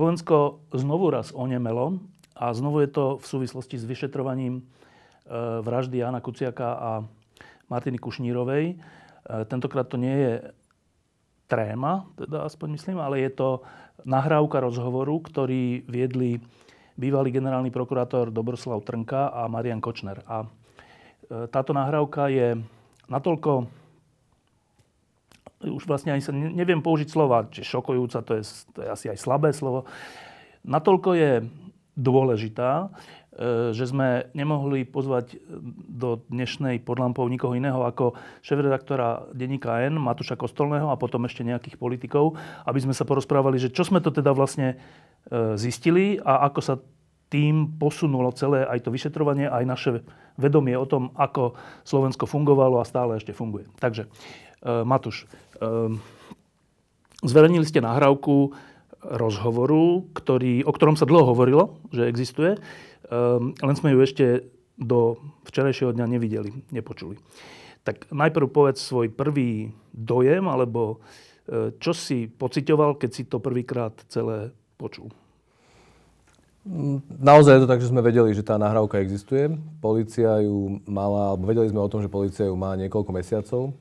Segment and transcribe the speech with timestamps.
[0.00, 2.00] Slovensko znovu raz onemelo
[2.32, 4.62] a znovu je to v súvislosti s vyšetrovaním e,
[5.60, 6.90] vraždy Jana Kuciaka a
[7.68, 8.64] Martiny Kušnírovej.
[8.72, 8.74] E,
[9.44, 10.32] tentokrát to nie je
[11.52, 13.60] tréma, teda aspoň myslím, ale je to
[14.08, 16.40] nahrávka rozhovoru, ktorý viedli
[16.96, 20.24] bývalý generálny prokurátor Dobroslav Trnka a Marian Kočner.
[20.24, 20.48] A
[21.28, 22.56] e, táto nahrávka je
[23.12, 23.68] natoľko
[25.60, 29.18] už vlastne ani sa neviem použiť slova, či šokujúca, to je, to je asi aj
[29.20, 29.84] slabé slovo.
[30.64, 31.32] Natoľko je
[32.00, 32.88] dôležitá,
[33.36, 35.36] e, že sme nemohli pozvať
[35.88, 41.76] do dnešnej podlampov nikoho iného ako šéf-redaktora denníka N, Matúša Kostolného a potom ešte nejakých
[41.76, 44.80] politikov, aby sme sa porozprávali, že čo sme to teda vlastne
[45.28, 46.74] e, zistili a ako sa
[47.30, 49.90] tým posunulo celé aj to vyšetrovanie, aj naše
[50.34, 51.54] vedomie o tom, ako
[51.86, 53.70] Slovensko fungovalo a stále ešte funguje.
[53.78, 54.10] Takže,
[54.66, 55.49] e, Matúš, Ehm,
[57.20, 58.56] zverejnili ste nahrávku
[59.00, 64.26] rozhovoru, ktorý, o ktorom sa dlho hovorilo, že existuje, ehm, len sme ju ešte
[64.80, 67.20] do včerajšieho dňa nevideli, nepočuli.
[67.84, 71.00] Tak najprv povedz svoj prvý dojem, alebo
[71.48, 75.12] e, čo si pocitoval, keď si to prvýkrát celé počul?
[77.20, 79.48] Naozaj je to tak, že sme vedeli, že tá nahrávka existuje.
[79.80, 83.72] Polícia ju mala, alebo vedeli sme o tom, že polícia ju má niekoľko mesiacov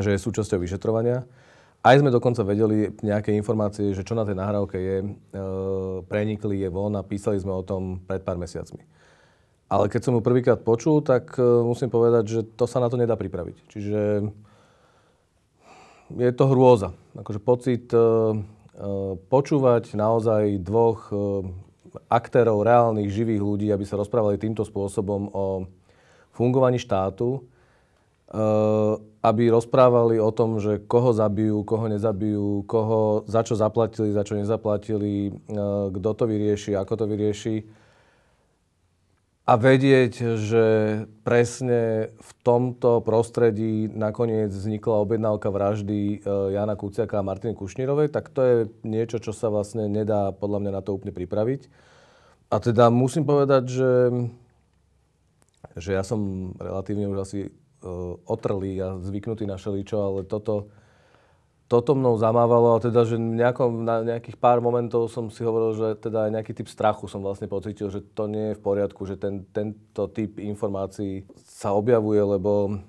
[0.00, 1.28] že je súčasťou vyšetrovania.
[1.82, 5.06] Aj sme dokonca vedeli nejaké informácie, že čo na tej nahrávke je, e,
[6.06, 8.80] prenikli je von a písali sme o tom pred pár mesiacmi.
[9.66, 12.94] Ale keď som ju prvýkrát počul, tak e, musím povedať, že to sa na to
[12.94, 13.56] nedá pripraviť.
[13.66, 14.00] Čiže
[16.16, 16.92] je to hrôza.
[17.16, 18.02] Akože pocit e, e,
[19.16, 21.16] počúvať naozaj dvoch e,
[22.08, 25.44] aktérov, reálnych, živých ľudí, aby sa rozprávali týmto spôsobom o
[26.32, 27.44] fungovaní štátu,
[29.22, 34.34] aby rozprávali o tom, že koho zabijú, koho nezabijú, koho za čo zaplatili, za čo
[34.34, 35.34] nezaplatili, eh,
[35.94, 37.56] kto to vyrieši, ako to vyrieši.
[39.42, 40.66] A vedieť, že
[41.26, 48.26] presne v tomto prostredí nakoniec vznikla objednávka vraždy eh, Jana Kuciaka a Martiny Kušnírovej, tak
[48.34, 51.70] to je niečo, čo sa vlastne nedá podľa mňa na to úplne pripraviť.
[52.50, 53.92] A teda musím povedať, že,
[55.78, 60.70] že ja som relatívne už asi uh, otrlý a zvyknutý na šeličo, ale toto,
[61.66, 65.88] toto mnou zamávalo a teda, že nejakom, na nejakých pár momentov som si hovoril, že
[65.98, 69.16] teda aj nejaký typ strachu som vlastne pocitil, že to nie je v poriadku, že
[69.18, 72.80] ten, tento typ informácií sa objavuje, lebo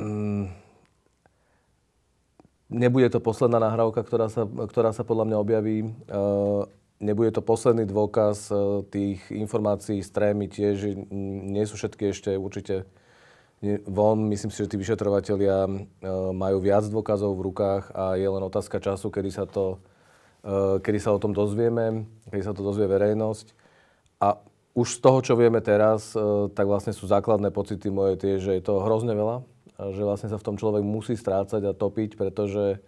[0.00, 0.64] mm,
[2.70, 5.78] nebude to posledná nahrávka, ktorá sa, ktorá sa podľa mňa objaví.
[6.08, 6.66] Uh,
[7.02, 10.96] nebude to posledný dôkaz uh, tých informácií z trémy tiež,
[11.50, 12.86] nie sú všetky ešte určite
[13.86, 14.28] von.
[14.28, 15.70] Myslím si, že tí vyšetrovateľia e,
[16.32, 19.80] majú viac dôkazov v rukách a je len otázka času, kedy sa, to,
[20.44, 23.56] e, kedy sa o tom dozvieme, kedy sa to dozvie verejnosť.
[24.20, 24.36] A
[24.74, 28.58] už z toho, čo vieme teraz, e, tak vlastne sú základné pocity moje tie, že
[28.58, 29.46] je to hrozne veľa,
[29.94, 32.78] že vlastne sa v tom človek musí strácať a topiť, pretože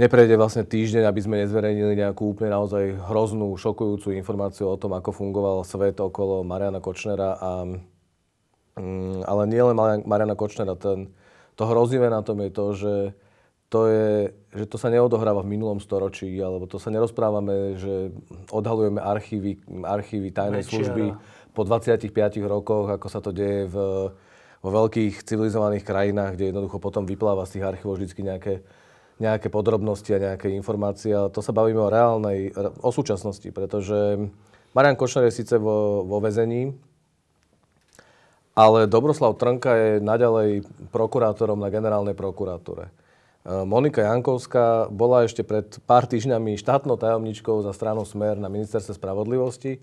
[0.00, 5.10] neprejde vlastne týždeň, aby sme nezverejnili nejakú úplne naozaj hroznú, šokujúcu informáciu o tom, ako
[5.12, 7.50] fungoval svet okolo Mariana Kočnera a
[8.74, 10.74] Mm, ale nie len Mariana Kočnera.
[10.74, 11.14] Ten,
[11.54, 12.94] to hrozivé na tom je to, že
[13.70, 18.14] to, je, že to sa neodohráva v minulom storočí, alebo to sa nerozprávame, že
[18.54, 20.70] odhalujeme archívy, archívy tajnej Mečiara.
[20.70, 21.04] služby
[21.54, 22.10] po 25
[22.46, 23.76] rokoch, ako sa to deje v,
[24.62, 28.54] vo veľkých civilizovaných krajinách, kde jednoducho potom vypláva z tých archívov vždy nejaké,
[29.18, 31.14] nejaké podrobnosti a nejaké informácie.
[31.14, 34.18] Ale to sa bavíme o reálnej, o súčasnosti, pretože
[34.74, 36.74] Marian Kočner je síce vo, vo väzení,
[38.54, 40.62] ale Dobroslav Trnka je naďalej
[40.94, 42.86] prokurátorom na generálnej prokuratúre.
[42.86, 42.90] E,
[43.66, 49.82] Monika Jankovská bola ešte pred pár týždňami štátnou tajomničkou za stranu Smer na ministerstve spravodlivosti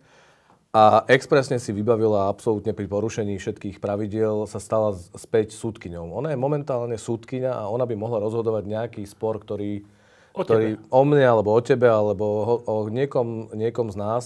[0.71, 6.15] a expresne si vybavila absolútne pri porušení všetkých pravidiel sa stala späť súdkyňou.
[6.15, 9.83] Ona je momentálne súdkyňa a ona by mohla rozhodovať nejaký spor, ktorý
[10.31, 14.24] o, ktorý, o mne alebo o tebe alebo o, o niekom, niekom z nás.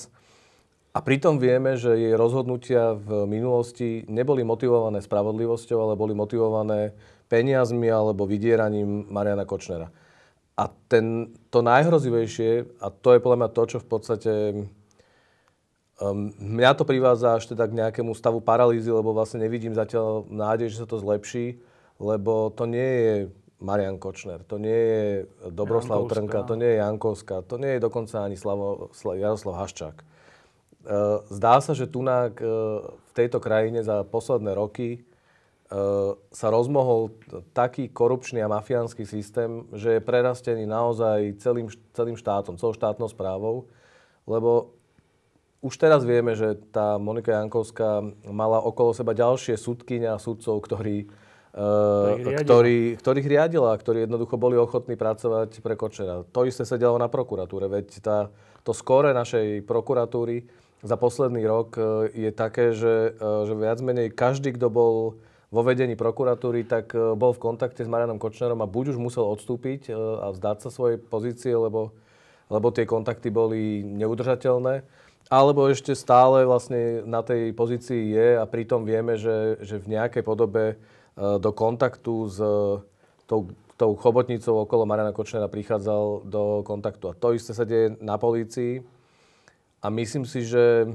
[0.96, 6.96] A pritom vieme, že jej rozhodnutia v minulosti neboli motivované spravodlivosťou, ale boli motivované
[7.28, 9.92] peniazmi alebo vydieraním Mariana Kočnera.
[10.56, 14.34] A ten, to najhrozivejšie, a to je podľa mňa to, čo v podstate
[16.00, 20.72] um, mňa to privádza až teda k nejakému stavu paralýzy, lebo vlastne nevidím zatiaľ nádej,
[20.72, 21.60] že sa to zlepší,
[22.00, 23.16] lebo to nie je
[23.60, 25.04] Marian Kočner, to nie je
[25.52, 26.24] Dobroslav Jankovská.
[26.24, 30.15] Trnka, to nie je Jankovská, to nie je dokonca ani Slavo, Jaroslav Haščák.
[30.86, 35.02] Uh, zdá sa, že tunak uh, v tejto krajine za posledné roky
[35.66, 37.10] Eh, sa rozmohol
[37.50, 43.66] taký korupčný a mafiánsky systém, že je prerastený naozaj celým, celým štátom, celou štátnou správou,
[44.30, 44.78] lebo
[45.66, 51.10] už teraz vieme, že tá Monika Jankovská mala okolo seba ďalšie súdkyňa a sudcov, ktorí,
[51.58, 52.14] uh,
[52.46, 56.22] ktorí, ktorých riadila, ktorí jednoducho boli ochotní pracovať pre Kočera.
[56.30, 58.30] To isté sa dialo na prokuratúre, veď tá,
[58.62, 60.46] to skore našej prokuratúry
[60.86, 65.18] za posledný rok uh, je také, že, uh, že viac menej každý, kto bol
[65.56, 69.24] vo vedení prokuratúry, tak e, bol v kontakte s Marianom Kočnerom a buď už musel
[69.24, 71.96] odstúpiť e, a vzdať sa svojej pozície, lebo,
[72.52, 74.84] lebo tie kontakty boli neudržateľné,
[75.32, 80.24] alebo ešte stále vlastne na tej pozícii je a pritom vieme, že, že v nejakej
[80.28, 80.76] podobe e,
[81.40, 82.38] do kontaktu s
[83.24, 83.48] tou,
[83.80, 87.14] tou chobotnicou okolo Mariana Kočnera prichádzal do kontaktu.
[87.14, 88.84] A to isté sa deje na polícii.
[89.86, 90.90] A myslím si, že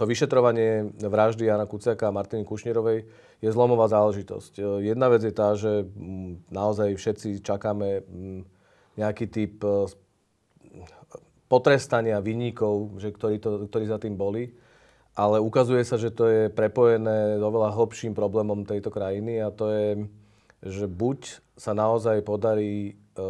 [0.00, 3.04] to vyšetrovanie vraždy Jana Kuciaka a Martiny Kušnírovej
[3.44, 4.52] je zlomová záležitosť.
[4.56, 8.40] E, jedna vec je tá, že mm, naozaj všetci čakáme mm,
[8.96, 9.92] nejaký typ e,
[11.52, 14.56] potrestania vinníkov, že ktorí, to, ktorí za tým boli.
[15.12, 19.68] Ale ukazuje sa, že to je prepojené s oveľa hlbším problémom tejto krajiny a to
[19.68, 19.88] je,
[20.64, 23.20] že buď sa naozaj podarí e,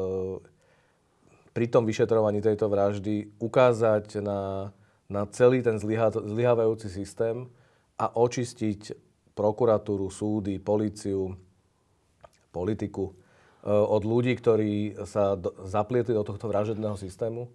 [1.56, 4.69] pri tom vyšetrovaní tejto vraždy ukázať na,
[5.08, 7.49] na celý ten zlyha, zlyhávajúci systém
[7.97, 8.93] a očistiť
[9.32, 11.32] prokuratúru, súdy, políciu,
[12.53, 17.49] politiku e, od ľudí, ktorí sa do, zaplietli do tohto vražedného systému,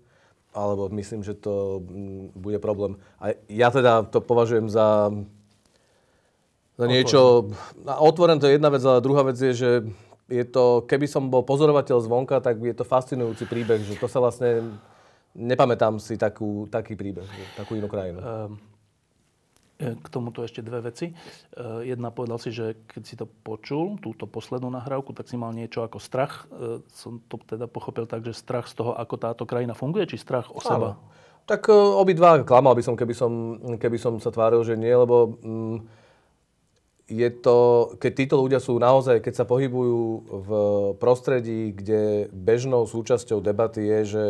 [0.50, 1.86] alebo myslím, že to
[2.34, 2.98] bude problém.
[3.22, 5.14] A ja teda to považujem za,
[6.74, 7.54] za niečo...
[7.86, 9.70] Otvoren to je jedna vec, ale druhá vec je, že
[10.32, 14.24] je to, keby som bol pozorovateľ zvonka, tak je to fascinujúci príbeh, že to sa
[14.24, 14.80] vlastne...
[15.32, 18.20] Nepamätám si takú, taký príbeh, takú inú krajinu.
[18.20, 18.60] Um.
[19.82, 21.10] E, k tomuto ešte dve veci.
[21.10, 21.14] E,
[21.90, 25.82] jedna povedal si, že keď si to počul, túto poslednú nahrávku, tak si mal niečo
[25.82, 26.46] ako strach.
[26.54, 30.22] E, som to teda pochopil tak, že strach z toho, ako táto krajina funguje, či
[30.22, 31.02] strach o seba?
[31.50, 33.32] Tak obidva klamal by som keby, som,
[33.82, 35.78] keby som sa tváril, že nie, lebo mm,
[37.08, 37.58] je to,
[37.98, 40.50] keď títo ľudia sú naozaj, keď sa pohybujú v
[41.02, 44.26] prostredí, kde bežnou súčasťou debaty je, že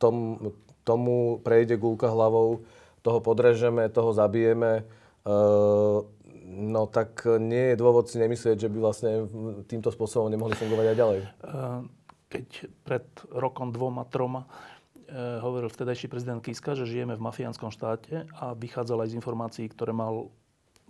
[0.00, 0.48] tom,
[0.86, 2.64] tomu prejde gulka hlavou,
[3.02, 4.84] toho podrežeme, toho zabijeme,
[5.28, 6.00] uh,
[6.48, 9.12] no tak nie je dôvod si nemyslieť, že by vlastne
[9.68, 11.20] týmto spôsobom nemohli fungovať aj ďalej.
[11.44, 11.82] Uh,
[12.28, 12.48] keď
[12.84, 14.44] pred rokom dvoma, troma
[15.16, 19.96] hovoril vtedajší prezident Kiska, že žijeme v mafiánskom štáte a vychádzal aj z informácií, ktoré
[19.96, 20.28] mal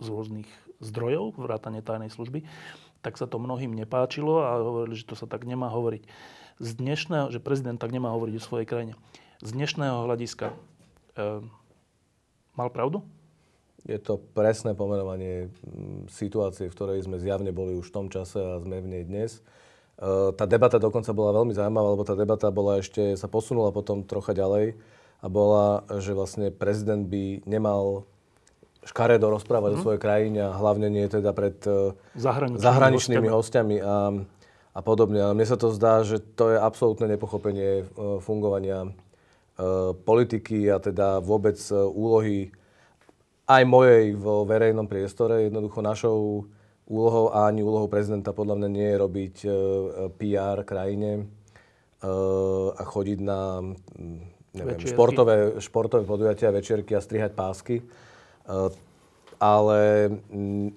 [0.03, 2.43] z rôznych zdrojov, vrátane tajnej služby,
[2.99, 6.03] tak sa to mnohým nepáčilo a hovorili, že to sa tak nemá hovoriť.
[6.59, 8.93] Z dnešného, že prezident tak nemá hovoriť o svojej krajine.
[9.39, 10.51] Z dnešného hľadiska
[12.59, 13.07] Mal pravdu?
[13.87, 18.35] Je to presné pomenovanie mm, situácie, v ktorej sme zjavne boli už v tom čase
[18.35, 19.39] a sme v nej dnes.
[19.39, 24.03] E, tá debata dokonca bola veľmi zaujímavá, lebo tá debata bola ešte, sa posunula potom
[24.03, 24.75] trocha ďalej
[25.23, 28.03] a bola, že vlastne prezident by nemal
[28.85, 29.81] škaredo rozprávať mm-hmm.
[29.81, 34.23] o svojej krajine a hlavne nie teda pred e, zahraničnými, zahraničnými hostiami a,
[34.73, 35.19] a podobne.
[35.19, 37.83] A mne sa to zdá, že to je absolútne nepochopenie e,
[38.23, 38.91] fungovania
[39.59, 42.47] Eh, politiky a teda vôbec úlohy
[43.43, 45.51] aj mojej vo verejnom priestore.
[45.51, 46.47] Jednoducho našou
[46.87, 49.35] úlohou a ani úlohou prezidenta podľa mňa nie je robiť
[50.15, 51.27] PR krajine
[52.71, 54.19] a chodiť na mm,
[54.57, 57.83] neviem, športové, športové podujatia, večierky a strihať pásky.
[59.39, 59.79] Ale
[60.09, 60.73] mm,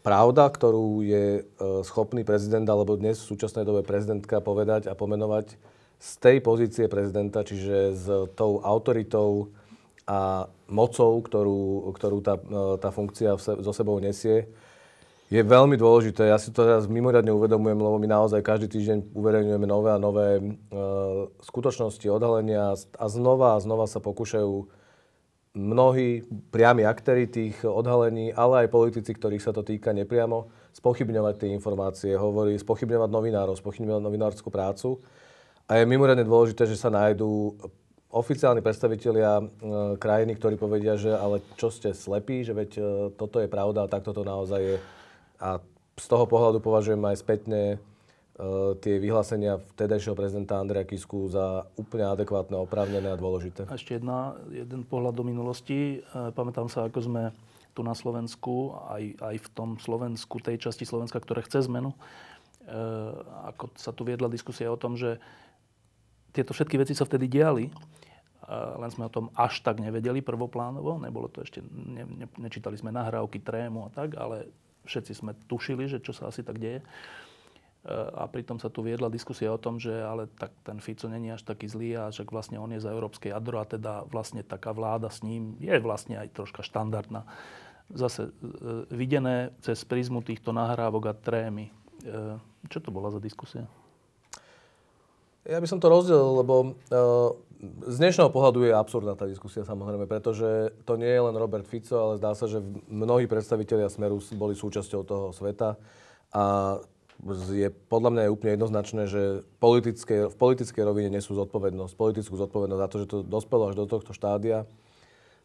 [0.00, 1.46] pravda, ktorú je
[1.86, 5.54] schopný prezident alebo dnes v súčasnej dobe prezidentka povedať a pomenovať,
[6.02, 9.54] z tej pozície prezidenta, čiže s tou autoritou
[10.02, 12.34] a mocou, ktorú, ktorú tá,
[12.82, 14.50] tá funkcia so sebou nesie,
[15.30, 16.28] je veľmi dôležité.
[16.28, 20.28] Ja si to teraz mimoriadne uvedomujem, lebo my naozaj každý týždeň uverejňujeme nové a nové
[20.36, 20.42] e,
[21.40, 24.68] skutočnosti, odhalenia a znova a znova sa pokúšajú
[25.52, 31.48] mnohí priami aktéry tých odhalení, ale aj politici, ktorých sa to týka nepriamo, spochybňovať tie
[31.52, 34.96] informácie, hovorí, spochybňovať novinárov, spochybňovať novinárskú prácu.
[35.68, 37.60] A je mimoriadne dôležité, že sa nájdú
[38.12, 39.44] oficiálni predstavitelia e,
[39.96, 42.82] krajiny, ktorí povedia, že ale čo ste slepí, že veď e,
[43.16, 44.76] toto je pravda a takto to naozaj je.
[45.40, 45.60] A
[45.96, 47.80] z toho pohľadu považujem aj spätne
[48.80, 53.68] tie vyhlásenia vtedajšieho prezidenta Andreja Kisku za úplne adekvátne, oprávnené a dôležité.
[53.68, 56.00] Ešte jedna, jeden pohľad do minulosti.
[56.12, 57.22] Pamätám sa, ako sme
[57.76, 61.96] tu na Slovensku, aj, aj v tom Slovensku, tej časti Slovenska, ktoré chce zmenu,
[63.52, 65.20] ako sa tu viedla diskusia o tom, že
[66.32, 67.68] tieto všetky veci sa vtedy diali,
[68.52, 72.92] len sme o tom až tak nevedeli prvoplánovo, nebolo to ešte, ne, ne, nečítali sme
[72.92, 74.48] nahrávky, trému a tak, ale
[74.84, 76.84] všetci sme tušili, že čo sa asi tak deje.
[77.90, 81.42] A pritom sa tu viedla diskusia o tom, že ale tak ten Fico není až
[81.42, 85.10] taký zlý a však vlastne on je za európske jadro a teda vlastne taká vláda
[85.10, 87.26] s ním je vlastne aj troška štandardná.
[87.90, 88.32] Zase e,
[88.94, 91.74] videné cez prízmu týchto nahrávok a trémy.
[92.06, 92.38] E,
[92.70, 93.66] čo to bola za diskusia?
[95.42, 97.34] Ja by som to rozdelil, lebo uh,
[97.90, 101.98] z dnešného pohľadu je absurdná tá diskusia samozrejme, pretože to nie je len Robert Fico,
[101.98, 105.78] ale zdá sa, že mnohí predstavitelia Smeru boli súčasťou toho sveta
[106.30, 106.78] a
[107.54, 109.22] je podľa mňa je úplne jednoznačné, že
[109.62, 113.86] politické, v politickej rovine nesú zodpovednosť, politickú zodpovednosť za to, že to dospelo až do
[113.86, 114.66] tohto štádia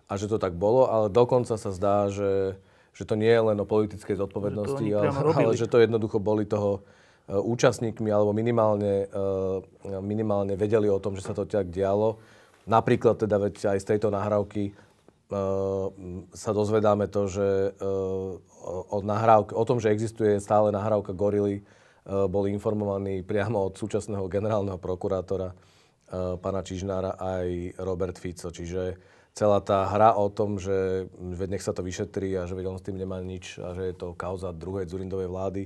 [0.10, 2.58] a že to tak bolo, ale dokonca sa zdá, že,
[2.98, 6.82] že to nie je len o politickej zodpovednosti, ale, ale že to jednoducho boli toho
[7.28, 12.16] Eh, účastníkmi alebo minimálne, eh, minimálne vedeli o tom, že sa to tak dialo.
[12.64, 14.72] Napríklad teda veď aj z tejto nahrávky
[16.32, 21.68] sa dozvedáme to, že o, nahrávke, o tom, že existuje stále nahrávka Gorily,
[22.08, 25.52] boli informovaní priamo od súčasného generálneho prokurátora
[26.40, 28.48] pána Čižnára aj Robert Fico.
[28.48, 28.96] Čiže
[29.36, 31.12] celá tá hra o tom, že
[31.52, 34.16] nech sa to vyšetrí a že on s tým nemá nič a že je to
[34.16, 35.64] kauza druhej Zurindovej vlády,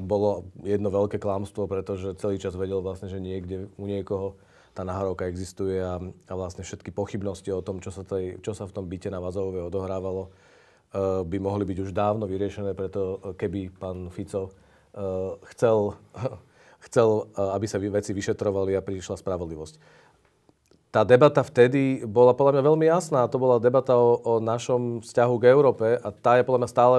[0.00, 4.40] bolo jedno veľké klamstvo, pretože celý čas vedel vlastne, že niekde u niekoho
[4.76, 8.68] tá nahrávka existuje a, a vlastne všetky pochybnosti o tom, čo sa, tej, čo sa
[8.68, 13.72] v tom byte na Vazovove odohrávalo, uh, by mohli byť už dávno vyriešené, preto keby
[13.72, 15.96] pán Fico uh, chcel,
[16.92, 20.04] chcel aby sa veci vyšetrovali a prišla spravodlivosť.
[20.92, 23.28] Tá debata vtedy bola podľa mňa veľmi jasná.
[23.28, 26.96] To bola debata o, o našom vzťahu k Európe a tá je podľa mňa stále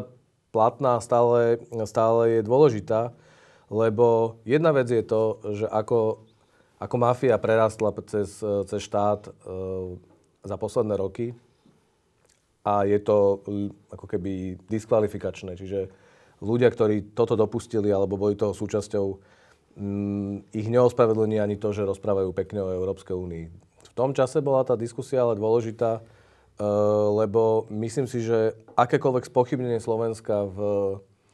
[0.53, 3.13] platná, stále, stále je dôležitá,
[3.67, 6.26] lebo jedna vec je to, že ako,
[6.77, 9.31] ako mafia prerastla cez, cez štát e,
[10.46, 11.34] za posledné roky
[12.62, 13.41] a je to
[13.89, 15.57] ako keby diskvalifikačné.
[15.57, 15.89] Čiže
[16.43, 19.05] ľudia, ktorí toto dopustili alebo boli toho súčasťou,
[19.79, 23.46] mm, ich neospravedlní ani to, že rozprávajú pekne o Európskej únii.
[23.88, 26.05] V tom čase bola tá diskusia ale dôležitá,
[26.57, 26.65] Eh,
[27.13, 30.57] lebo myslím si, že akékoľvek spochybnenie Slovenska v,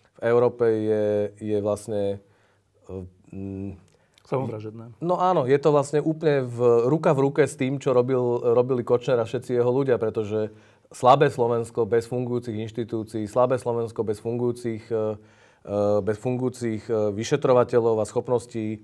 [0.04, 1.08] v Európe je,
[1.40, 2.20] je vlastne...
[3.32, 3.80] Mm,
[4.34, 4.86] Samovražedné.
[5.00, 8.82] No áno, je to vlastne úplne v, ruka v ruke s tým, čo robil, robili
[8.82, 10.50] Kočner a všetci jeho ľudia, pretože
[10.90, 18.06] slabé Slovensko bez fungujúcich inštitúcií, slabé Slovensko bez fungujúcich, eh, eh, bez fungujúcich vyšetrovateľov a
[18.10, 18.84] schopností,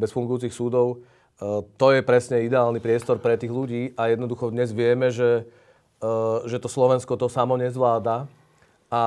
[0.00, 1.04] bez fungujúcich súdov,
[1.76, 5.44] to je presne ideálny priestor pre tých ľudí a jednoducho dnes vieme, že,
[6.48, 8.24] že to Slovensko to samo nezvláda.
[8.86, 9.02] A,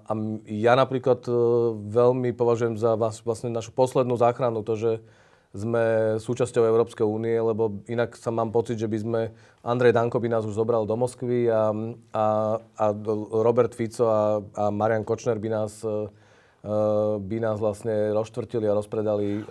[0.00, 0.12] a
[0.48, 1.34] ja napríklad eh,
[1.76, 4.92] veľmi považujem za vlastne našu poslednú záchranu to, že
[5.56, 9.20] sme súčasťou Európskej únie, lebo inak sa mám pocit, že by sme,
[9.64, 11.72] Andrej Danko by nás už zobral do Moskvy a,
[12.12, 12.24] a,
[12.60, 12.84] a
[13.32, 16.08] Robert Fico a, a Marian Kočner by nás Eh,
[17.22, 19.42] by nás vlastne rozštvrtili a rozpredali eh,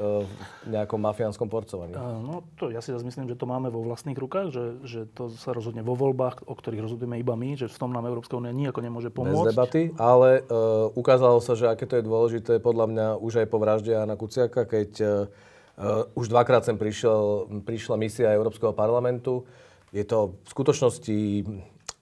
[0.67, 1.95] v nejakom mafiánskom porcovaní.
[1.95, 5.31] No to ja si zase myslím, že to máme vo vlastných rukách, že, že to
[5.31, 8.51] sa rozhodne vo voľbách, o ktorých rozhodujeme iba my, že v tom nám Európska únia
[8.51, 9.39] nijako nemôže pomôcť.
[9.39, 13.47] Bez debaty, ale uh, ukázalo sa, že aké to je dôležité podľa mňa už aj
[13.47, 19.47] po vražde Jana Kuciaka, keď uh, už dvakrát sem prišiel, prišla misia Európskeho parlamentu.
[19.95, 21.17] Je to v skutočnosti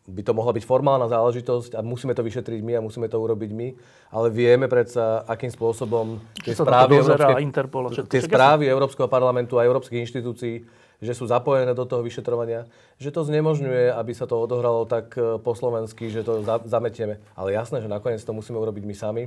[0.05, 3.51] by to mohla byť formálna záležitosť a musíme to vyšetriť my a musíme to urobiť
[3.57, 3.67] my,
[4.13, 10.05] ale vieme predsa, akým spôsobom tie správy, Európske, Interpol, tie správy Európskeho parlamentu a európskych
[10.05, 10.61] inštitúcií,
[11.01, 12.69] že sú zapojené do toho vyšetrovania,
[13.01, 17.19] že to znemožňuje, aby sa to odohralo tak e, po slovensky, že to za, zametieme.
[17.35, 19.23] Ale jasné, že nakoniec to musíme urobiť my sami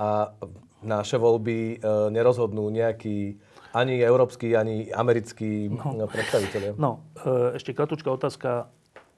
[0.00, 0.34] a
[0.82, 3.38] naše voľby e, nerozhodnú nejaký
[3.76, 6.08] ani európsky, ani americký no.
[6.08, 6.80] predstaviteľ.
[6.80, 8.72] No, e, ešte kratučká otázka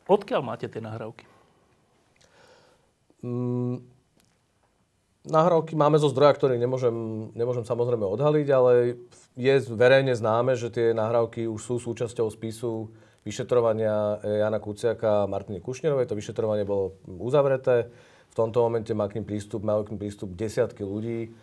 [0.08, 1.28] Odkiaľ máte tie nahrávky?
[3.20, 3.84] Mm,
[5.28, 8.96] nahrávky máme zo zdroja, ktorý nemôžem, nemôžem samozrejme odhaliť, ale
[9.36, 12.88] je verejne známe, že tie nahrávky už sú súčasťou spisu
[13.28, 16.08] vyšetrovania Jana Kuciaka a Martiny Kušnerovej.
[16.08, 17.92] To vyšetrovanie bolo uzavreté.
[18.32, 21.36] V tomto momente má k ním prístup, majú k ním prístup desiatky ľudí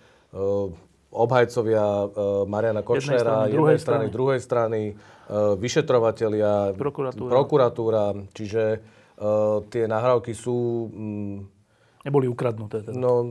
[1.15, 2.09] obhajcovia uh,
[2.43, 4.79] Mariana Kočnera, jednej, jednej strany, druhej strany,
[5.33, 7.31] vyšetrovatelia, prokuratúra.
[7.33, 8.05] prokuratúra.
[8.31, 8.63] Čiže
[9.17, 10.87] uh, tie nahrávky sú...
[10.93, 11.49] Um,
[12.05, 12.85] Neboli ukradnuté.
[12.85, 12.93] Teda.
[12.93, 13.25] No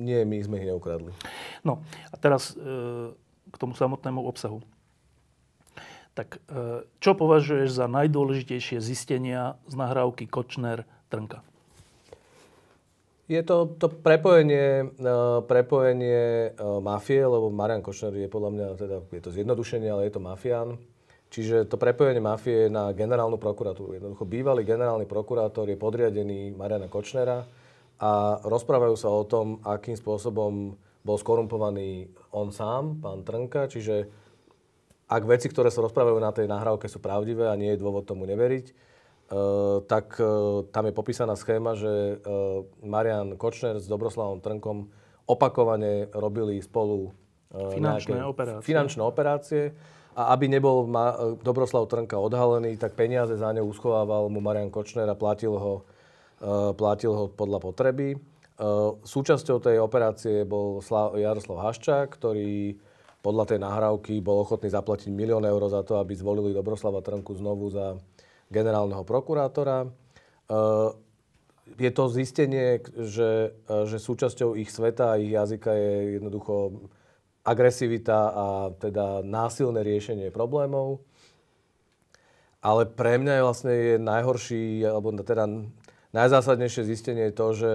[0.00, 1.12] nie, my sme ich neukradli.
[1.60, 3.12] No a teraz e,
[3.52, 4.64] k tomu samotnému obsahu.
[6.16, 11.44] Tak e, čo považuješ za najdôležitejšie zistenia z nahrávky Kočner-Trnka?
[13.28, 14.88] Je to, to prepojenie,
[15.44, 20.20] prepojenie mafie, lebo Marian Kočner je podľa mňa, teda je to zjednodušenie, ale je to
[20.20, 20.80] mafián.
[21.34, 23.98] Čiže to prepojenie mafie na generálnu prokuratúru.
[23.98, 27.42] Jednoducho bývalý generálny prokurátor je podriadený Mariana Kočnera
[27.98, 33.66] a rozprávajú sa o tom, akým spôsobom bol skorumpovaný on sám, pán Trnka.
[33.66, 34.06] Čiže
[35.10, 38.30] ak veci, ktoré sa rozprávajú na tej nahrávke sú pravdivé a nie je dôvod tomu
[38.30, 40.28] neveriť, Eh, tak eh,
[40.68, 42.18] tam je popísaná schéma, že eh,
[42.84, 44.92] Marian Kočner s Dobroslavom Trnkom
[45.24, 47.08] opakovane robili spolu
[47.54, 48.66] finančné operácie.
[48.66, 49.62] finančné operácie
[50.14, 50.86] a aby nebol
[51.42, 55.82] Dobroslav Trnka odhalený, tak peniaze za ňou uschovával mu Marian Kočner a platil ho,
[56.78, 58.14] platil ho podľa potreby.
[59.02, 60.78] Súčasťou tej operácie bol
[61.18, 62.78] Jaroslav Haščák, ktorý
[63.18, 67.74] podľa tej nahrávky bol ochotný zaplatiť milión eur za to, aby zvolili Dobroslava Trnku znovu
[67.74, 67.98] za
[68.52, 69.90] generálneho prokurátora.
[71.74, 73.56] Je to zistenie, že,
[73.88, 76.54] že súčasťou ich sveta a ich jazyka je jednoducho
[77.44, 78.46] agresivita a
[78.80, 81.04] teda násilné riešenie problémov.
[82.64, 85.44] Ale pre mňa je vlastne je najhorší, alebo teda
[86.16, 87.74] najzásadnejšie zistenie je to, že,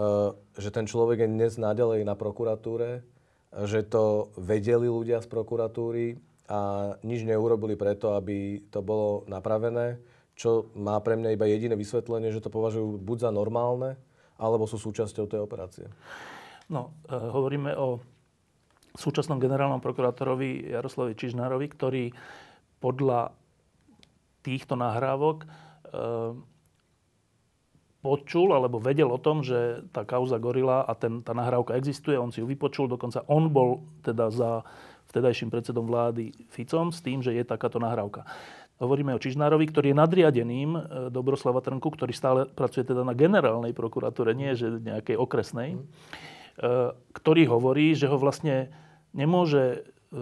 [0.00, 3.04] eh, že ten človek je dnes naďalej na prokuratúre,
[3.52, 6.16] že to vedeli ľudia z prokuratúry
[6.48, 10.00] a nič neurobili preto, aby to bolo napravené,
[10.32, 14.00] čo má pre mňa iba jediné vysvetlenie, že to považujú buď za normálne,
[14.40, 15.86] alebo sú súčasťou tej operácie.
[16.72, 18.00] No, e, hovoríme o
[18.96, 22.04] súčasnom generálnom prokurátorovi Jaroslavi Čižnárovi, ktorý
[22.82, 23.32] podľa
[24.42, 25.46] týchto nahrávok e,
[28.02, 32.34] počul alebo vedel o tom, že tá kauza Gorila a ten, tá nahrávka existuje, on
[32.34, 34.66] si ju vypočul, dokonca on bol teda za
[35.14, 38.26] vtedajším predsedom vlády Ficom s tým, že je takáto nahrávka.
[38.82, 40.80] Hovoríme o Čižnárovi, ktorý je nadriadeným e,
[41.14, 45.86] Dobroslava Trnku, ktorý stále pracuje teda na generálnej prokuratúre, nie že nejakej okresnej, mm.
[47.12, 48.68] Ktorý hovorí, že ho vlastne
[49.16, 49.80] nemôže
[50.12, 50.18] e,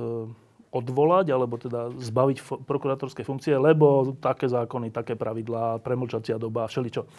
[0.71, 7.11] odvolať, alebo teda zbaviť prokurátorskej funkcie, lebo také zákony, také pravidlá, premlčacia doba, všeličo.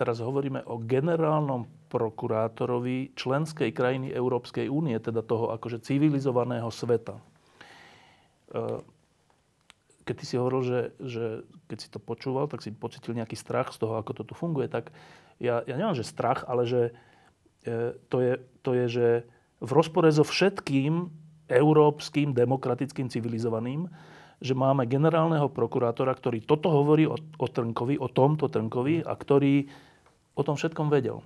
[0.00, 7.20] Teraz hovoríme o generálnom prokurátorovi členskej krajiny Európskej únie, teda toho akože civilizovaného sveta.
[7.20, 7.22] E,
[10.08, 11.24] keď ty si hovoril, že, že
[11.68, 14.72] keď si to počúval, tak si pocitil nejaký strach z toho, ako to tu funguje,
[14.72, 14.88] tak
[15.36, 16.92] ja, ja nemám, že strach, ale že e,
[18.08, 18.32] to, je,
[18.64, 19.08] to je, že
[19.60, 21.12] v rozpore so všetkým
[21.50, 23.90] európskym, demokratickým, civilizovaným,
[24.40, 29.68] že máme generálneho prokurátora, ktorý toto hovorí o, o Trnkovi, o tomto Trnkovi a ktorý
[30.32, 31.20] o tom všetkom vedel.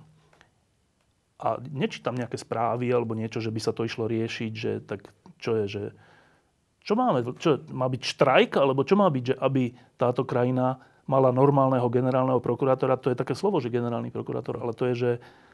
[1.39, 5.07] A nečítam nejaké správy alebo niečo, že by sa to išlo riešiť, že tak
[5.39, 5.83] čo je, že
[6.85, 11.29] čo máme, čo má byť štrajk, alebo čo má byť, že aby táto krajina mala
[11.29, 15.11] normálneho generálneho prokurátora, to je také slovo, že generálny prokurátor, ale to je, že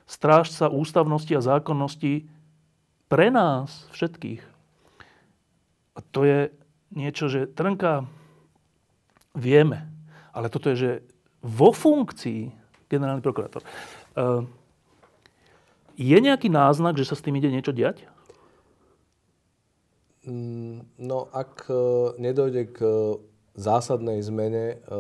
[0.08, 2.28] strážca ústavnosti a zákonnosti
[3.12, 4.42] pre nás všetkých.
[5.96, 6.40] A to je
[6.96, 8.08] niečo, že Trnka
[9.36, 9.92] vieme,
[10.32, 10.92] ale toto je, že
[11.44, 12.52] vo funkcii
[12.88, 13.64] generálny prokurátor.
[14.16, 14.48] Uh,
[16.00, 18.08] je nejaký náznak, že sa s tým ide niečo diať?
[20.22, 21.74] Mm, no, ak e,
[22.22, 22.80] nedojde k
[23.56, 24.98] zásadnej zmene e,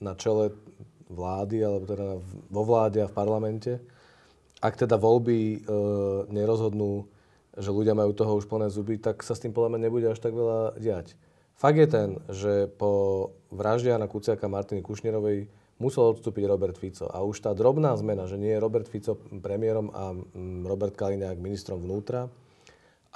[0.00, 0.54] na čele
[1.10, 2.08] vlády, alebo teda
[2.50, 3.72] vo vláde a v parlamente,
[4.62, 5.58] ak teda voľby e,
[6.30, 7.06] nerozhodnú,
[7.56, 10.20] že ľudia majú toho už plné zuby, tak sa s tým podľa mňa nebude až
[10.20, 11.16] tak veľa diať.
[11.56, 15.48] Fakt je ten, že po vražde Jana Kuciaka Martiny Kušnerovej
[15.80, 17.08] musel odstúpiť Robert Fico.
[17.08, 21.40] A už tá drobná zmena, že nie je Robert Fico premiérom a mm, Robert Kaliňák
[21.40, 22.28] ministrom vnútra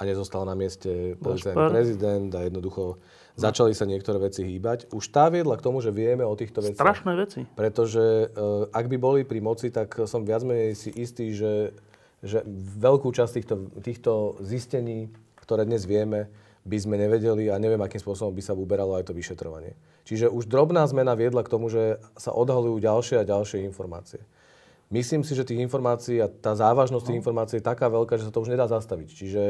[0.01, 2.97] a nezostal na mieste policajný prezident a jednoducho
[3.37, 4.89] začali sa niektoré veci hýbať.
[4.89, 6.81] Už tá viedla k tomu, že vieme o týchto veciach.
[6.81, 7.39] Strašné veci.
[7.53, 11.77] Pretože uh, ak by boli pri moci, tak som viac menej si istý, že,
[12.25, 12.41] že
[12.81, 14.11] veľkú časť týchto, týchto
[14.41, 16.33] zistení, ktoré dnes vieme,
[16.65, 19.77] by sme nevedeli a neviem, akým spôsobom by sa uberalo aj to vyšetrovanie.
[20.05, 24.21] Čiže už drobná zmena viedla k tomu, že sa odhalujú ďalšie a ďalšie informácie.
[24.91, 27.21] Myslím si, že tých informácií a tá závažnosť tých no.
[27.23, 29.09] informácií je taká veľká, že sa to už nedá zastaviť.
[29.09, 29.43] Čiže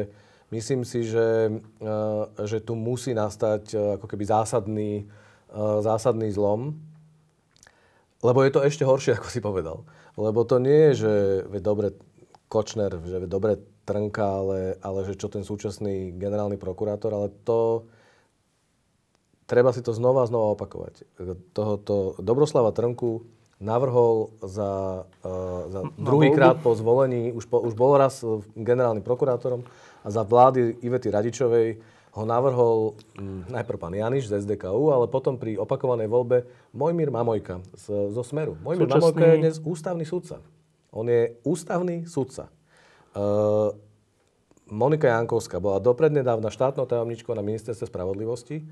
[0.52, 6.76] myslím si, že, eh, že tu musí nastať eh, ako keby zásadný, eh, zásadný zlom.
[8.22, 9.88] Lebo je to ešte horšie, ako si povedal.
[10.20, 11.14] Lebo to nie je, že
[11.64, 11.96] dobre,
[12.52, 17.88] Kočner, že dobre Trnka, ale, ale že čo ten súčasný generálny prokurátor, ale to
[19.48, 21.08] treba si to znova a znova opakovať.
[21.56, 23.24] Tohoto Dobroslava Trnku
[23.60, 28.26] navrhol za, uh, za druhýkrát po zvolení, už, po, už bol raz
[28.58, 29.68] generálnym prokurátorom
[30.02, 31.68] a za vlády Ivety Radičovej
[32.12, 36.44] ho navrhol m, najprv pán Janiš z SDKU, ale potom pri opakovanej voľbe
[36.76, 38.60] Mojmír Mamojka z, zo Smeru.
[38.60, 39.00] Mojmír Súčasný...
[39.00, 40.44] Mamojka je dnes ústavný sudca.
[40.92, 42.52] On je ústavný sudca.
[43.16, 43.72] Uh,
[44.68, 48.64] Monika Jankovská bola doprednedávna štátnou tajomničkou na ministerstve spravodlivosti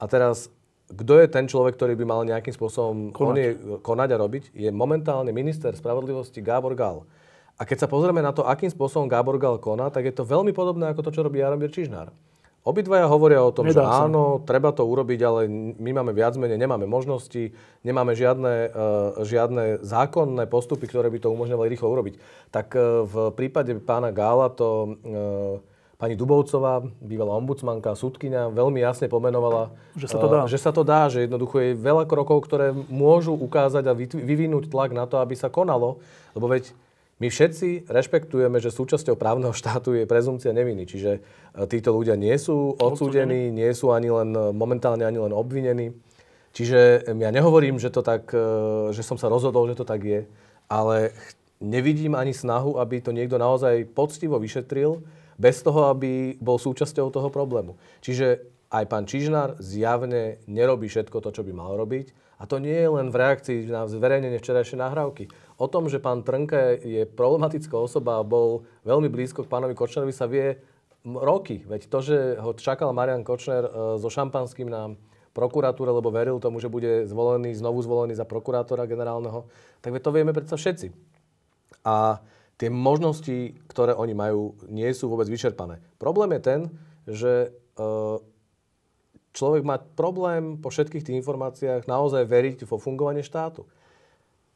[0.00, 0.52] a teraz
[0.92, 3.36] kto je ten človek, ktorý by mal nejakým spôsobom konať.
[3.40, 7.08] Je, konať a robiť, je momentálne minister spravodlivosti Gábor Gál.
[7.62, 10.50] A keď sa pozrieme na to, akým spôsobom Gábor Gál koná, tak je to veľmi
[10.50, 12.10] podobné ako to, čo robí Jaromír Čižnár.
[12.66, 14.06] Obidvaja hovoria o tom, Nedá že sa.
[14.06, 15.46] áno, treba to urobiť, ale
[15.78, 17.54] my máme viac menej, nemáme možnosti,
[17.86, 22.18] nemáme žiadne, uh, žiadne zákonné postupy, ktoré by to umožňovali rýchlo urobiť.
[22.50, 25.58] Tak uh, v prípade pána Gála to uh,
[26.02, 30.50] pani Dubovcová, bývalá ombudsmanka, súdkynia, veľmi jasne pomenovala, že sa to dá.
[30.50, 34.90] Že sa to dá, že jednoducho je veľa krokov, ktoré môžu ukázať a vyvinúť tlak
[34.90, 36.02] na to, aby sa konalo,
[36.34, 36.74] lebo veď
[37.22, 40.90] my všetci rešpektujeme, že súčasťou právneho štátu je prezumcia neviny.
[40.90, 41.20] Čiže e,
[41.70, 45.94] títo ľudia nie sú odsúdení, nie sú ani len e, momentálne ani len obvinení.
[46.50, 50.26] Čiže ja nehovorím, že, to tak, e, že som sa rozhodol, že to tak je,
[50.66, 51.14] ale
[51.62, 54.98] nevidím ani snahu, aby to niekto naozaj poctivo vyšetril,
[55.38, 57.78] bez toho, aby bol súčasťou toho problému.
[58.02, 62.21] Čiže aj pán Čižnár zjavne nerobí všetko to, čo by mal robiť.
[62.42, 65.30] A to nie je len v reakcii na zverejnenie včerajšej nahrávky.
[65.62, 70.10] O tom, že pán Trnke je problematická osoba a bol veľmi blízko k pánovi Kočnerovi,
[70.10, 70.58] sa vie
[71.06, 71.62] roky.
[71.62, 73.70] Veď to, že ho čakal Marian Kočner e,
[74.02, 74.90] so šampanským na
[75.30, 79.46] prokuratúre, lebo veril tomu, že bude zvolený, znovu zvolený za prokurátora generálneho,
[79.78, 80.90] tak to vieme predsa všetci.
[81.86, 82.18] A
[82.58, 85.78] tie možnosti, ktoré oni majú, nie sú vôbec vyčerpané.
[85.98, 86.60] Problém je ten,
[87.06, 87.48] že e,
[89.32, 93.66] človek má problém po všetkých tých informáciách naozaj veriť vo fungovanie štátu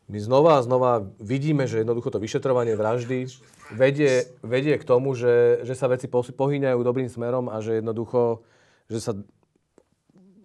[0.06, 3.26] my znova a znova vidíme, že jednoducho to vyšetrovanie vraždy
[3.74, 8.46] vedie, vedie k tomu, že, že sa veci pohýňajú dobrým smerom a že jednoducho,
[8.86, 9.12] že sa,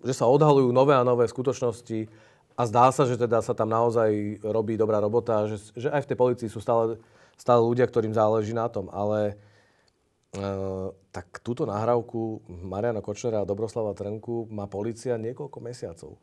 [0.01, 2.09] že sa odhalujú nové a nové skutočnosti
[2.57, 6.09] a zdá sa, že teda sa tam naozaj robí dobrá robota, že, že aj v
[6.09, 6.97] tej policii sú stále,
[7.37, 8.89] stále ľudia, ktorým záleží na tom.
[8.89, 9.37] Ale
[11.11, 16.15] tak túto nahrávku Mariana Kočnera a Dobroslava Trnku má policia niekoľko mesiacov.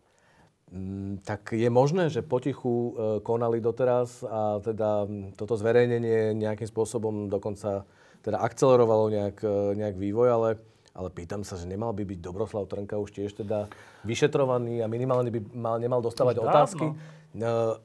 [0.68, 2.92] Mm, tak je možné, že potichu e,
[3.24, 7.88] konali doteraz a teda toto zverejnenie nejakým spôsobom dokonca
[8.20, 10.50] teda akcelerovalo nejak, e, nejak vývoj, ale,
[10.92, 13.72] ale pýtam sa, že nemal by byť Dobroslav Trnka už tiež teda
[14.04, 16.86] vyšetrovaný a minimálne by mal, nemal dostávať už otázky.
[16.92, 17.17] Dávno.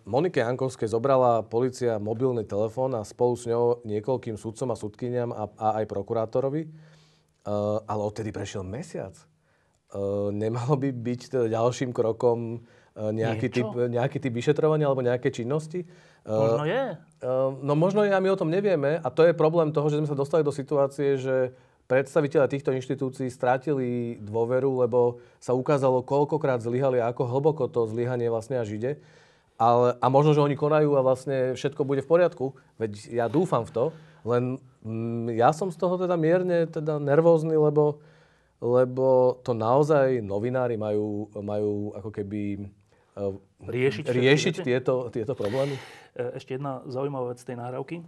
[0.07, 5.51] Monike Jankovskej zobrala policia mobilný telefón a spolu s ňou niekoľkým sudcom a sudkyniam a,
[5.59, 6.71] a aj prokurátorovi.
[7.43, 9.11] Uh, ale odtedy prešiel mesiac.
[9.91, 12.63] Uh, nemalo by byť teda ďalším krokom
[12.95, 15.83] uh, nejaký, typ, nejaký typ vyšetrovania alebo nejaké činnosti?
[16.23, 16.95] Možno je.
[17.59, 20.07] No možno je a my o tom nevieme a to je problém toho, že sme
[20.07, 21.51] sa dostali do situácie, že
[21.91, 28.31] predstaviteľe týchto inštitúcií strátili dôveru, lebo sa ukázalo, koľkokrát zlyhali a ako hlboko to zlyhanie
[28.31, 28.91] vlastne až ide.
[29.63, 32.51] Ale, a možno, že oni konajú a vlastne všetko bude v poriadku.
[32.75, 33.85] Veď ja dúfam v to,
[34.27, 38.03] len mm, ja som z toho teda mierne teda nervózny, lebo
[38.63, 42.63] lebo to naozaj novinári majú, majú ako keby
[43.19, 45.75] uh, riešiť, riešiť tieto, tieto problémy?
[46.15, 47.99] E, ešte jedna zaujímavá vec tej nahrávky.
[47.99, 48.03] E,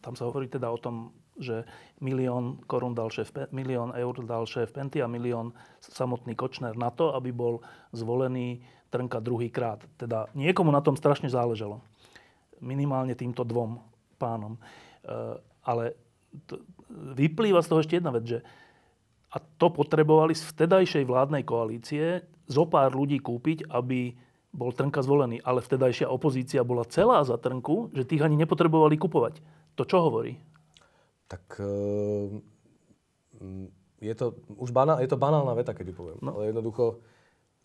[0.00, 1.68] tam sa hovorí teda o tom, že
[2.00, 5.52] milión korún dal šéf, milión eur dal šéf Penty a milión
[5.84, 7.60] samotný Kočner na to, aby bol
[7.92, 9.82] zvolený Trnka druhýkrát.
[9.98, 11.82] Teda niekomu na tom strašne záležalo.
[12.62, 13.82] Minimálne týmto dvom
[14.16, 14.56] pánom.
[15.66, 15.98] Ale
[16.90, 18.38] vyplýva z toho ešte jedna vec, že
[19.34, 24.14] a to potrebovali z vtedajšej vládnej koalície zo pár ľudí kúpiť, aby
[24.54, 25.44] bol Trnka zvolený.
[25.44, 29.44] Ale vtedajšia opozícia bola celá za Trnku, že tých ani nepotrebovali kupovať.
[29.76, 30.40] To čo hovorí?
[31.28, 32.40] Tak ehm,
[34.00, 36.18] je to už banál, je to banálna veta, keď ju poviem.
[36.22, 36.40] No.
[36.40, 37.04] Ale jednoducho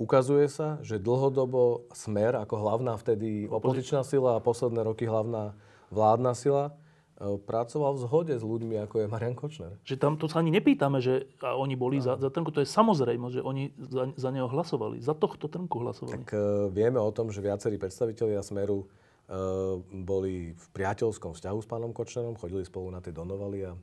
[0.01, 5.53] ukazuje sa, že dlhodobo Smer ako hlavná vtedy opozičná sila a posledné roky hlavná
[5.93, 6.73] vládna sila
[7.21, 9.77] E, pracoval v zhode s ľuďmi, ako je Marian Kočner.
[9.85, 12.49] Že tam to sa ani nepýtame, že a oni boli za, za Trnku.
[12.49, 14.97] To je samozrejme, že oni za, za neho hlasovali.
[14.97, 16.25] Za tohto Trnku hlasovali.
[16.25, 16.41] Tak uh,
[16.73, 22.41] vieme o tom, že viacerí predstavitelia Smeru uh, boli v priateľskom vzťahu s pánom Kočnerom,
[22.41, 23.77] chodili spolu na tie Donovaly a,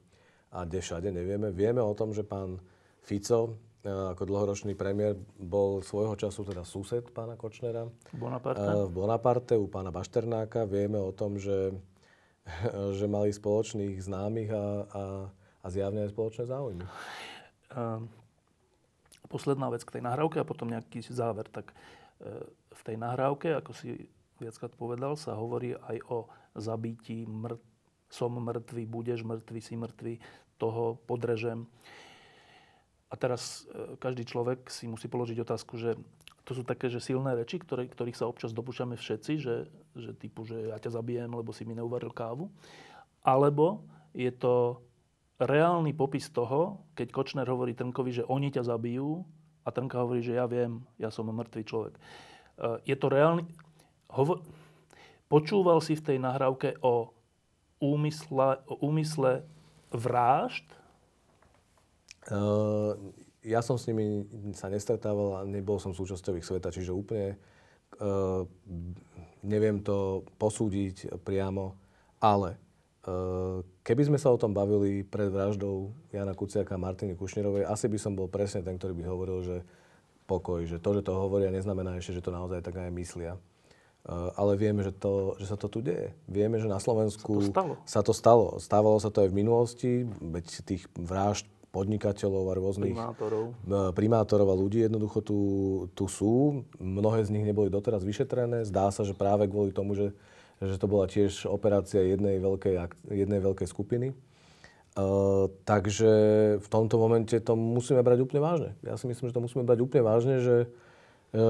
[0.59, 1.55] a kde všade nevieme.
[1.55, 2.59] Vieme o tom, že pán
[3.07, 3.55] Fico
[3.87, 7.87] ako dlhoročný premiér bol svojho času teda sused pána Kočnera.
[8.11, 8.91] Bonaparte.
[8.91, 10.67] V Bonaparte u pána Bašternáka.
[10.67, 11.75] Vieme o tom, že
[12.99, 15.03] že mali spoločných známych a, a,
[15.63, 16.85] a zjavne aj spoločné záujmy.
[17.77, 18.09] Um,
[19.29, 21.45] posledná vec k tej nahrávke a potom nejaký záver.
[21.53, 21.77] Tak
[22.75, 26.19] v tej nahrávke, ako si viackrát povedal, sa hovorí aj o
[26.59, 27.59] zabití, mŕ,
[28.11, 30.15] som mŕtvý, budeš mŕtvý, si mŕtvý,
[30.59, 31.71] toho podrežem.
[33.09, 35.97] A teraz e, každý človek si musí položiť otázku, že
[36.45, 40.49] to sú také, že silné reči, ktoré, ktorých sa občas dopúšťame všetci, že, že typu,
[40.49, 42.49] že ja ťa zabijem, lebo si mi neuvaril kávu.
[43.21, 43.85] Alebo
[44.17, 44.81] je to
[45.37, 49.29] reálny popis toho, keď Kočner hovorí Trnkovi, že oni ťa zabijú
[49.63, 51.95] a Trnka hovorí, že ja viem, ja som mŕtvý človek.
[51.97, 52.01] E,
[52.89, 53.45] je to reálny...
[54.09, 54.41] Hovo...
[55.29, 57.13] Počúval si v tej nahrávke o
[57.85, 59.45] úmysle, o úmysle
[59.93, 60.65] vražd?
[62.29, 62.93] Uh,
[63.41, 67.41] ja som s nimi sa nestretával a nebol som súčasťou ich sveta, čiže úplne
[68.03, 68.45] uh,
[69.41, 71.73] neviem to posúdiť priamo,
[72.21, 72.61] ale
[73.09, 77.89] uh, keby sme sa o tom bavili pred vraždou Jana Kuciaka a Martiny Kušnerovej, asi
[77.89, 79.57] by som bol presne ten, ktorý by hovoril, že
[80.29, 83.41] pokoj, že to, že to hovoria, neznamená ešte, že to naozaj tak aj myslia.
[84.05, 86.17] Uh, ale vieme, že, to, že sa to tu deje.
[86.29, 87.75] Vieme, že na Slovensku sa to stalo.
[87.85, 88.47] Sa to stalo.
[88.57, 93.45] Stávalo sa to aj v minulosti, veď tých vražd podnikateľov a rôznych primátorov.
[93.65, 95.39] Uh, primátorov a ľudí jednoducho tu,
[95.93, 96.65] tu sú.
[96.81, 98.65] Mnohé z nich neboli doteraz vyšetrené.
[98.65, 100.17] Zdá sa, že práve kvôli tomu, že,
[100.61, 102.75] že to bola tiež operácia jednej veľkej,
[103.13, 104.17] jednej veľkej skupiny.
[104.99, 106.11] Uh, takže
[106.59, 108.71] v tomto momente to musíme brať úplne vážne.
[108.83, 110.73] Ja si myslím, že to musíme brať úplne vážne, že,
[111.29, 111.45] E,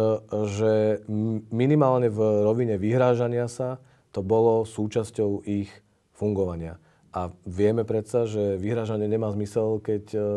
[0.50, 1.06] že
[1.54, 3.78] minimálne v rovine vyhrážania sa
[4.10, 5.70] to bolo súčasťou ich
[6.18, 6.82] fungovania.
[7.08, 10.28] A vieme predsa, že vyhrážanie nemá zmysel, keď, e,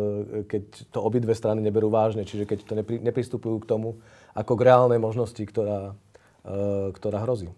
[0.47, 3.99] keď to obidve strany neberú vážne, čiže keď to nepri, nepristupujú k tomu
[4.31, 5.99] ako k reálnej možnosti, ktorá,
[6.47, 7.51] e, ktorá hrozí.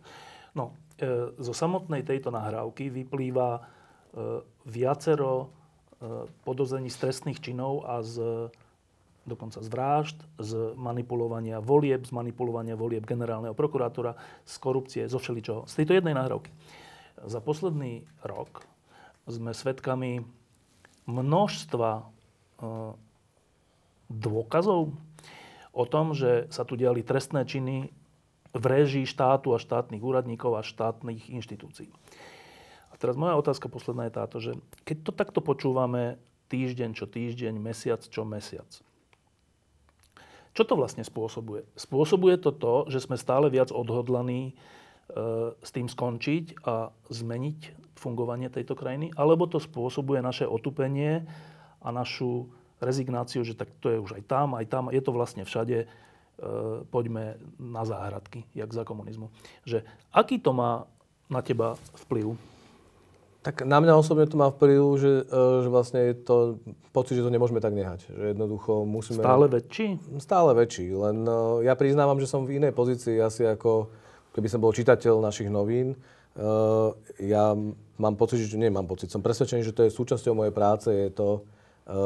[0.57, 0.73] No,
[1.41, 3.65] zo samotnej tejto nahrávky vyplýva
[4.63, 5.51] viacero
[6.45, 8.21] podozrení z trestných činov a z
[9.23, 15.63] dokonca z vražd, z manipulovania volieb, z manipulovania volieb generálneho prokurátora, z korupcie, zo všeličoho.
[15.63, 16.51] Z tejto jednej nahrávky.
[17.23, 18.67] Za posledný rok
[19.27, 20.23] sme svedkami
[21.07, 22.03] množstva e,
[24.11, 24.91] dôkazov
[25.73, 27.89] o tom, že sa tu diali trestné činy
[28.53, 31.89] v réžii štátu a štátnych úradníkov a štátnych inštitúcií.
[32.93, 34.51] A teraz moja otázka posledná je táto, že
[34.85, 36.21] keď to takto počúvame
[36.53, 38.69] týždeň čo týždeň, mesiac čo mesiac,
[40.53, 41.65] čo to vlastne spôsobuje?
[41.73, 48.51] Spôsobuje to to, že sme stále viac odhodlaní e, s tým skončiť a zmeniť fungovanie
[48.51, 49.15] tejto krajiny?
[49.15, 51.23] Alebo to spôsobuje naše otupenie
[51.79, 52.51] a našu
[52.83, 55.87] rezignáciu, že tak to je už aj tam, aj tam, je to vlastne všade, e,
[56.91, 59.31] poďme na záhradky, jak za komunizmu.
[59.63, 60.83] Že aký to má
[61.31, 62.35] na teba vplyv?
[63.43, 66.35] Tak na mňa osobne to má vplyv, že, e, že vlastne je to
[66.95, 68.07] pocit, že to nemôžeme tak nehať.
[68.07, 69.19] Že jednoducho musíme...
[69.19, 69.87] Stále väčší?
[70.19, 70.87] Stále väčší.
[70.95, 73.91] Len e, ja priznávam, že som v inej pozícii asi ako
[74.31, 75.91] keby som bol čitateľ našich novín.
[75.91, 75.97] E,
[77.19, 77.51] ja
[77.97, 79.11] mám pocit, že nemám pocit.
[79.11, 80.89] Som presvedčený, že to je súčasťou mojej práce.
[80.89, 81.45] Je to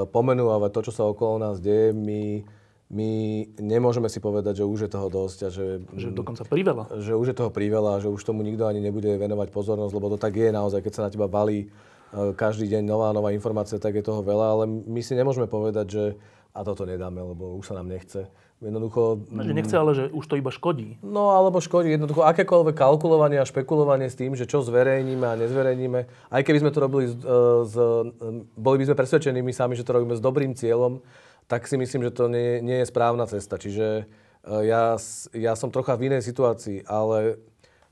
[0.10, 1.93] pomenúvať to, čo sa okolo nás deje.
[1.93, 2.41] My
[2.88, 3.10] my
[3.60, 5.84] nemôžeme si povedať, že už je toho dosť a že...
[5.91, 6.88] Že dokonca priveľa.
[6.95, 10.08] Že už je toho priveľa a že už tomu nikto ani nebude venovať pozornosť, lebo
[10.15, 13.76] to tak je naozaj, keď sa na teba valí e, každý deň nová nová informácia,
[13.76, 16.04] tak je toho veľa, ale my si nemôžeme povedať, že
[16.56, 18.32] a toto nedáme, lebo už sa nám nechce.
[18.58, 19.22] Jednoducho...
[19.30, 20.98] No, že nechce, ale že už to iba škodí.
[21.06, 21.93] No, alebo škodí.
[21.93, 26.00] Jednoducho akékoľvek kalkulovanie a špekulovanie s tým, že čo zverejníme a nezverejníme,
[26.34, 27.38] aj keby sme to robili, z, e,
[27.70, 27.76] z,
[28.58, 31.06] boli by sme presvedčení my sami, že to robíme s dobrým cieľom,
[31.46, 33.62] tak si myslím, že to nie, nie je správna cesta.
[33.62, 34.04] Čiže e,
[34.65, 34.98] ja,
[35.38, 37.38] ja som trocha v inej situácii, ale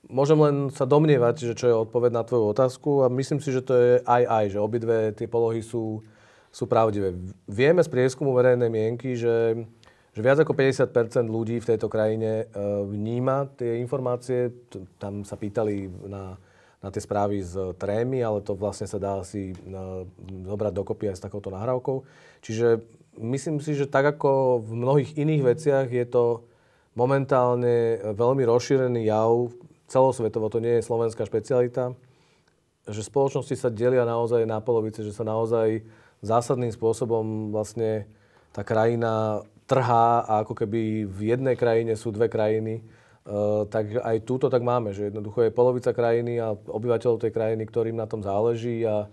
[0.10, 3.62] môžem len sa domnievať, že čo je odpoveď na tvoju otázku a myslím si, že
[3.62, 6.01] to je aj aj, že obidve tie polohy sú,
[6.49, 7.13] sú pravdivé.
[7.49, 9.65] Vieme z prieskumu verejnej mienky, že,
[10.15, 12.56] že viac ako 50% ľudí v tejto krajine e,
[12.88, 14.47] vníma tie informácie.
[14.95, 16.39] Tam sa pýtali na,
[16.80, 19.56] na tie správy z trémy, ale to vlastne sa dá asi e,
[20.47, 22.08] zobrať dokopy aj s takouto nahrávkou.
[22.39, 22.80] Čiže
[23.19, 26.47] myslím si, že tak ako v mnohých iných veciach je to
[26.95, 29.51] momentálne veľmi rozšírený jav,
[29.91, 31.93] celosvetovo, to nie je slovenská špecialita,
[32.88, 35.86] že spoločnosti sa delia naozaj na polovice, že sa naozaj
[36.23, 38.10] zásadným spôsobom vlastne
[38.54, 42.86] tá krajina trhá a ako keby v jednej krajine sú dve krajiny,
[43.25, 47.65] Uh, tak aj túto tak máme, že jednoducho je polovica krajiny a obyvateľov tej krajiny,
[47.65, 49.10] ktorým na tom záleží a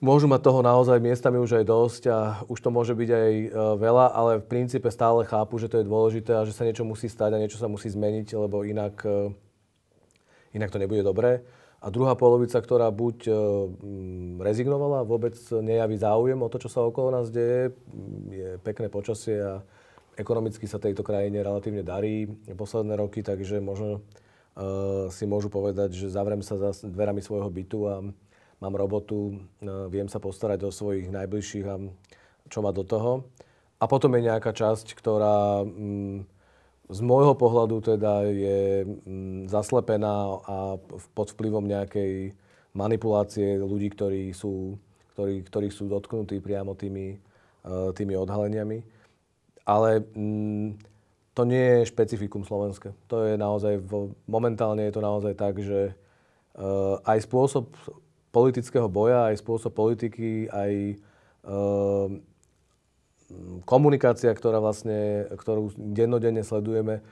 [0.00, 2.18] Môžu mať toho naozaj miestami už aj dosť a
[2.48, 3.46] už to môže byť aj e,
[3.76, 7.04] veľa, ale v princípe stále chápu, že to je dôležité a že sa niečo musí
[7.04, 9.28] stať a niečo sa musí zmeniť, lebo inak, e,
[10.56, 11.44] inak to nebude dobré.
[11.80, 13.32] A druhá polovica, ktorá buď e,
[14.36, 17.72] rezignovala, vôbec nejaví záujem o to, čo sa okolo nás deje,
[18.28, 19.64] je pekné počasie a
[20.20, 24.04] ekonomicky sa tejto krajine relatívne darí posledné roky, takže možno
[24.60, 28.04] uh, si môžu povedať, že zavrem sa za dverami svojho bytu a
[28.60, 31.80] mám robotu, uh, viem sa postarať o svojich najbližších a
[32.52, 33.24] čo má do toho.
[33.80, 35.64] A potom je nejaká časť, ktorá
[36.90, 40.56] z môjho pohľadu teda je um, zaslepená a
[41.14, 42.34] pod vplyvom nejakej
[42.74, 44.74] manipulácie ľudí, ktorí sú,
[45.14, 47.18] ktorí, ktorí sú dotknutí priamo tými,
[47.66, 48.82] uh, tými odhaleniami.
[49.62, 50.82] Ale mm,
[51.34, 52.90] to nie je špecifikum slovenské.
[53.06, 53.86] To je naozaj,
[54.26, 55.94] momentálne je to naozaj tak, že
[56.58, 57.70] uh, aj spôsob
[58.34, 60.98] politického boja, aj spôsob politiky, aj
[61.46, 62.10] uh,
[63.64, 67.02] komunikácia, ktorá vlastne, ktorú dennodenne sledujeme,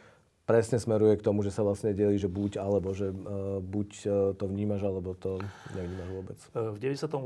[0.48, 4.32] presne smeruje k tomu, že sa vlastne delí, že buď alebo, že uh, buď uh,
[4.32, 5.36] to vnímaš, alebo to
[5.76, 6.38] nevnímaš vôbec.
[6.56, 7.20] E, v 98.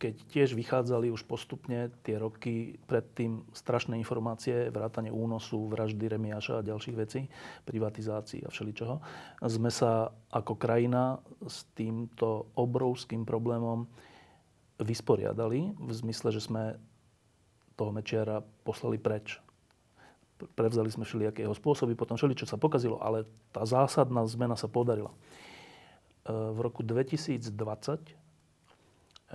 [0.00, 6.66] keď tiež vychádzali už postupne tie roky predtým strašné informácie, vrátanie únosu, vraždy Remiaša a
[6.66, 7.28] ďalších vecí,
[7.68, 8.96] privatizácií a všeličoho,
[9.44, 13.84] sme sa ako krajina s týmto obrovským problémom
[14.80, 16.80] vysporiadali v zmysle, že sme
[17.80, 19.40] toho Mečiara poslali preč
[20.56, 24.70] prevzali sme všelijaké jeho spôsoby, potom všeli, čo sa pokazilo, ale tá zásadná zmena sa
[24.70, 25.12] podarila.
[25.12, 25.16] E,
[26.32, 28.12] v roku 2020 e,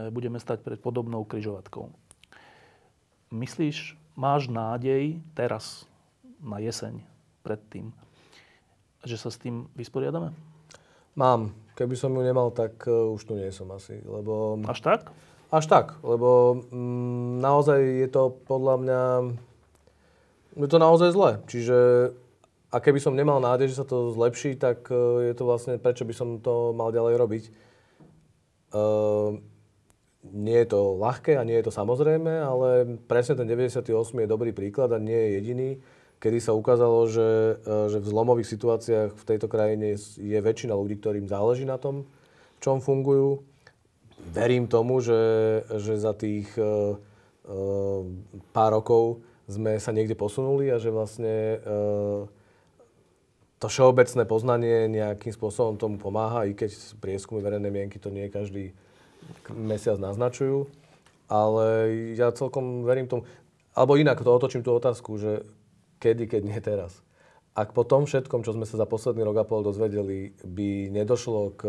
[0.09, 1.93] budeme stať pred podobnou kryžovatkou.
[3.33, 5.85] Myslíš, máš nádej teraz,
[6.41, 7.01] na jeseň,
[7.41, 7.89] predtým,
[9.05, 10.33] že sa s tým vysporiadame?
[11.15, 11.53] Mám.
[11.75, 13.99] Keby som ju nemal, tak uh, už tu nie som asi.
[14.03, 14.59] Lebo...
[14.67, 15.01] Až tak?
[15.55, 19.01] Až tak, lebo mm, naozaj je to podľa mňa
[20.55, 21.31] je to naozaj zle.
[21.47, 21.77] Čiže
[22.71, 26.03] a keby som nemal nádej, že sa to zlepší, tak e, je to vlastne, prečo
[26.03, 27.43] by som to mal ďalej robiť.
[28.75, 29.39] Uh,
[30.35, 34.51] nie je to ľahké a nie je to samozrejme, ale presne ten 98 je dobrý
[34.51, 35.69] príklad a nie je jediný,
[36.19, 40.99] kedy sa ukázalo, že, e, že v zlomových situáciách v tejto krajine je väčšina ľudí,
[40.99, 42.03] ktorým záleží na tom,
[42.57, 43.45] v čom fungujú.
[44.31, 46.97] Verím tomu, že, že za tých uh,
[47.45, 48.01] uh,
[48.53, 51.67] pár rokov sme sa niekde posunuli a že vlastne e,
[53.61, 58.73] to všeobecné poznanie nejakým spôsobom tomu pomáha, i keď prieskumy verejnej mienky to nie každý
[59.53, 60.65] mesiac naznačujú.
[61.29, 63.25] Ale ja celkom verím tomu,
[63.73, 65.45] alebo inak to otočím tú otázku, že
[66.01, 67.01] kedy, keď nie teraz.
[67.55, 71.41] Ak po tom všetkom, čo sme sa za posledný rok a pol dozvedeli, by nedošlo
[71.55, 71.61] k,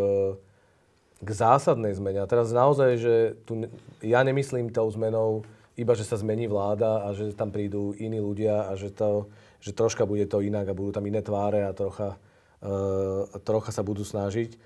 [1.21, 2.21] k zásadnej zmene.
[2.21, 3.15] A teraz naozaj, že
[3.49, 3.65] tu,
[4.05, 8.69] ja nemyslím tou zmenou iba, že sa zmení vláda a že tam prídu iní ľudia
[8.69, 9.29] a že, to,
[9.61, 12.17] že troška bude to inak a budú tam iné tváre a trocha,
[12.65, 14.57] uh, trocha sa budú snažiť.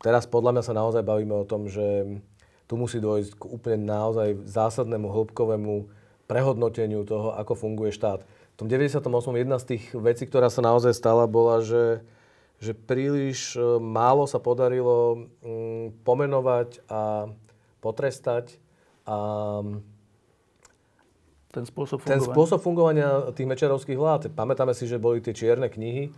[0.00, 2.20] Teraz podľa mňa sa naozaj bavíme o tom, že
[2.68, 5.88] tu musí dôjsť k úplne naozaj zásadnému, hĺbkovému
[6.24, 8.24] prehodnoteniu toho, ako funguje štát.
[8.24, 9.04] V tom 98.
[9.36, 12.00] jedna z tých vecí, ktorá sa naozaj stala, bola, že,
[12.62, 17.26] že príliš e, málo sa podarilo mm, pomenovať a
[17.82, 18.62] potrestať
[19.02, 19.18] a
[21.52, 22.16] ten spôsob fungovania.
[22.16, 24.32] Ten spôsob fungovania tých mečerovských vlád.
[24.32, 26.08] Pamätáme si, že boli tie čierne knihy,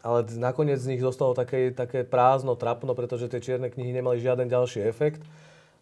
[0.00, 4.48] ale nakoniec z nich zostalo také, také prázdno, trapno, pretože tie čierne knihy nemali žiaden
[4.48, 5.20] ďalší efekt.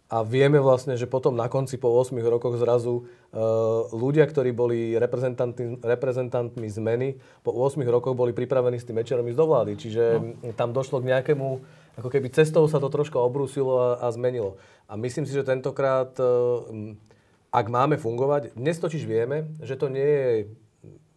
[0.07, 4.95] A vieme vlastne, že potom na konci po 8 rokoch zrazu uh, ľudia, ktorí boli
[4.95, 9.73] reprezentantmi, reprezentantmi zmeny, po 8 rokoch boli pripravení s tým mečerom ísť do vlády.
[9.75, 10.55] Čiže no.
[10.55, 11.49] tam došlo k nejakému,
[11.99, 14.55] ako keby cestou sa to troška obrúsilo a, a zmenilo.
[14.87, 16.95] A myslím si, že tentokrát uh,
[17.57, 20.31] ak máme fungovať, dnes totiž vieme, že to nie je...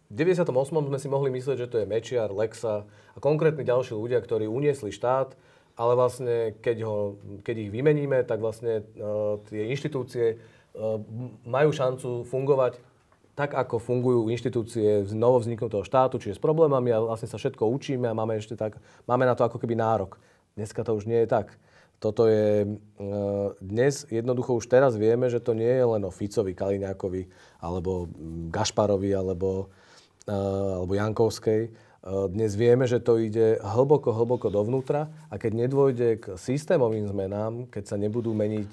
[0.08, 0.56] V 98.
[0.88, 4.88] sme si mohli myslieť, že to je Mečiar, Lexa a konkrétni ďalší ľudia, ktorí uniesli
[4.90, 5.36] štát,
[5.80, 11.00] ale vlastne keď, ho, keď ich vymeníme, tak vlastne uh, tie inštitúcie uh,
[11.48, 12.76] majú šancu fungovať
[13.32, 17.64] tak, ako fungujú inštitúcie z novo vzniknutého štátu, čiže s problémami a vlastne sa všetko
[17.72, 18.76] učíme a máme ešte tak,
[19.08, 20.20] máme na to ako keby nárok.
[20.60, 21.56] Dneska to už nie je tak.
[22.00, 22.64] Toto je...
[22.64, 23.08] E,
[23.60, 27.22] dnes jednoducho už teraz vieme, že to nie je len o Ficovi, Kaliňákovi,
[27.64, 28.12] alebo
[28.52, 29.72] Gašparovi, alebo,
[30.28, 30.36] e,
[30.84, 31.72] alebo Jankovskej.
[32.00, 37.68] E, dnes vieme, že to ide hlboko, hlboko dovnútra a keď nedôjde k systémovým zmenám,
[37.68, 38.72] keď sa nebudú meniť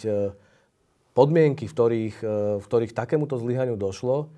[1.11, 2.17] podmienky, v ktorých,
[2.61, 4.29] v ktorých takémuto zlyhaniu došlo,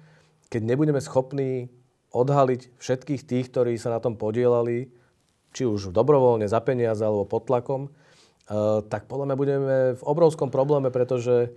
[0.47, 1.68] keď nebudeme schopní
[2.16, 4.88] odhaliť všetkých tých, ktorí sa na tom podielali,
[5.51, 7.91] či už dobrovoľne, za peniaze alebo pod tlakom,
[8.49, 11.53] Eh, tak podľa mňa budeme v obrovskom probléme, pretože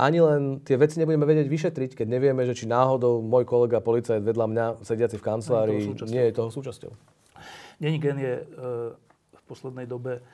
[0.00, 4.24] ani len tie veci nebudeme vedieť vyšetriť, keď nevieme, že či náhodou môj kolega policajt
[4.24, 6.92] vedľa mňa, sediaci v kancelárii, nie je toho súčasťou.
[7.82, 8.34] Není gen je
[9.32, 10.24] v poslednej dobe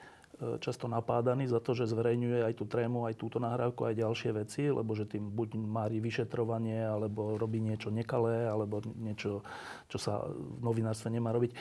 [0.62, 4.70] často napádaný za to, že zverejňuje aj tú trému, aj túto nahrávku, aj ďalšie veci,
[4.70, 9.42] lebo že tým buď mári vyšetrovanie, alebo robí niečo nekalé, alebo niečo,
[9.90, 11.50] čo sa v novinárstve nemá robiť.
[11.50, 11.56] E,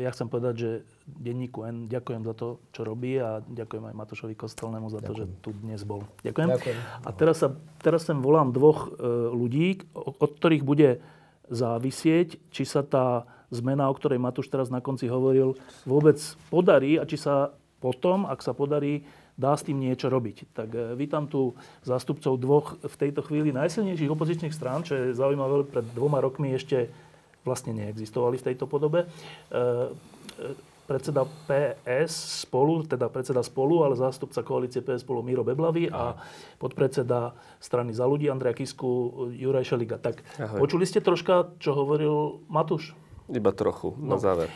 [0.00, 0.70] ja chcem povedať, že
[1.04, 5.28] denníku N ďakujem za to, čo robí a ďakujem aj Matošovi Kostolnému za to, ďakujem.
[5.36, 6.00] že tu dnes bol.
[6.24, 6.48] Ďakujem.
[6.56, 6.78] ďakujem.
[7.04, 7.52] A teraz, sa,
[7.84, 11.04] teraz sem volám dvoch e, ľudí, od ktorých bude
[11.52, 16.16] závisieť, či sa tá zmena, o ktorej Matúš teraz na konci hovoril, vôbec
[16.48, 19.08] podarí a či sa potom, ak sa podarí,
[19.40, 20.52] dá s tým niečo robiť.
[20.52, 25.64] Tak e, vítam tu zástupcov dvoch v tejto chvíli najsilnejších opozičných strán, čo je zaujímavé,
[25.64, 26.92] pred dvoma rokmi ešte
[27.40, 29.08] vlastne neexistovali v tejto podobe.
[29.08, 35.86] E, e, predseda PS spolu, teda predseda spolu, ale zástupca koalície PS spolu Miro Beblavy
[35.88, 36.18] a
[36.60, 40.02] podpredseda strany za ľudí Andrea Kisku Juraj Šeliga.
[40.02, 40.58] Tak Ahoj.
[40.66, 42.92] počuli ste troška, čo hovoril Matúš?
[43.30, 44.20] Iba trochu, na no.
[44.20, 44.50] záver.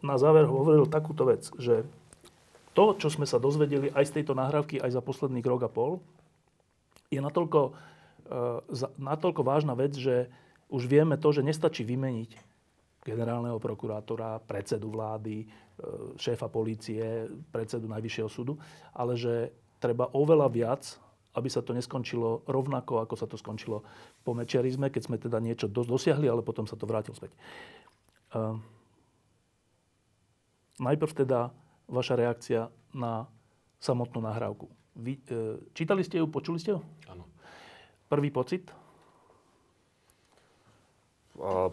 [0.00, 1.84] Na záver hovoril takúto vec, že
[2.74, 6.02] to, čo sme sa dozvedeli aj z tejto nahrávky, aj za posledný rok a pol,
[7.08, 8.60] je natoľko, uh,
[8.98, 10.26] natoľko vážna vec, že
[10.68, 12.34] už vieme to, že nestačí vymeniť
[13.06, 18.58] generálneho prokurátora, predsedu vlády, uh, šéfa polície, predsedu Najvyššieho súdu,
[18.90, 20.82] ale že treba oveľa viac,
[21.34, 23.86] aby sa to neskončilo rovnako, ako sa to skončilo
[24.22, 27.30] po mečiarizme, keď sme teda niečo dosiahli, ale potom sa to vrátil späť.
[28.34, 28.58] Uh,
[30.82, 31.54] najprv teda
[31.88, 33.28] vaša reakcia na
[33.80, 34.70] samotnú nahrávku.
[34.94, 36.80] Vy, e, čítali ste ju, počuli ste ju?
[37.10, 37.26] Áno.
[38.08, 38.70] Prvý pocit?
[41.36, 41.68] A,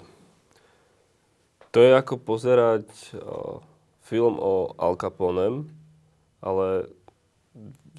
[1.69, 3.61] to je ako pozerať a,
[4.01, 5.69] film o Al Caponem,
[6.41, 6.89] ale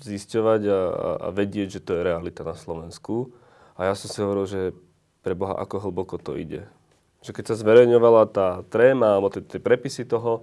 [0.02, 0.80] zisťovať a,
[1.16, 3.30] a vedieť, že to je realita na Slovensku.
[3.78, 4.60] A ja som si hovoril, že
[5.22, 6.66] pre Boha, ako hlboko to ide.
[7.22, 10.42] Že keď sa zverejňovala tá tréma, alebo tie, tie prepisy toho,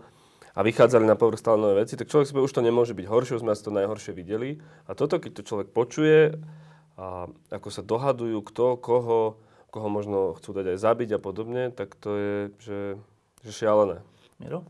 [0.60, 3.07] a vychádzali na povrch stále nové veci, tak človek si povie, už to nemôže byť
[3.07, 4.60] horšie, už sme asi to najhoršie videli.
[4.84, 6.36] A toto, keď to človek počuje,
[6.99, 9.39] a ako sa dohadujú, kto, koho,
[9.72, 12.80] koho možno chcú dať aj zabiť a podobne, tak to je, že,
[13.39, 14.03] že šialené.
[14.43, 14.68] Miro?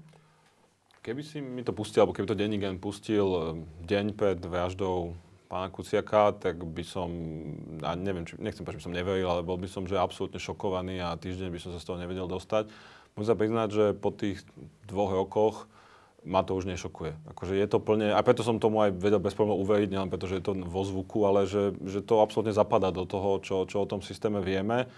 [1.02, 3.44] Keby si mi to pustil, alebo keby to denník pustil eh,
[3.90, 5.18] deň pred vraždou
[5.50, 7.10] pána Kuciaka, tak by som,
[7.82, 10.38] a neviem, či, nechcem povedať, že by som neveril, ale bol by som, že absolútne
[10.38, 12.70] šokovaný a týždeň by som sa z toho nevedel dostať.
[13.18, 14.46] Musím sa priznať, že po tých
[14.86, 15.66] dvoch rokoch
[16.28, 17.16] ma to už nešokuje.
[17.32, 20.28] Akože je to plne, a preto som tomu aj vedel bez problémov uveriť, nielen preto,
[20.28, 23.84] že je to vo zvuku, ale že, že to absolútne zapadá do toho, čo, čo
[23.84, 24.92] o tom systéme vieme.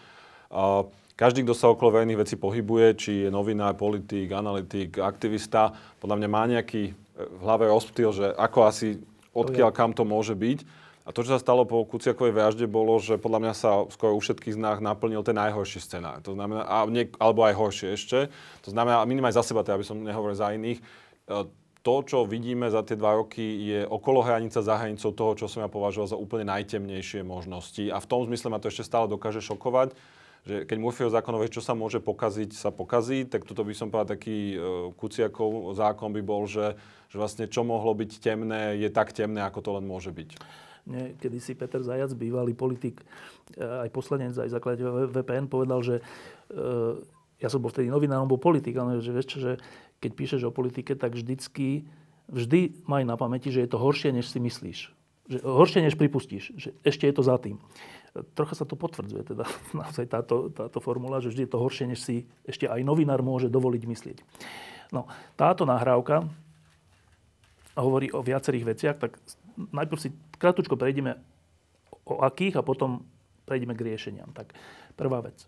[0.49, 0.83] A
[1.15, 5.69] každý, kto sa okolo verejných vecí pohybuje, či je novinár, politik, analytik, aktivista,
[6.01, 8.97] podľa mňa má nejaký e, v hlave rozptýl, že ako asi,
[9.29, 10.65] odkiaľ kam to môže byť.
[11.01, 14.21] A to, čo sa stalo po Kuciakovej vražde, bolo, že podľa mňa sa skoro u
[14.21, 16.21] všetkých z nás naplnil ten najhorší scenár.
[16.21, 18.19] To znamená, a nie, alebo aj horšie ešte.
[18.65, 20.77] To znamená, minimálne za seba, teda, aby som nehovoril za iných,
[21.81, 25.65] to, čo vidíme za tie dva roky, je okolo hranica, za hranicou toho, čo som
[25.65, 27.89] ja považoval za úplne najtemnejšie možnosti.
[27.89, 29.97] A v tom zmysle ma to ešte stále dokáže šokovať,
[30.41, 34.17] že keď Murphyho zákonové, čo sa môže pokaziť, sa pokazí, tak toto by som povedal
[34.17, 36.73] taký uh, Kuciakov zákon by bol, že,
[37.09, 40.29] že vlastne čo mohlo byť temné, je tak temné, ako to len môže byť.
[40.89, 43.05] Nie, kedy si Peter Zajac, bývalý politik,
[43.53, 46.03] e, aj poslanec, aj zakladateľ VPN, povedal, že e,
[47.37, 49.51] ja som bol vtedy novinárom, bol politik, ale že vieš čo, že
[50.01, 51.85] keď píšeš o politike, tak vždycky,
[52.25, 54.79] vždy maj na pamäti, že je to horšie, než si myslíš.
[55.29, 56.51] Že, horšie, než pripustíš.
[56.57, 57.61] Že ešte je to za tým.
[58.35, 59.45] Trocha sa to potvrdzuje, teda
[59.77, 63.47] naozaj táto, táto formula, že vždy je to horšie, než si ešte aj novinár môže
[63.47, 64.17] dovoliť myslieť.
[64.91, 65.07] No,
[65.39, 66.27] táto nahrávka
[67.79, 69.15] hovorí o viacerých veciach, tak
[69.55, 71.15] najprv si krátko prejdeme
[72.03, 73.05] o akých a potom
[73.47, 74.35] prejdeme k riešeniam.
[74.35, 74.51] Tak
[74.99, 75.39] prvá vec.
[75.39, 75.47] E,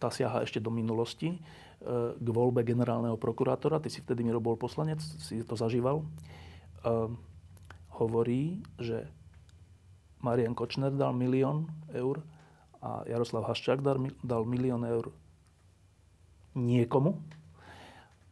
[0.00, 1.36] tá siaha ešte do minulosti
[2.18, 3.78] k voľbe generálneho prokurátora.
[3.78, 6.02] Ty si vtedy, Miro, bol poslanec, si to zažíval.
[6.02, 6.04] E,
[8.00, 9.06] hovorí, že
[10.24, 12.24] Marian Kočner dal milión eur
[12.80, 13.80] a Jaroslav Haščák
[14.24, 15.12] dal milión eur
[16.56, 17.20] niekomu,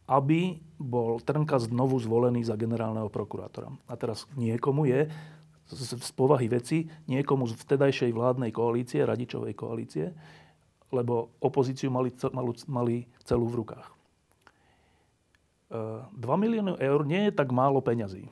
[0.08, 3.72] aby bol Trnka znovu zvolený za generálneho prokurátora.
[3.88, 5.08] A teraz niekomu je
[5.68, 10.12] z, z povahy veci, niekomu z vtedajšej vládnej koalície, radičovej koalície,
[10.94, 12.14] lebo opozíciu mali,
[12.70, 13.86] mali, celú v rukách.
[15.68, 15.82] E,
[16.14, 18.30] 2 milióny eur nie je tak málo peňazí.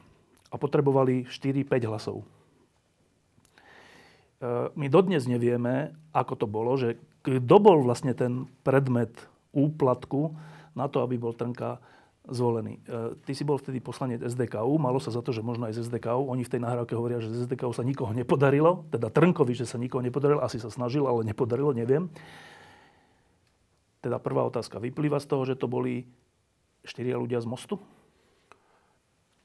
[0.53, 2.23] A potrebovali 4-5 hlasov.
[2.23, 2.27] E,
[4.79, 6.97] my dodnes nevieme, ako to bolo, že
[7.27, 9.15] kto bol vlastne ten predmet
[9.51, 10.35] úplatku,
[10.73, 11.79] na to, aby bol Trnka
[12.29, 12.79] zvolený.
[12.87, 15.91] E, ty si bol vtedy poslanec SDKU, malo sa za to, že možno aj z
[15.91, 16.31] SDKU.
[16.31, 19.77] Oni v tej nahrávke hovoria, že z SDKU sa nikoho nepodarilo, teda Trnkovi, že sa
[19.77, 22.09] nikoho nepodarilo, asi sa snažil, ale nepodarilo, neviem.
[24.03, 24.83] Teda prvá otázka.
[24.83, 26.11] Vyplýva z toho, že to boli
[26.83, 27.79] štyria ľudia z mostu?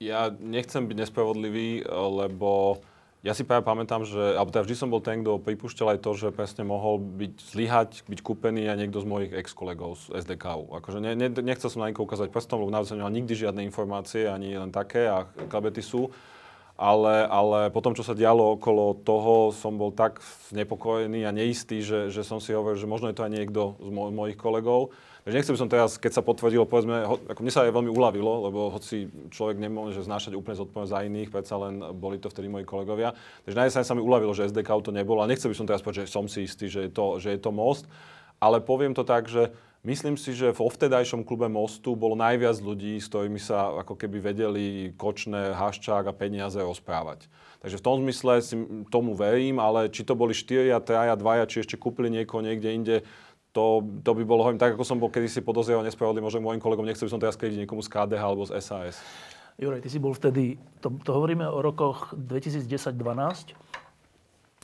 [0.02, 2.82] Ja nechcem byť nespravodlivý, lebo
[3.26, 6.12] ja si práve pamätám, že, alebo teda vždy som bol ten, kto pripúšťal aj to,
[6.14, 10.70] že presne mohol byť zlyhať, byť kúpený aj niekto z mojich ex-kolegov z SDK.
[10.70, 14.30] Akože ne, ne, nechcel som na niekoho ukázať prstom, lebo naozaj nemal nikdy žiadne informácie,
[14.30, 16.14] ani len také a klebety sú.
[16.78, 20.22] Ale, ale potom, čo sa dialo okolo toho, som bol tak
[20.54, 23.90] znepokojený a neistý, že, že som si hovoril, že možno je to aj niekto z
[23.90, 24.94] mo- mojich kolegov.
[25.26, 28.48] Takže nechcem som teraz, keď sa potvrdilo, povedzme, ho, ako mne sa aj veľmi uľavilo,
[28.48, 32.64] lebo hoci človek nemôže znášať úplne zodpovednosť za iných, predsa len boli to vtedy moji
[32.64, 33.12] kolegovia.
[33.44, 36.08] Takže na sa mi uľavilo, že SDK to nebolo a nechcem by som teraz povedať,
[36.08, 37.92] že som si istý, že je to, že je to most,
[38.40, 39.52] ale poviem to tak, že
[39.88, 44.20] myslím si, že vo vtedajšom klube Mostu bolo najviac ľudí, s ktorými sa ako keby
[44.20, 47.32] vedeli Kočné, Haščák a peniaze rozprávať.
[47.64, 48.56] Takže v tom zmysle si
[48.92, 52.98] tomu verím, ale či to boli 4, 3, 2, či ešte kúpili niekoho niekde inde,
[53.56, 56.86] to, to by bolo, hovorím, tak ako som bol kedysi podozrieval nespravodlivý možno môjim kolegom,
[56.86, 59.02] nechcel by som teraz krediť niekomu z KDH alebo z SAS.
[59.58, 63.58] Juraj, ty si bol vtedy, to, to hovoríme o rokoch 2010-12,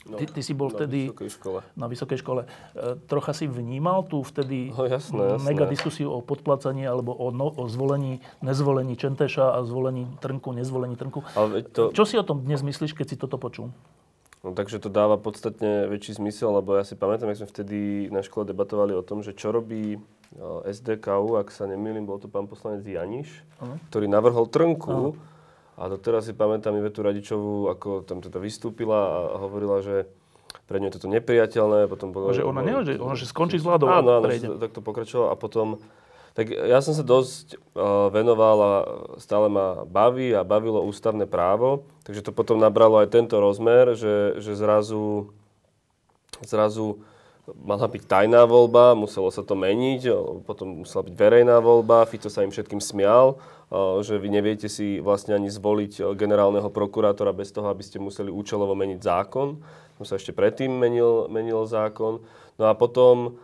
[0.04, 1.58] No, ty, ty si bol vtedy na vysokej škole.
[1.80, 2.42] Na vysokej škole.
[2.44, 5.46] E, trocha si vnímal tu vtedy no, jasné, jasné.
[5.48, 11.00] mega diskusiu o podplacaní alebo o, no, o zvolení, nezvolení Čenteša a zvolení Trnku, nezvolení
[11.00, 11.24] Trnku.
[11.32, 11.88] Ale to...
[11.96, 13.72] Čo si o tom dnes myslíš, keď si toto počul?
[14.44, 17.78] No takže to dáva podstatne väčší zmysel, lebo ja si pamätám, jak sme vtedy
[18.12, 19.96] na škole debatovali o tom, že čo robí
[20.68, 23.80] SDKU, ak sa nemýlim, bol to pán poslanec Janiš, uh-huh.
[23.88, 25.16] ktorý navrhol Trnku.
[25.16, 25.33] Uh-huh.
[25.74, 30.06] A doteraz si pamätám Ivetu Radičovú, ako tam teda vystúpila a hovorila, že
[30.70, 31.90] pre ňu je toto nepriateľné.
[31.90, 33.90] Potom povedala, že ona nie, že, ona, že skončí s vládou.
[33.90, 35.34] Áno, áno, tak to pokračovalo.
[35.34, 35.82] A potom
[36.34, 38.72] tak ja som sa dosť uh, venoval a
[39.22, 44.42] stále ma baví a bavilo ústavné právo, takže to potom nabralo aj tento rozmer, že,
[44.42, 45.30] že zrazu,
[46.42, 47.06] zrazu
[47.52, 50.08] mala byť tajná voľba, muselo sa to meniť,
[50.48, 53.36] potom musela byť verejná voľba, Fico sa im všetkým smial,
[54.00, 58.72] že vy neviete si vlastne ani zvoliť generálneho prokurátora bez toho, aby ste museli účelovo
[58.72, 59.60] meniť zákon.
[60.00, 62.24] Tam sa ešte predtým menil, menil zákon.
[62.56, 63.36] No a potom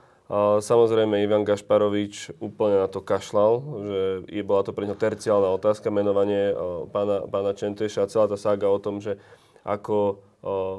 [0.62, 5.90] Samozrejme, Ivan Gašparovič úplne na to kašľal, že je, bola to pre ňo terciálna otázka,
[5.90, 6.54] menovanie
[6.94, 9.18] pána, pána Čenteša a celá tá sága o tom, že
[9.66, 10.22] ako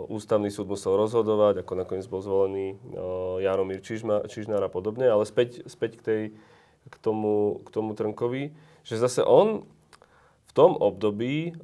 [0.09, 2.81] ústavný súd musel rozhodovať, ako nakoniec bol zvolený
[3.45, 5.05] Jaromír Čižma, Čižnár a podobne.
[5.05, 6.21] Ale späť, späť k, tej,
[6.89, 9.69] k, tomu, k tomu Trnkovi, že zase on
[10.49, 11.55] v tom období,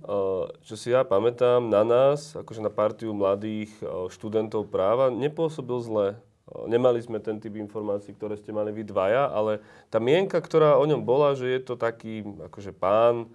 [0.63, 3.73] čo si ja pamätám, na nás, akože na partiu mladých
[4.13, 6.07] študentov práva, nepôsobil zle.
[6.47, 9.59] Nemali sme ten typ informácií, ktoré ste mali vy dvaja, ale
[9.91, 13.27] tá mienka, ktorá o ňom bola, že je to taký akože pán,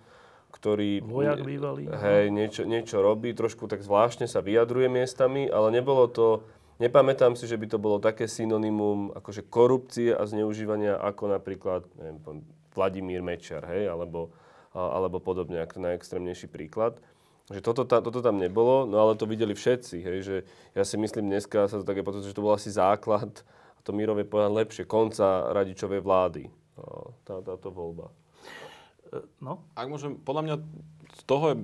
[0.52, 1.88] ktorý Vojak bývalý.
[1.88, 6.44] Hej, niečo, niečo robí, trošku tak zvláštne sa vyjadruje miestami, ale nebolo to,
[6.76, 12.44] nepamätám si, že by to bolo také synonymum akože korupcie a zneužívania ako napríklad neviem,
[12.76, 14.32] Vladimír Mečar, hej, alebo,
[14.76, 17.00] alebo podobne, ako najextrémnejší príklad.
[17.50, 20.36] Že toto, ta, toto tam nebolo, no ale to videli všetci, hej, že
[20.78, 23.42] ja si myslím dneska sa to také potom, že to bol asi základ,
[23.74, 26.46] a to Mírov je lepšie, konca radičovej vlády,
[26.78, 28.14] no, tá, táto voľba.
[29.38, 29.60] No?
[29.76, 30.56] Ak môžem, podľa mňa
[31.12, 31.56] z toho je,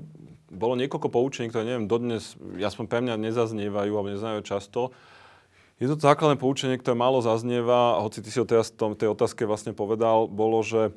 [0.48, 4.80] bolo niekoľko poučení, ktoré neviem, dodnes, aspoň pre mňa nezaznievajú alebo nezaznievajú často.
[5.78, 9.44] Je to základné poučenie, ktoré málo zaznieva, hoci ty si ho teraz v tej otázke
[9.44, 10.90] vlastne povedal, bolo, že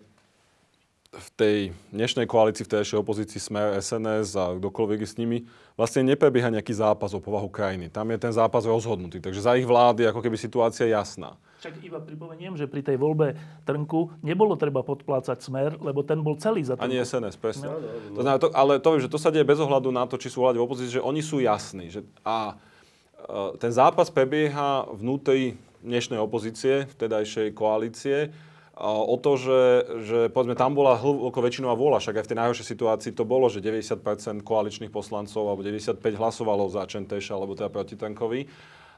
[1.12, 1.58] v tej
[1.92, 5.44] dnešnej koalícii, v tejšej opozícii Smer, SNS a kdokoľvek s nimi,
[5.76, 7.92] vlastne neprebieha nejaký zápas o povahu krajiny.
[7.92, 9.20] Tam je ten zápas rozhodnutý.
[9.20, 11.36] Takže za ich vlády ako keby situácia jasná.
[11.62, 13.38] Však iba pripomeniem, že pri tej voľbe
[13.70, 16.90] Trnku nebolo treba podplácať Smer, lebo ten bol celý za Trnku.
[16.90, 17.70] Ani SNS, presne.
[17.70, 17.78] No.
[18.18, 20.42] To znamená, to, ale to, že to sa deje bez ohľadu na to, či sú
[20.42, 21.94] vlády v opozícii, že oni sú jasní.
[21.94, 25.54] Že, a e, ten zápas prebieha vnútri
[25.86, 28.34] dnešnej opozície, vtedajšej koalície
[28.82, 29.62] o to, že,
[30.10, 33.46] že povedzme, tam bola hlboko väčšinová vôľa, však aj v tej najhoršej situácii to bolo,
[33.46, 38.50] že 90% koaličných poslancov alebo 95 hlasovalo za Čenteša alebo teda proti Tankovi.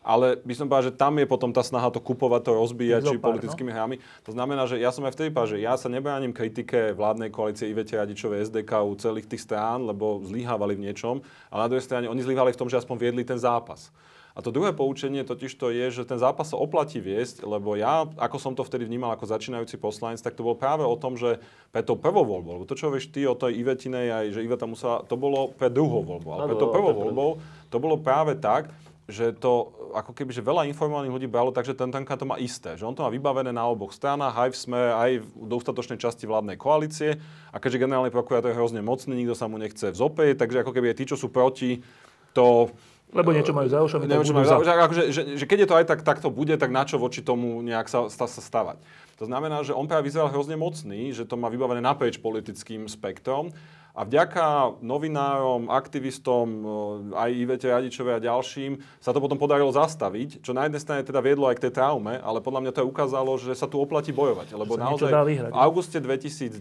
[0.04, 3.24] Ale by som povedal, že tam je potom tá snaha to kupovať, to rozbíjať, či
[3.24, 3.76] politickými no?
[3.76, 3.96] hrami.
[4.28, 7.72] To znamená, že ja som aj vtedy povedal, že ja sa nebránim kritike vládnej koalície
[7.72, 11.24] Ivete Radičovej SDK u celých tých strán, lebo zlyhávali v niečom.
[11.48, 13.90] Ale na druhej strane oni zlyhávali v tom, že aspoň viedli ten zápas.
[14.34, 18.10] A to druhé poučenie totiž to je, že ten zápas sa oplatí viesť, lebo ja,
[18.18, 21.38] ako som to vtedy vnímal ako začínajúci poslanec, tak to bolo práve o tom, že
[21.70, 24.66] pre tou prvou voľbou, lebo to, čo vieš ty o tej Ivetinej, aj že Iveta
[24.66, 26.34] musela, to bolo pre druhou voľbou.
[26.34, 27.30] Ale pre tou prvou voľbou
[27.70, 28.74] to bolo práve tak,
[29.14, 32.42] že to ako keby, že veľa informovaných ľudí bralo tak, že ten tanka to má
[32.42, 32.74] isté.
[32.74, 36.26] Že on to má vybavené na oboch stranách, aj v sme, aj v dostatočnej časti
[36.26, 37.22] vládnej koalície.
[37.54, 40.98] A keďže generálny prokurátor je hrozne mocný, nikto sa mu nechce vzopäť, takže ako keby
[40.98, 41.86] tí, čo sú proti,
[42.34, 42.74] to
[43.14, 44.58] lebo niečo majú za ušami, tak budú za...
[44.58, 46.98] Že, akože, že, že keď je to aj tak, tak to bude, tak na čo
[46.98, 48.82] voči tomu nejak sa, sa, sa stavať.
[49.22, 53.54] To znamená, že on práve vyzeral hrozne mocný, že to má vybavené naprieč politickým spektrom
[53.94, 56.66] A vďaka novinárom, aktivistom, e,
[57.14, 61.22] aj Ivete Radičovej a ďalším sa to potom podarilo zastaviť, čo na jednej strane teda
[61.22, 64.10] viedlo aj k tej traume, ale podľa mňa to aj ukázalo, že sa tu oplatí
[64.10, 64.58] bojovať.
[64.58, 66.58] Lebo naozaj v auguste 2010,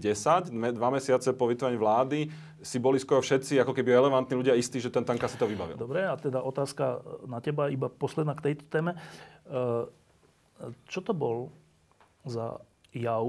[0.76, 2.28] dva mesiace po vytvorení vlády,
[2.60, 5.80] si boli skoro všetci ako keby relevantní ľudia istí, že ten tanka si to vybavil.
[5.80, 8.92] Dobre, a teda otázka na teba, iba posledná k tejto téme.
[8.92, 9.88] E,
[10.84, 11.48] čo to bol
[12.28, 12.60] za
[12.92, 13.24] jav,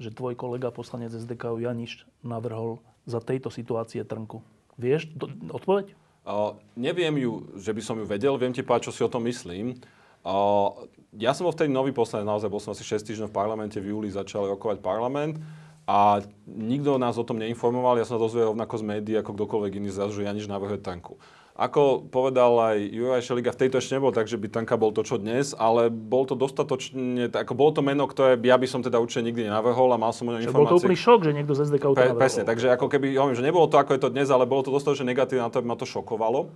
[0.00, 4.42] že tvoj kolega poslanec SDK Janiš navrhol za tejto situácie Trnku?
[4.76, 5.94] Vieš do, odpoveď?
[6.26, 9.24] Uh, neviem ju, že by som ju vedel, viem ti povedať, čo si o tom
[9.30, 9.78] myslím.
[10.26, 13.78] Uh, ja som bol vtedy nový poslanec, naozaj bol som asi 6 týždňov v parlamente,
[13.78, 15.38] v júli začal rokovať parlament
[15.86, 16.18] a
[16.50, 19.94] nikto nás o tom neinformoval, ja som sa dozvedel rovnako z médií, ako kdokoľvek iný
[19.94, 21.14] zrazu, že Janiš navrhuje tanku.
[21.56, 25.00] Ako povedal aj Juraj Šeliga, v tejto ešte nebol tak, že by Tanka bol to,
[25.00, 29.00] čo dnes, ale bol to dostatočne, ako bolo to meno, ktoré ja by som teda
[29.00, 30.68] určite nikdy nenavrhol a mal som o ňom informácie.
[30.68, 33.40] Bol to úplný šok, že niekto z SDK to Pre, Presne, takže ako keby, hovorím,
[33.40, 35.68] že nebolo to ako je to dnes, ale bolo to dostatočne negatívne na to, aby
[35.72, 36.52] ma to šokovalo.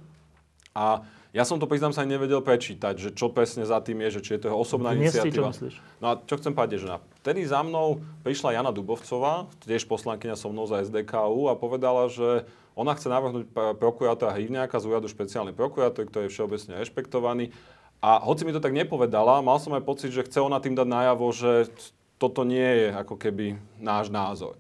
[0.77, 4.19] A ja som to, priznám sa, ani nevedel prečítať, že čo presne za tým je,
[4.19, 5.49] že či je to jeho osobná Dnes iniciatíva.
[5.49, 5.75] čo myslíš?
[6.03, 10.35] No a čo chcem povedať, že na, vtedy za mnou prišla Jana Dubovcová, tiež poslankyňa
[10.35, 15.55] so mnou za SDKU a povedala, že ona chce navrhnúť prokurátora Hrivňáka z úradu špeciálnej
[15.57, 17.51] prokurátor, ktorý je všeobecne rešpektovaný.
[18.01, 20.89] A hoci mi to tak nepovedala, mal som aj pocit, že chce ona tým dať
[20.89, 21.69] najavo, že
[22.17, 24.57] toto nie je ako keby náš názor.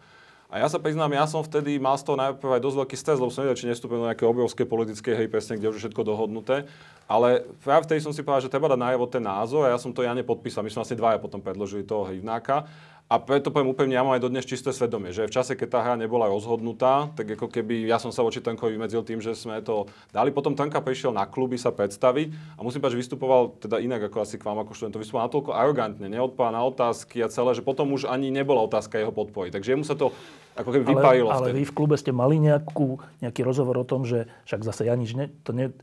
[0.50, 3.22] A ja sa priznám, ja som vtedy mal z toho najprv aj dosť veľký stres,
[3.22, 6.02] lebo som nevedel, či nestúpim do nejaké obrovské politické hry, presne, kde už je všetko
[6.02, 6.66] dohodnuté.
[7.06, 9.94] Ale práve vtedy som si povedal, že treba dať najavo ten názor a ja som
[9.94, 10.66] to ja nepodpísal.
[10.66, 12.66] My sme vlastne dvaja potom predložili toho Hrivnáka.
[13.10, 15.78] A preto poviem úplne, ja mám aj dodnes čisté svedomie, že v čase, keď tá
[15.82, 19.58] hra nebola rozhodnutá, tak ako keby ja som sa voči Tankovi vymedzil tým, že sme
[19.66, 20.30] to dali.
[20.30, 24.22] Potom Tanka prišiel na kluby sa predstaviť a musím povedať, že vystupoval teda inak ako
[24.22, 24.94] asi k vám ako študent.
[25.02, 29.10] vystupoval natoľko arogantne, neodpovedal na otázky a celé, že potom už ani nebola otázka jeho
[29.10, 29.50] podpory.
[29.50, 30.14] Takže jemu sa to
[30.54, 31.34] ako keby vypálilo.
[31.34, 34.86] Ale, ale vy v klube ste mali nejakú, nejaký rozhovor o tom, že však zase
[34.86, 35.74] ja nič ne, to ne,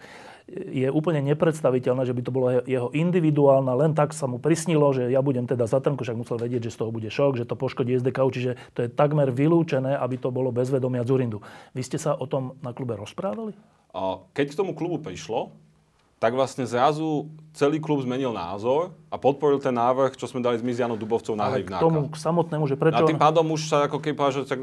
[0.48, 5.12] je úplne nepredstaviteľné, že by to bolo jeho individuálne, len tak sa mu prisnilo, že
[5.12, 7.60] ja budem teda za Trnku, však musel vedieť, že z toho bude šok, že to
[7.60, 11.43] poškodí SDK, čiže to je takmer vylúčené, aby to bolo bez vedomia Zurindu.
[11.76, 13.52] Vy ste sa o tom na klube rozprávali?
[14.32, 15.52] Keď k tomu klubu prišlo,
[16.18, 20.66] tak vlastne zrazu celý klub zmenil názor a podporil ten návrh, čo sme dali s
[20.66, 23.06] Mizianou Dubovcov na Ale k tomu k samotnému, že prečo...
[23.06, 24.58] A tým pádom už sa ako keby že tak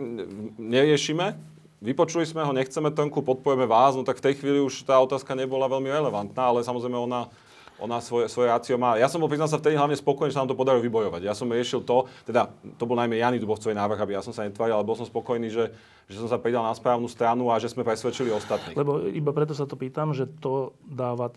[0.59, 1.54] neriešime,
[1.85, 5.37] vypočuli sme ho, nechceme Tonku, podporujeme vás, no tak v tej chvíli už tá otázka
[5.37, 7.29] nebola veľmi relevantná, ale samozrejme ona,
[7.77, 8.97] ona svoje, svoje rácio má.
[8.97, 11.29] Ja som bol, priznám sa, vtedy hlavne spokojný, že sa nám to podarilo vybojovať.
[11.29, 12.49] Ja som riešil to, teda
[12.81, 15.53] to bol najmä Jany Dubovcový návrh, aby ja som sa netváril, ale bol som spokojný,
[15.53, 15.77] že,
[16.09, 18.81] že som sa pridal na správnu stranu a že sme presvedčili ostatných.
[18.81, 21.29] Lebo iba preto sa to pýtam, že to dáva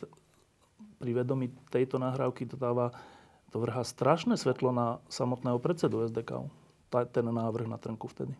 [0.98, 2.96] pri vedomí tejto nahrávky to dáva,
[3.52, 6.48] to vrhá strašné svetlo na samotného predsedu SDK.
[6.88, 8.34] Ten návrh na trnku vtedy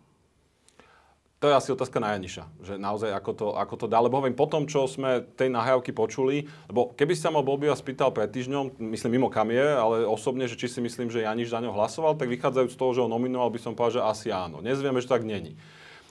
[1.38, 4.02] to je asi otázka na Janiša, že naozaj ako to, ako to dá.
[4.02, 8.10] Lebo hovorím, po tom, čo sme tej nahrávky počuli, lebo keby sa ma Bobby spýtal
[8.10, 11.62] pred týždňom, myslím mimo kam je, ale osobne, že či si myslím, že Janiš za
[11.62, 14.66] ňo hlasoval, tak vychádzajúc z toho, že ho nominoval, by som povedal, že asi áno.
[14.66, 15.54] Dnes vieme, že tak není.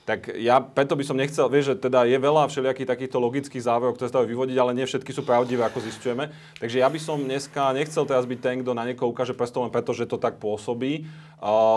[0.07, 3.99] Tak ja preto by som nechcel, vieš, že teda je veľa všelijakých takýchto logických záverov,
[3.99, 6.31] ktoré sa vyvodiť, ale nie všetky sú pravdivé, ako zistujeme.
[6.63, 9.75] Takže ja by som dneska nechcel teraz byť ten, kto na niekoho ukáže prstom len
[9.75, 11.11] preto, že to tak pôsobí.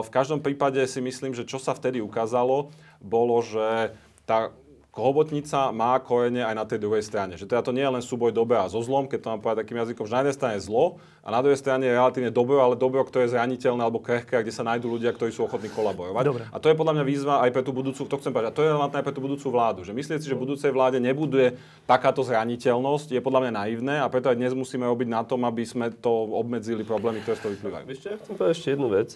[0.06, 2.70] v každom prípade si myslím, že čo sa vtedy ukázalo,
[3.02, 3.98] bolo, že
[4.30, 4.54] tá
[5.00, 7.40] hobotnica má korene aj na tej druhej strane.
[7.40, 9.64] Že teda to nie je len súboj dobra a so zlom, keď to mám povedať
[9.66, 12.60] takým jazykom, že na jednej strane je zlo a na druhej strane je relatívne dobro,
[12.60, 16.24] ale dobro, ktoré je zraniteľné alebo krehké, kde sa nájdú ľudia, ktorí sú ochotní kolaborovať.
[16.28, 16.44] Dobre.
[16.52, 18.64] A to je podľa mňa výzva aj pre tú budúcu, to chcem povedať, a to
[18.64, 19.80] je relevantné aj pre tú budúcu vládu.
[19.88, 21.56] Že myslieť si, že budúcej vláde nebuduje
[21.90, 25.66] takáto zraniteľnosť, je podľa mňa naivné a preto aj dnes musíme robiť na tom, aby
[25.66, 27.86] sme to obmedzili problémy, ktoré z toho vyplývajú.
[27.90, 29.10] Ešte, ja chcem povedať ešte jednu vec.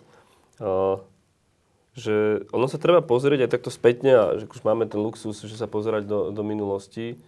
[0.62, 1.02] Uh,
[1.94, 5.54] že ono sa treba pozrieť aj takto spätne, a že už máme ten luxus, že
[5.54, 7.22] sa pozerať do, do minulosti,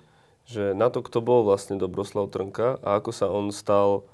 [0.45, 4.05] že na to, kto bol vlastne Dobroslav Trnka a ako sa on stal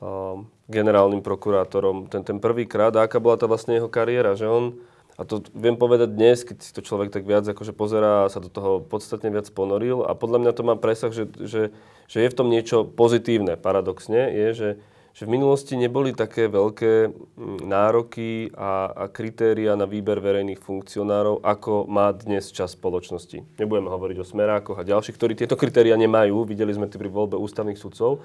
[0.00, 4.76] um, generálnym prokurátorom ten, ten prvýkrát a aká bola tá vlastne jeho kariéra, že on,
[5.16, 8.44] a to viem povedať dnes, keď si to človek tak viac akože pozerá a sa
[8.44, 11.72] do toho podstatne viac ponoril a podľa mňa to má presah, že, že,
[12.08, 14.68] že je v tom niečo pozitívne, paradoxne, je, že
[15.16, 21.42] že v minulosti neboli také veľké mm, nároky a, a kritéria na výber verejných funkcionárov,
[21.42, 23.42] ako má dnes čas spoločnosti.
[23.58, 26.46] Nebudeme hovoriť o smerákoch a ďalších, ktorí tieto kritéria nemajú.
[26.46, 28.22] Videli sme to pri voľbe ústavných sudcov.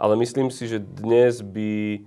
[0.00, 2.02] Ale myslím si, že dnes by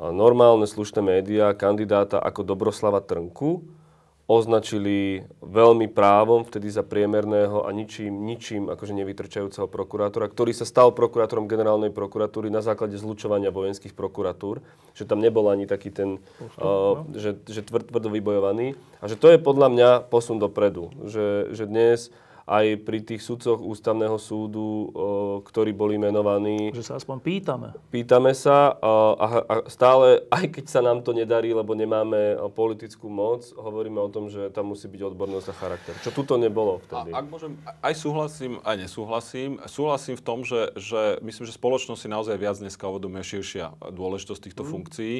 [0.00, 3.81] normálne slušné médiá kandidáta ako Dobroslava Trnku
[4.30, 10.94] označili veľmi právom, vtedy za priemerného a ničím, ničím akože nevytrčajúceho prokurátora, ktorý sa stal
[10.94, 14.62] prokurátorom generálnej prokuratúry na základe zlučovania vojenských prokuratúr,
[14.94, 16.22] že tam nebol ani taký ten,
[16.62, 18.78] uh, že, že tvrd, tvrdo vybojovaný.
[19.02, 20.94] A že to je podľa mňa posun dopredu.
[21.02, 22.14] Že, že dnes
[22.52, 24.92] aj pri tých sudcoch ústavného súdu,
[25.48, 26.68] ktorí boli menovaní.
[26.76, 27.68] Že sa aspoň pýtame.
[27.88, 33.48] Pýtame sa a, a stále, aj keď sa nám to nedarí, lebo nemáme politickú moc,
[33.56, 35.94] hovoríme o tom, že tam musí byť odbornosť a charakter.
[36.04, 37.16] Čo tuto nebolo vtedy.
[37.16, 39.50] A, ak môžem, aj súhlasím, aj nesúhlasím.
[39.64, 44.40] Súhlasím v tom, že, že myslím, že spoločnosť si naozaj viac dneska uvedomuje širšia dôležitosť
[44.44, 44.68] týchto mm.
[44.68, 45.16] funkcií.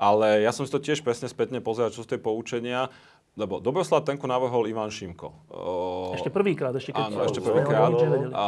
[0.00, 2.88] Ale ja som si to tiež presne spätne pozeral, čo sú tie poučenia.
[3.38, 5.30] Lebo Dobroslav Tenko navrhol Ivan Šimko.
[6.18, 7.04] Ešte prvýkrát, ešte keď...
[7.08, 7.94] Áno, ešte prvýkrát.
[8.34, 8.46] A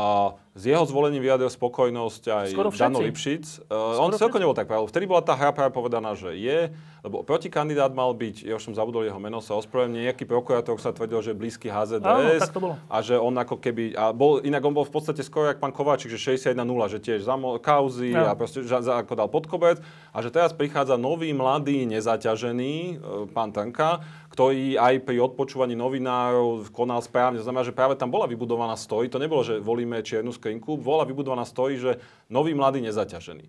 [0.52, 2.46] s jeho zvolením vyjadril spokojnosť aj
[2.76, 3.72] Dano Lipšic.
[3.72, 4.84] Uh, on celkom nebol tak pravil.
[4.84, 6.68] Vtedy bola tá hra práve povedaná, že je,
[7.00, 10.92] lebo protikandidát mal byť, ja už som zabudol jeho meno, sa ospravedlňujem, nejaký prokurátor sa
[10.92, 12.04] tvrdil, že je blízky HZDS.
[12.04, 12.74] Áno, tak to bolo.
[12.84, 15.72] A že on ako keby, a bol, inak on bol v podstate skoro jak pán
[15.72, 16.60] Kováčik, že 61-0,
[16.92, 17.34] že tiež za
[17.64, 18.30] kauzy ja.
[18.30, 19.80] a proste že, za, ako dal podkobec.
[20.12, 26.72] A že teraz prichádza nový, mladý, nezaťažený uh, pán Tanka, ktorý aj pri odpočúvaní novinárov
[26.72, 27.36] konal správne.
[27.40, 29.08] To znamená, že práve tam bola vybudovaná stoj.
[29.12, 30.74] To nebolo, že volíme čiernu skrinku.
[30.74, 33.46] Bola vybudovaná stoj, že nový mladý nezaťažený.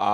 [0.00, 0.08] A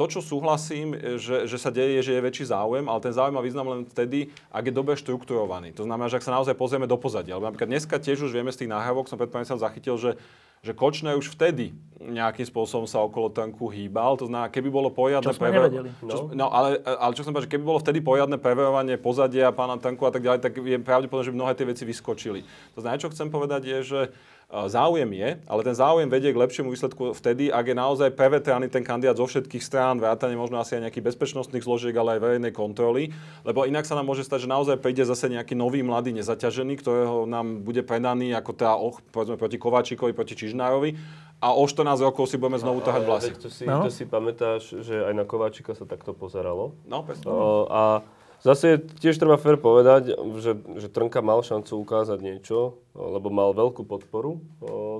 [0.00, 3.36] to, čo súhlasím, že, že sa deje, je, že je väčší záujem, ale ten záujem
[3.36, 5.76] má význam len vtedy, ak je dobre štrukturovaný.
[5.76, 7.36] To znamená, že ak sa naozaj pozrieme do pozadia.
[7.36, 10.16] Lebo napríklad dneska tiež už vieme z tých nahrávok, som predtým som zachytil, že
[10.64, 11.70] že Kočner už vtedy
[12.00, 14.18] nejakým spôsobom sa okolo tanku hýbal.
[14.18, 15.22] To znamená, keby bolo poriadne...
[15.22, 15.70] Čo sme prever...
[15.70, 15.90] nevedeli.
[16.02, 16.10] No.
[16.10, 19.78] Čo, no ale, ale čo som povedal, že keby bolo vtedy poriadne preverovanie pozadia pána
[19.78, 22.40] tanku a tak ďalej, tak je pravdepodobné, že by mnohé tie veci vyskočili.
[22.74, 24.00] To znamená, čo chcem povedať je, že
[24.46, 28.86] Záujem je, ale ten záujem vedie k lepšiemu výsledku vtedy, ak je naozaj prevetraný ten
[28.86, 33.10] kandidát zo všetkých strán, vrátane možno asi aj nejakých bezpečnostných zložiek, ale aj verejnej kontroly,
[33.42, 37.26] lebo inak sa nám môže stať, že naozaj príde zase nejaký nový mladý nezaťažený, ktorého
[37.26, 40.94] nám bude predaný ako teda, oh, povedzme, proti Kováčikovi, proti Čižnárovi
[41.42, 43.30] a o 14 rokov si budeme znovu ťahať vlasy.
[43.42, 43.82] To si, no?
[43.82, 46.78] to si pamätáš, že aj na Kováčika sa takto pozeralo.
[46.86, 47.26] No, presne.
[47.66, 48.06] a
[48.44, 53.82] Zase tiež treba fér povedať, že, že Trnka mal šancu ukázať niečo, lebo mal veľkú
[53.88, 54.44] podporu,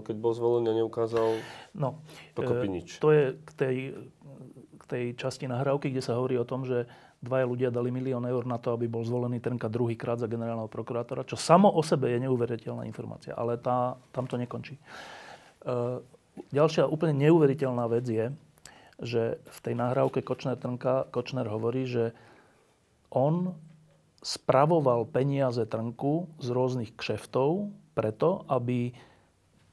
[0.02, 1.40] keď bol zvolený a neukázal
[1.76, 2.00] no,
[2.32, 2.88] dokopy nič.
[2.96, 3.76] E, to je k tej,
[4.80, 6.88] k tej časti nahrávky, kde sa hovorí o tom, že
[7.20, 11.28] dvaja ľudia dali milión eur na to, aby bol zvolený Trnka druhýkrát za generálneho prokurátora,
[11.28, 14.76] čo samo o sebe je neuveriteľná informácia, ale tá, tam to nekončí.
[14.76, 14.82] E,
[16.52, 18.26] ďalšia úplne neuveriteľná vec je,
[18.96, 22.16] že v tej nahrávke Kočner Trnka Kočner hovorí, že
[23.16, 23.56] on
[24.20, 28.92] spravoval peniaze Trnku z rôznych kšeftov preto, aby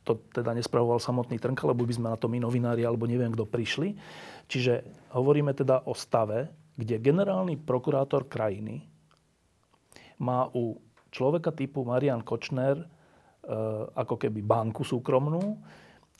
[0.07, 3.47] to teda nespravoval samotný Trnka, lebo by sme na to my novinári alebo neviem kto
[3.47, 3.95] prišli.
[4.47, 4.83] Čiže
[5.15, 8.83] hovoríme teda o stave, kde generálny prokurátor krajiny
[10.19, 10.79] má u
[11.11, 12.85] človeka typu Marian Kočner e,
[13.95, 15.59] ako keby banku súkromnú,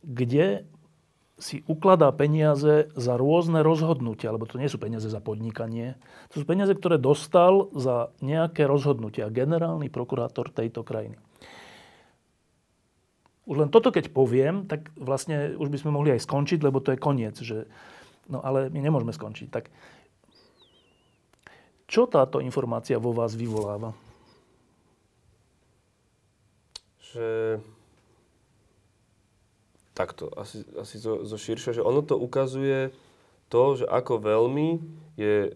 [0.03, 0.67] kde
[1.43, 5.99] si ukladá peniaze za rôzne rozhodnutia, lebo to nie sú peniaze za podnikanie.
[6.31, 11.19] To sú peniaze, ktoré dostal za nejaké rozhodnutia generálny prokurátor tejto krajiny.
[13.43, 16.95] Už len toto, keď poviem, tak vlastne už by sme mohli aj skončiť, lebo to
[16.95, 17.35] je koniec.
[17.35, 17.67] Že...
[18.31, 19.51] No ale my nemôžeme skončiť.
[19.51, 19.67] Tak
[21.91, 23.91] čo táto informácia vo vás vyvoláva?
[27.11, 27.59] Že
[29.93, 32.93] takto, asi, asi zo, zo širšie, že ono to ukazuje
[33.49, 34.81] to, že ako veľmi
[35.17, 35.53] je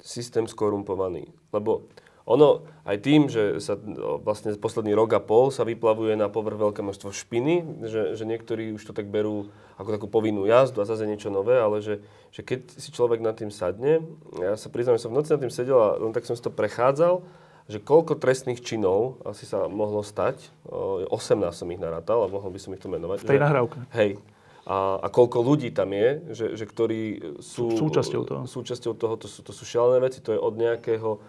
[0.00, 1.28] systém skorumpovaný.
[1.52, 1.84] Lebo
[2.24, 6.56] ono aj tým, že sa no, vlastne posledný rok a pol sa vyplavuje na povrch
[6.56, 10.88] veľké množstvo špiny, že, že niektorí už to tak berú ako takú povinnú jazdu a
[10.88, 12.00] zase niečo nové, ale že,
[12.32, 14.00] že keď si človek nad tým sadne,
[14.40, 16.40] ja sa priznám, že som v noci nad tým sedel a len tak som si
[16.40, 17.20] to prechádzal,
[17.64, 22.60] že koľko trestných činov asi sa mohlo stať, 18 som ich narátal a mohol by
[22.60, 23.24] som ich tu menovať.
[23.24, 23.78] V tej nahrávke.
[23.96, 24.20] Hej.
[24.64, 27.00] A, a koľko ľudí tam je, že, že ktorí
[27.40, 28.42] sú súčasťou toho.
[28.48, 31.20] Súčasťou toho to, sú, to sú šialené veci, to je od nejakého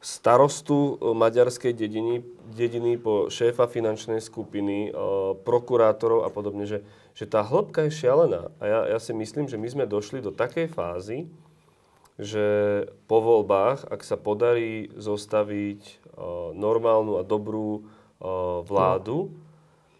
[0.00, 2.24] starostu maďarskej dediny,
[2.56, 4.96] dediny po šéfa finančnej skupiny,
[5.44, 6.80] prokurátorov a podobne, že,
[7.12, 8.48] že tá hĺbka je šialená.
[8.56, 11.28] A ja, ja si myslím, že my sme došli do takej fázy,
[12.20, 12.46] že
[13.08, 19.32] po voľbách, ak sa podarí zostaviť uh, normálnu a dobrú uh, vládu,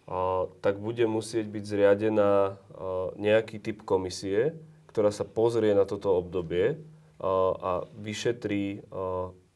[0.05, 4.53] uh, tak bude musieť byť zriadená uh, nejaký typ komisie,
[4.93, 6.75] ktorá sa pozrie na toto obdobie
[7.21, 8.81] a vyšetrí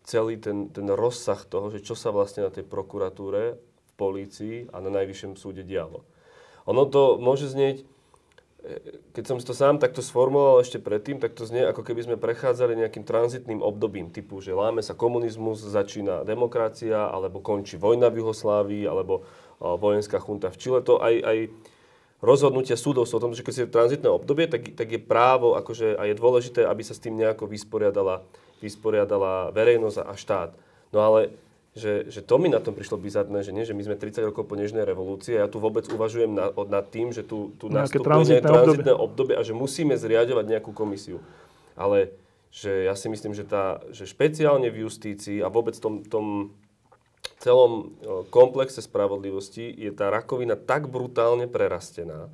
[0.05, 4.80] celý ten, ten rozsah toho, že čo sa vlastne na tej prokuratúre, v polícii a
[4.80, 6.05] na najvyššom súde dialo.
[6.70, 7.84] Ono to môže znieť
[9.13, 12.74] keď som to sám takto sformuloval ešte predtým, tak to znie, ako keby sme prechádzali
[12.76, 18.89] nejakým tranzitným obdobím, typu, že láme sa komunizmus, začína demokracia, alebo končí vojna v Juhoslávii,
[18.89, 19.24] alebo
[19.61, 20.80] vojenská chunta v Čile.
[20.84, 21.38] To aj, aj
[22.26, 25.53] rozhodnutia súdov sú o tom, že keď si je tranzitné obdobie, tak, tak je právo,
[25.55, 28.26] akože, a je dôležité, aby sa s tým nejako vysporiadala,
[28.59, 30.51] vysporiadala verejnosť a štát.
[30.89, 31.38] No ale
[31.76, 34.47] že, že to mi na tom prišlo bizarné, že nie, že my sme 30 rokov
[34.47, 38.07] po nežnej revolúcii a ja tu vôbec uvažujem na, nad tým, že tu, tu nastupuje
[38.07, 39.36] tranzitné, tranzitné obdobie.
[39.36, 41.19] obdobie a že musíme zriadovať nejakú komisiu.
[41.76, 42.15] Ale
[42.47, 46.28] že ja si myslím, že, tá, že špeciálne v justícii a vôbec v tom, tom
[47.43, 47.91] celom
[48.32, 52.32] komplexe spravodlivosti je tá rakovina tak brutálne prerastená,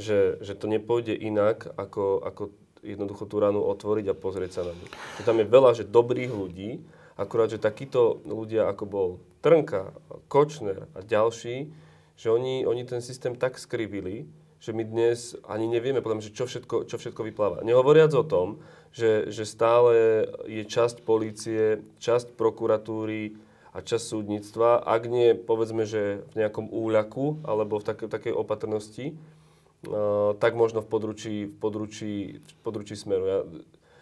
[0.00, 2.42] že, že to nepôjde inak, ako, ako
[2.80, 4.86] jednoducho tú ranu otvoriť a pozrieť sa na ňu.
[5.28, 6.80] Tam je veľa že dobrých ľudí,
[7.18, 9.08] Akurát, že takíto ľudia, ako bol
[9.42, 9.90] Trnka,
[10.30, 11.66] Kočner a ďalší,
[12.14, 16.46] že oni, oni ten systém tak skrivili, že my dnes ani nevieme, potom, že čo
[16.46, 17.62] všetko, čo všetko vypláva.
[17.62, 18.58] Nehovoriac o tom,
[18.90, 23.38] že, že stále je časť polície, časť prokuratúry
[23.70, 29.14] a časť súdnictva, ak nie, povedzme, že v nejakom úľaku alebo v take, takej opatrnosti,
[29.14, 33.24] uh, tak možno v područí, v područí, v područí smeru.
[33.26, 33.40] Ja,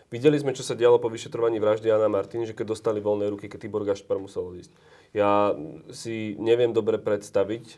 [0.07, 3.51] Videli sme, čo sa dialo po vyšetrovaní vraždy Jana Martiny, že keď dostali voľné ruky,
[3.51, 4.71] keď Tibor Gašpar musel odísť.
[5.11, 5.51] Ja
[5.91, 7.77] si neviem dobre predstaviť, eh,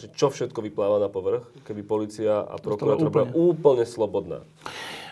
[0.00, 4.40] že čo všetko vypláva na povrch, keby policia a prokurátor bola úplne slobodná.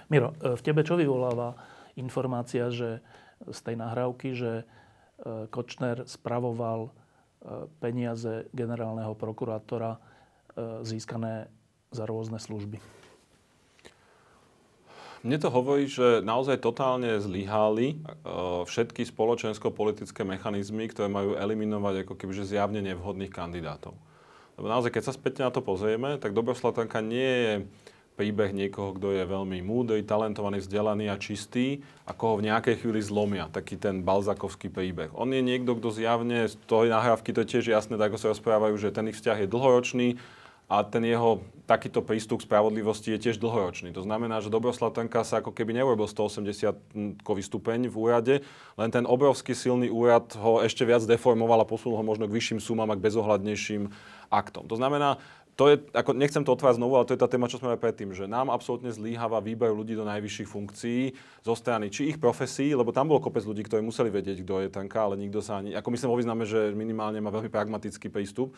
[0.09, 1.53] Miro, eh, v tebe čo vyvoláva
[2.01, 3.05] informácia, že
[3.45, 6.89] z tej nahrávky, že eh, Kočner spravoval
[7.77, 10.01] peniaze generálneho prokurátora
[10.81, 11.53] získané
[11.93, 12.81] za rôzne služby?
[15.25, 22.13] Mne to hovorí, že naozaj totálne zlyhali uh, všetky spoločensko-politické mechanizmy, ktoré majú eliminovať ako
[22.13, 23.97] kebyže zjavne nevhodných kandidátov.
[24.61, 27.53] Lebo naozaj, keď sa späť na to pozrieme, tak Dobroslav Tanka nie je
[28.21, 33.01] príbeh niekoho, kto je veľmi múdry, talentovaný, vzdelaný a čistý a koho v nejakej chvíli
[33.01, 33.49] zlomia.
[33.49, 35.09] Taký ten balzakovský príbeh.
[35.17, 38.31] On je niekto, kto zjavne z toho nahrávky, to je tiež jasné, tak ako sa
[38.37, 40.09] rozprávajú, že ten ich vzťah je dlhoročný,
[40.69, 43.93] a ten jeho takýto prístup k spravodlivosti je tiež dlhoročný.
[43.97, 48.35] To znamená, že Dobroslav Trnka sa ako keby neurobil 180-kový stupeň v úrade,
[48.77, 52.61] len ten obrovský silný úrad ho ešte viac deformoval a posunul ho možno k vyšším
[52.61, 53.89] sumám a k bezohľadnejším
[54.29, 54.69] aktom.
[54.69, 55.17] To znamená,
[55.55, 57.83] to je, ako nechcem to otvárať znovu, ale to je tá téma, čo sme aj
[57.83, 61.15] predtým, že nám absolútne zlíhava výber ľudí do najvyšších funkcií
[61.47, 64.69] zo strany či ich profesí, lebo tam bolo kopec ľudí, ktorí museli vedieť, kto je
[64.75, 68.51] tanka, ale nikto sa ani, ako myslím vo význame, že minimálne má veľmi pragmatický prístup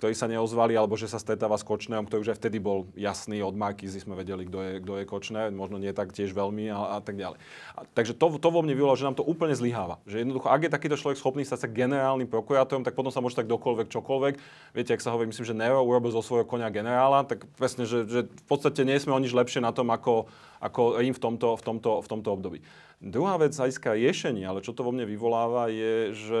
[0.00, 3.44] ktorí sa neozvali, alebo že sa stretáva s Kočnerom, ktorý už aj vtedy bol jasný,
[3.44, 6.96] od Markízy sme vedeli, kto je, kto je Kočner, možno nie tak tiež veľmi a,
[6.96, 7.36] a tak ďalej.
[7.76, 10.00] A, takže to, to vo mne vyvolalo, že nám to úplne zlyháva.
[10.08, 13.36] Že jednoducho, ak je takýto človek schopný stať sa generálnym prokurátorom, tak potom sa môže
[13.36, 14.34] tak dokoľvek čokoľvek.
[14.72, 18.08] Viete, ak sa hovorí, myslím, že Nero urobil zo svojho konia generála, tak presne, že,
[18.08, 20.32] že v podstate nie sme o nič lepšie na tom, ako,
[20.64, 22.64] ako im v tomto, v tomto, v tomto období.
[23.04, 26.40] Druhá vec z hľadiska riešenia, ale čo to vo mne vyvoláva, je, že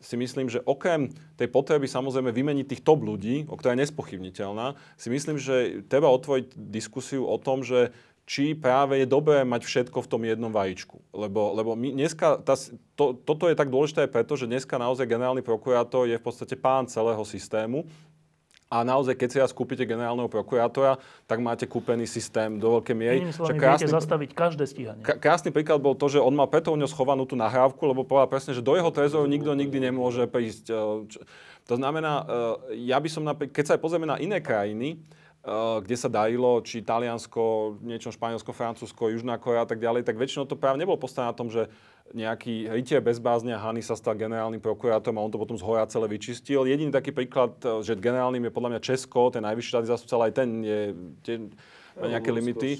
[0.00, 4.74] si myslím, že okrem tej potreby samozrejme vymeniť tých top ľudí, o ktorá je nespochybniteľná,
[4.96, 7.92] si myslím, že treba otvoriť diskusiu o tom, že
[8.30, 11.02] či práve je dobré mať všetko v tom jednom vajíčku.
[11.10, 12.54] Lebo, lebo my dneska, tá,
[12.94, 16.54] to, toto je tak dôležité aj preto, že dneska naozaj generálny prokurátor je v podstate
[16.54, 17.90] pán celého systému
[18.70, 23.18] a naozaj, keď si raz kúpite generálneho prokurátora, tak máte kúpený systém do veľkej miery.
[23.34, 25.02] Slovami, krásny, zastaviť každé stíhanie.
[25.02, 28.62] Krásny príklad bol to, že on mal preto schovanú tú nahrávku, lebo povedal presne, že
[28.62, 30.70] do jeho trezoru nikto nikdy nemôže prísť.
[30.70, 30.78] E,
[31.66, 32.22] to znamená,
[32.70, 34.96] e, ja by som napríklad, keď sa aj pozrieme na iné krajiny, e,
[35.82, 40.46] kde sa darilo, či Taliansko, niečo Španielsko, Francúzsko, Južná Korea a tak ďalej, tak väčšinou
[40.46, 41.66] to práve nebolo postavené na tom, že
[42.10, 45.86] nejaký rytier bezbázne a Hany sa stal generálnym prokurátorom a on to potom z hora
[45.86, 46.66] celé vyčistil.
[46.66, 50.26] Jediný taký príklad, e, že generálnym je podľa mňa Česko, ten najvyšší štátny zástupca, ale
[50.30, 50.80] aj ten je,
[51.22, 51.36] tie,
[52.00, 52.70] nejaké limity.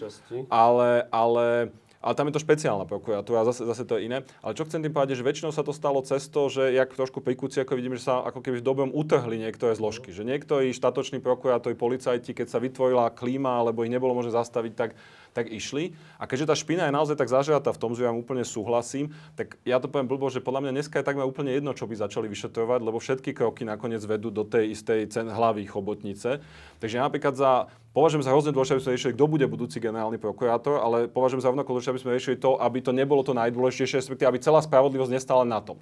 [0.50, 1.70] Ale, ale
[2.00, 4.24] ale tam je to špeciálna prokuratúra, zase, zase to je iné.
[4.40, 7.20] Ale čo chcem tým povedať, že väčšinou sa to stalo cez to, že jak trošku
[7.20, 10.08] pri ako vidím, že sa ako keby v dobrom utrhli niektoré zložky.
[10.08, 14.96] Že niektorí štatoční prokurátori, policajti, keď sa vytvorila klíma, alebo ich nebolo možné zastaviť, tak
[15.32, 15.94] tak išli.
[16.18, 19.56] A keďže tá špina je naozaj tak zažratá v tom, že ja úplne súhlasím, tak
[19.62, 22.26] ja to poviem blbo, že podľa mňa dneska je takmer úplne jedno, čo by začali
[22.26, 26.42] vyšetrovať, lebo všetky kroky nakoniec vedú do tej istej cen hlavy chobotnice.
[26.82, 30.14] Takže ja napríklad za Považujem za hrozne dôležité, aby sme riešili, kto bude budúci generálny
[30.14, 33.98] prokurátor, ale považujem za rovnako dôležité, aby sme riešili to, aby to nebolo to najdôležitejšie,
[33.98, 35.74] respektíve aby celá spravodlivosť nestala na tom.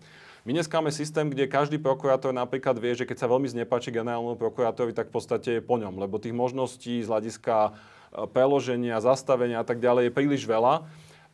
[0.49, 4.40] My dnes máme systém, kde každý prokurátor napríklad vie, že keď sa veľmi znepáči generálnemu
[4.40, 7.76] prokurátorovi, tak v podstate je po ňom, lebo tých možností z hľadiska
[8.33, 10.87] preloženia, zastavenia a tak ďalej je príliš veľa.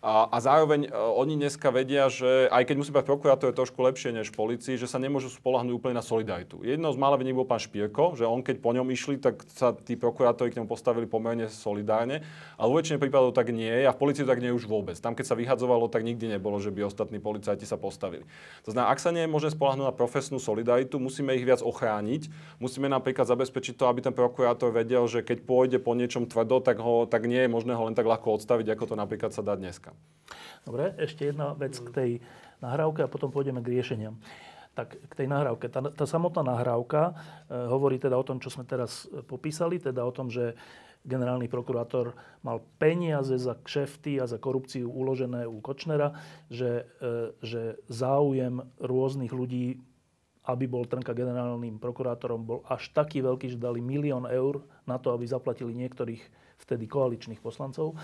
[0.05, 3.80] A, a zároveň uh, oni dneska vedia, že aj keď musí byť prokurátor je trošku
[3.80, 6.61] lepšie než policii, že sa nemôžu spolahnúť úplne na solidaritu.
[6.61, 9.96] Jednou z mála bol pán Špírko, že on keď po ňom išli, tak sa tí
[9.96, 12.20] prokurátori k nemu postavili pomerne solidárne,
[12.61, 14.92] ale vo väčšine prípadov tak nie je a v policii tak nie už vôbec.
[15.00, 18.28] Tam, keď sa vyhadzovalo, tak nikdy nebolo, že by ostatní policajti sa postavili.
[18.68, 22.28] To znamená, ak sa nie je možné spolahnúť na profesnú solidaritu, musíme ich viac ochrániť.
[22.61, 26.76] Musíme napríklad zabezpečiť to, aby ten prokurátor vedel, že keď pôjde po niečom tvrdo, tak,
[26.76, 29.57] ho, tak nie je možné ho len tak ľahko odstaviť, ako to napríklad sa dá
[29.57, 29.93] dneska.
[30.64, 32.11] Dobre, ešte jedna vec k tej
[32.64, 34.16] nahrávke a potom pôjdeme k riešeniam.
[34.74, 35.70] Tak k tej nahrávke.
[35.70, 37.14] Tá, tá samotná nahrávka
[37.47, 40.57] e, hovorí teda o tom, čo sme teraz e, popísali, teda o tom, že
[41.05, 46.16] generálny prokurátor mal peniaze za kšefty a za korupciu uložené u Kočnera,
[46.49, 49.78] že, e, že záujem rôznych ľudí,
[50.49, 55.12] aby bol Trnka generálnym prokurátorom, bol až taký veľký, že dali milión eur na to,
[55.12, 56.20] aby zaplatili niektorých
[56.64, 57.92] vtedy koaličných poslancov.
[57.92, 57.97] E,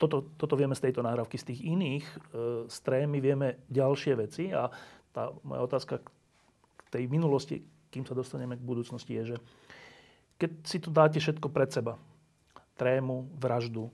[0.00, 1.36] toto, toto vieme z tejto nahrávky.
[1.36, 2.16] Z tých iných e,
[2.72, 4.72] strém vieme ďalšie veci a
[5.12, 6.08] tá moja otázka k
[6.88, 7.60] tej minulosti,
[7.92, 9.36] kým sa dostaneme k budúcnosti, je, že
[10.40, 12.00] keď si to dáte všetko pred seba,
[12.80, 13.92] trému, vraždu,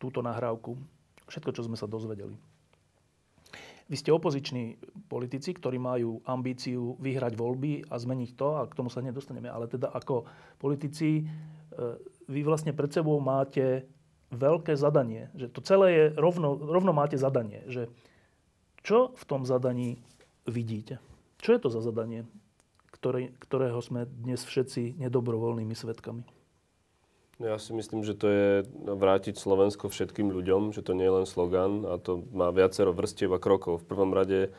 [0.00, 0.80] túto nahrávku,
[1.28, 2.32] všetko, čo sme sa dozvedeli.
[3.92, 8.88] Vy ste opoziční politici, ktorí majú ambíciu vyhrať voľby a zmeniť to, a k tomu
[8.88, 10.24] sa nedostaneme, ale teda ako
[10.56, 11.24] politici, e,
[12.24, 13.84] vy vlastne pred sebou máte
[14.32, 17.92] veľké zadanie, že to celé je, rovno, rovno máte zadanie, že
[18.82, 20.00] čo v tom zadaní
[20.48, 20.98] vidíte?
[21.38, 22.26] Čo je to za zadanie,
[22.90, 26.24] ktoré, ktorého sme dnes všetci nedobrovoľnými svetkami?
[27.42, 28.46] No ja si myslím, že to je
[28.86, 33.34] vrátiť Slovensko všetkým ľuďom, že to nie je len slogan a to má viacero vrstiev
[33.34, 33.82] a krokov.
[33.82, 34.54] V prvom rade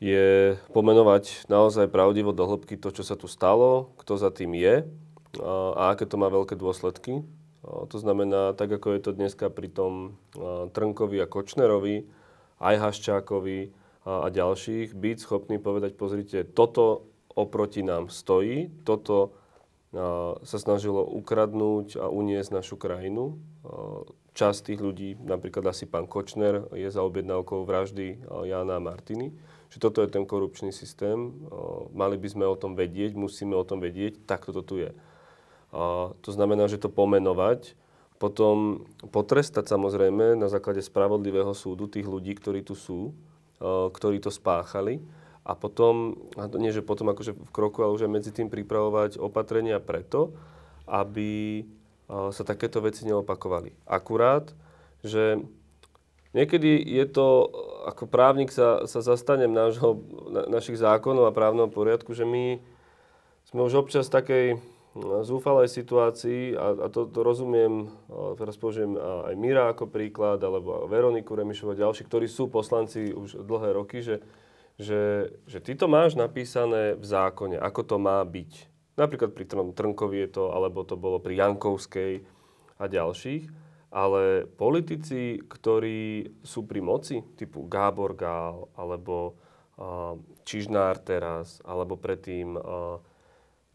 [0.00, 4.86] je pomenovať naozaj pravdivo do hĺbky to, čo sa tu stalo, kto za tým je
[5.42, 7.20] a, aké to má veľké dôsledky.
[7.66, 10.14] To znamená, tak ako je to dneska pri tom
[10.72, 12.06] Trnkovi a Kočnerovi,
[12.62, 13.58] aj Haščákovi
[14.06, 19.34] a, a ďalších, byť schopný povedať, pozrite, toto oproti nám stojí, toto
[20.44, 23.40] sa snažilo ukradnúť a uniesť našu krajinu.
[24.36, 29.32] Časť tých ľudí, napríklad asi pán Kočner, je za objednávkou vraždy Jána a Martiny.
[29.72, 31.32] Že toto je ten korupčný systém.
[31.96, 34.92] Mali by sme o tom vedieť, musíme o tom vedieť, takto to tu je.
[35.72, 37.76] To znamená, že to pomenovať,
[38.18, 43.14] potom potrestať samozrejme na základe spravodlivého súdu tých ľudí, ktorí tu sú,
[43.62, 44.98] ktorí to spáchali
[45.46, 49.22] a potom, a nie že potom akože v kroku, ale už aj medzi tým pripravovať
[49.22, 50.34] opatrenia preto,
[50.88, 51.62] aby
[52.08, 53.84] sa takéto veci neopakovali.
[53.84, 54.50] Akurát,
[55.04, 55.44] že
[56.32, 57.52] niekedy je to,
[57.84, 60.00] ako právnik sa, sa zastanem nášho,
[60.32, 62.58] na, našich zákonov a právneho poriadku, že my
[63.48, 64.56] sme už občas takej
[65.22, 67.90] zúfalej situácii a, a to, to rozumiem,
[68.38, 73.42] teraz použijem aj Mira ako príklad, alebo Veroniku Remišovu a ďalší, ktorí sú poslanci už
[73.42, 74.22] dlhé roky, že
[74.78, 78.70] že, že ty to máš napísané v zákone, ako to má byť.
[78.94, 82.22] Napríklad pri Trnkovi je to, alebo to bolo pri Jankovskej
[82.78, 83.66] a ďalších.
[83.88, 89.34] Ale politici, ktorí sú pri moci, typu Gábor Gál, alebo
[89.80, 93.02] uh, Čižnár teraz, alebo predtým uh,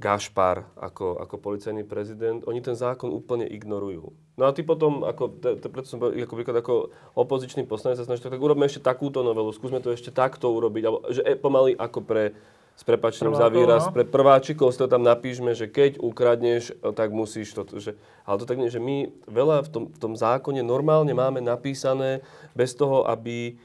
[0.03, 4.11] Gašpar ako, ako policajný prezident, oni ten zákon úplne ignorujú.
[4.35, 6.73] No a ty potom, ako, preto som ako, ako
[7.15, 10.99] opozičný poslanec sa snaží, tak urobme ešte takúto novelu, skúsme to ešte takto urobiť, alebo,
[11.07, 12.35] že e, pomaly ako pre,
[12.75, 13.95] s prepačením za výraz, no.
[13.95, 17.95] pre prváčikov si to tam napíšme, že keď ukradneš, tak musíš to, že,
[18.27, 22.19] ale to tak nie, že my veľa v tom, v tom zákone normálne máme napísané
[22.51, 23.55] bez toho, aby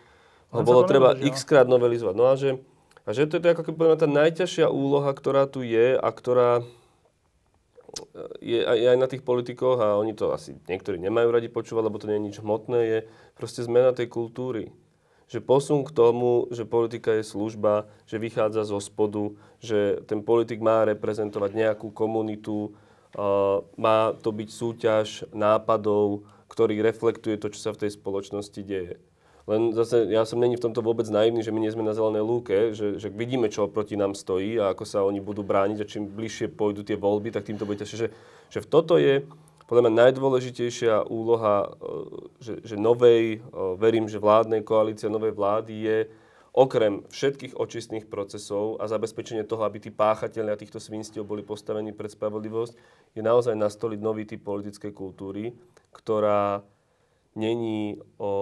[0.55, 2.15] ho bolo treba x krát novelizovať.
[2.15, 2.63] No a že
[3.09, 6.61] a že to je ako keby tá najťažšia úloha, ktorá tu je a ktorá
[8.45, 11.97] je aj, aj na tých politikoch a oni to asi niektorí nemajú radi počúvať, lebo
[11.97, 12.99] to nie je nič hmotné, je
[13.41, 14.77] proste zmena tej kultúry.
[15.33, 20.61] Že posun k tomu, že politika je služba, že vychádza zo spodu, že ten politik
[20.61, 22.77] má reprezentovať nejakú komunitu,
[23.17, 29.01] uh, má to byť súťaž nápadov, ktorý reflektuje to, čo sa v tej spoločnosti deje.
[29.49, 32.21] Len zase ja som není v tomto vôbec naivný, že my nie sme na zelenej
[32.21, 35.89] lúke, že, že vidíme, čo proti nám stojí a ako sa oni budú brániť a
[35.89, 38.13] čím bližšie pôjdu tie voľby, tak týmto budete, že,
[38.53, 39.25] že v toto je
[39.65, 41.69] podľa mňa najdôležitejšia úloha, e,
[42.41, 45.99] že, že novej, e, verím, že vládnej koalície, novej vlády je
[46.57, 52.09] okrem všetkých očistných procesov a zabezpečenie toho, aby tí páchatelia týchto svinstiev boli postavení pred
[52.09, 52.73] spravodlivosť,
[53.13, 55.53] je naozaj nastoliť nový typ politickej kultúry,
[55.93, 56.65] ktorá
[57.37, 58.33] není o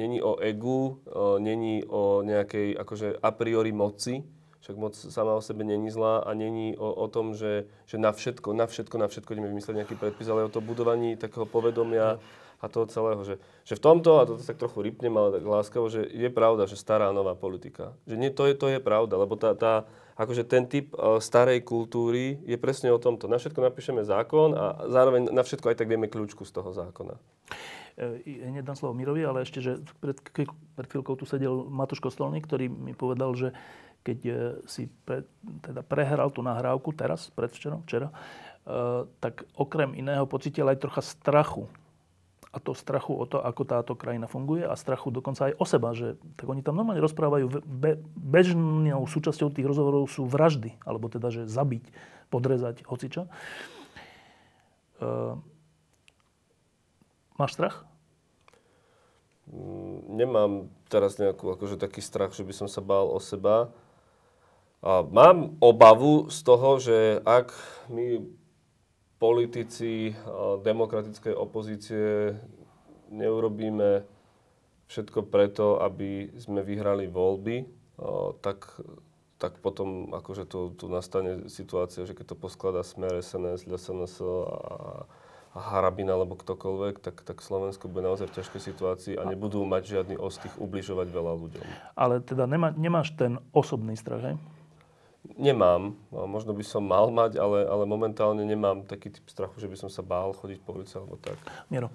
[0.00, 0.96] není o egu,
[1.36, 4.24] není o nejakej akože a priori moci,
[4.60, 8.12] však moc sama o sebe není zlá a není o, o tom, že, že na
[8.12, 12.20] všetko, na všetko, na všetko ideme vymyslieť nejaký predpis, ale o to budovaní takého povedomia
[12.60, 15.88] a toho celého, že, že v tomto, a toto tak trochu rypnem, ale tak láskavo,
[15.88, 17.96] že je pravda, že stará nová politika.
[18.04, 19.88] Že nie, to je, to je pravda, lebo tá, tá,
[20.20, 23.32] akože ten typ uh, starej kultúry je presne o tomto.
[23.32, 27.16] Na všetko napíšeme zákon a zároveň na všetko aj tak vieme kľúčku z toho zákona.
[28.00, 30.16] E, hneď dám slovo Mirovi, ale ešte, že pred,
[30.72, 33.52] pred chvíľkou tu sedel Matúš Kostolník, ktorý mi povedal, že
[34.00, 34.32] keď e,
[34.64, 35.28] si pre,
[35.60, 41.68] teda prehral tú nahrávku teraz, predvčerom, včera, uh, tak okrem iného pocitil aj trocha strachu
[42.50, 45.94] a to strachu o to, ako táto krajina funguje a strachu dokonca aj o seba,
[45.94, 51.30] že tak oni tam normálne rozprávajú, be, bežnou súčasťou tých rozhovorov sú vraždy, alebo teda,
[51.30, 51.84] že zabiť,
[52.32, 53.30] podrezať, hocičo.
[54.98, 55.38] Uh,
[57.38, 57.89] máš strach?
[59.50, 60.52] Mm, nemám
[60.86, 63.74] teraz nejakú, akože taký strach, že by som sa bál o seba.
[64.80, 67.52] A mám obavu z toho, že ak
[67.92, 68.24] my
[69.20, 70.16] politici
[70.64, 72.32] demokratickej opozície
[73.12, 74.08] neurobíme
[74.88, 77.68] všetko preto, aby sme vyhrali voľby,
[78.40, 78.80] tak,
[79.36, 85.04] tak potom akože tu, tu nastane situácia, že keď to poskladá smer SNS, SNS a,
[85.50, 90.14] Harabin alebo ktokoľvek, tak, tak Slovensko bude naozaj v ťažkej situácii a nebudú mať žiadny
[90.14, 91.64] ostých ubližovať veľa ľuďom.
[91.98, 94.36] Ale teda nemá, nemáš ten osobný strach, hej?
[95.36, 95.98] Nemám.
[96.14, 99.90] Možno by som mal mať, ale, ale momentálne nemám taký typ strachu, že by som
[99.92, 101.36] sa bál chodiť po ulici alebo tak.
[101.68, 101.92] Miro.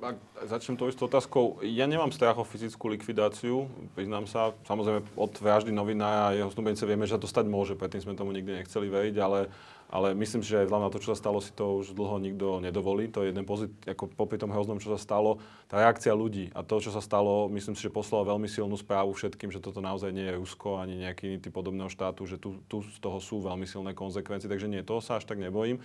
[0.00, 0.16] Ak
[0.48, 1.60] začnem to istou otázkou.
[1.60, 4.56] Ja nemám strach o fyzickú likvidáciu, priznám sa.
[4.64, 8.32] Samozrejme, od vraždy novinára a jeho snúbenice vieme, že to stať môže, predtým sme tomu
[8.32, 9.52] nikdy nechceli veriť, ale
[9.90, 13.10] ale myslím, že na to, čo sa stalo, si to už dlho nikto nedovolí.
[13.10, 16.62] To je jeden pozit, ako popri tom hroznom, čo sa stalo, tá reakcia ľudí a
[16.62, 20.14] to, čo sa stalo, myslím si, že poslalo veľmi silnú správu všetkým, že toto naozaj
[20.14, 23.42] nie je Rusko ani nejaký iný typ podobného štátu, že tu, tu z toho sú
[23.42, 25.82] veľmi silné konsekvencie, takže nie, toho sa až tak nebojím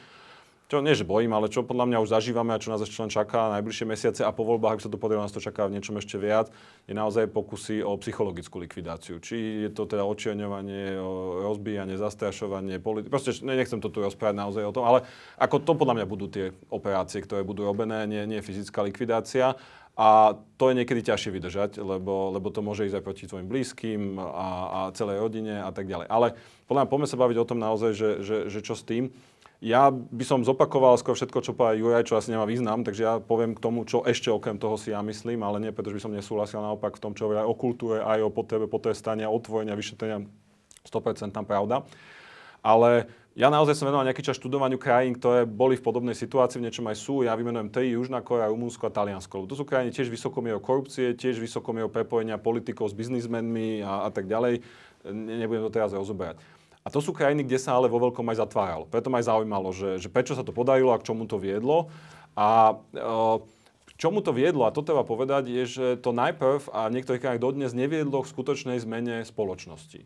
[0.66, 3.54] čo nie, bojím, ale čo podľa mňa už zažívame a čo nás ešte len čaká
[3.54, 6.18] najbližšie mesiace a po voľbách, ak sa to podarí, nás to čaká v niečom ešte
[6.18, 6.50] viac,
[6.90, 9.22] je naozaj pokusy o psychologickú likvidáciu.
[9.22, 10.98] Či je to teda očierňovanie,
[11.46, 15.06] rozbíjanie, zastrašovanie, politi- proste nechcem to tu rozprávať naozaj o tom, ale
[15.38, 19.54] ako to podľa mňa budú tie operácie, ktoré budú robené, nie, nie fyzická likvidácia.
[19.96, 24.20] A to je niekedy ťažšie vydržať, lebo, lebo to môže ísť aj proti tvojim blízkym
[24.20, 26.12] a, a celej rodine a tak ďalej.
[26.12, 26.36] Ale
[26.68, 29.08] podľa mňa poďme sa baviť o tom naozaj, že, že, že čo s tým.
[29.64, 33.14] Ja by som zopakoval skôr všetko, čo povedal Juraj, čo asi nemá význam, takže ja
[33.24, 36.14] poviem k tomu, čo ešte okrem toho si ja myslím, ale nie pretože by som
[36.14, 40.28] nesúhlasil naopak v tom, čo hovorí o kultúre, aj o potrebe potrestania, otvorenia, vyšetrenia
[40.84, 41.88] 100% pravda.
[42.66, 46.72] Ale ja naozaj som venoval nejaký čas študovaniu krajín, ktoré boli v podobnej situácii, v
[46.72, 47.28] niečom aj sú.
[47.28, 49.44] Ja vymenujem tri, Južná Korea, Rumúnsko a Taliansko.
[49.44, 54.32] To sú krajiny tiež vysokomierou korupcie, tiež vysokomierou prepojenia politikov s biznismenmi a, a tak
[54.32, 54.64] ďalej.
[55.12, 56.40] Nebudem to teraz rozoberať.
[56.86, 58.86] A to sú krajiny, kde sa ale vo veľkom aj zatváralo.
[58.86, 61.90] Preto ma aj zaujímalo, že, že prečo sa to podarilo a k čomu to viedlo.
[62.38, 62.78] A
[63.90, 67.22] k čomu to viedlo, a to treba povedať, je, že to najprv a v niektorých
[67.26, 70.06] krajinách dodnes neviedlo k skutočnej zmene spoločnosti.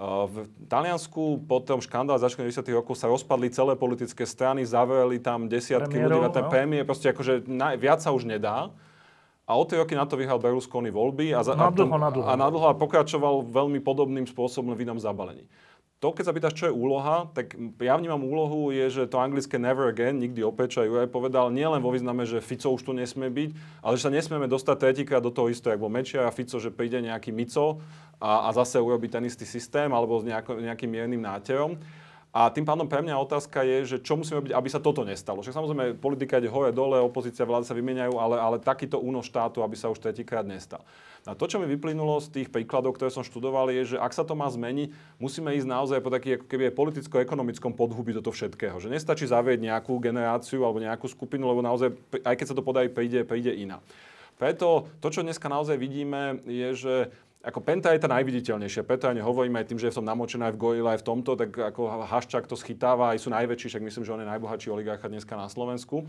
[0.00, 0.34] V
[0.70, 2.78] Taliansku po tom škandále začiatku 90.
[2.78, 6.50] rokov sa rozpadli celé politické strany, zavreli tam desiatky Premiérov, ľudí na ten no?
[6.54, 8.70] prémie, proste akože na, viac sa už nedá.
[9.50, 12.22] A o tie roky na to vyhral Berlusconi voľby a, za, na dlho, na dlho.
[12.22, 15.50] a na dlho a pokračoval veľmi podobným spôsobom v inom zabalení
[16.00, 19.60] to, keď sa pýtaš, čo je úloha, tak ja vnímam úlohu, je, že to anglické
[19.60, 22.96] never again, nikdy opäť, čo aj povedal, nie len vo význame, že Fico už tu
[22.96, 23.50] nesmie byť,
[23.84, 27.04] ale že sa nesmieme dostať tretíkrát do toho istého, ako Mečiar a Fico, že príde
[27.04, 27.84] nejaký Mico
[28.16, 31.76] a, a zase urobí ten istý systém alebo s nejako, nejakým miernym náterom.
[32.30, 35.42] A tým pádom pre mňa otázka je, že čo musíme robiť, aby sa toto nestalo.
[35.42, 39.66] Však samozrejme, politika ide hore, dole, opozícia, vláda sa vymieňajú, ale, ale takýto únos štátu,
[39.66, 40.86] aby sa už tretíkrát nestal.
[41.26, 44.22] A to, čo mi vyplynulo z tých príkladov, ktoré som študoval, je, že ak sa
[44.22, 48.78] to má zmeniť, musíme ísť naozaj po taký ako keby politicko-ekonomickom podhubi do toho všetkého.
[48.78, 52.88] Že nestačí zavrieť nejakú generáciu alebo nejakú skupinu, lebo naozaj, aj keď sa to podarí,
[52.88, 53.82] príde, príde iná.
[54.40, 56.94] Preto to, čo dneska naozaj vidíme, je, že
[57.40, 60.60] ako Penta je tá najviditeľnejšia, preto aj hovorím aj tým, že som namočený aj v
[60.60, 64.12] Gorilla, aj v tomto, tak ako Haščák to schytáva, aj sú najväčší, však myslím, že
[64.12, 66.04] on je najbohatší oligarcha dneska na Slovensku.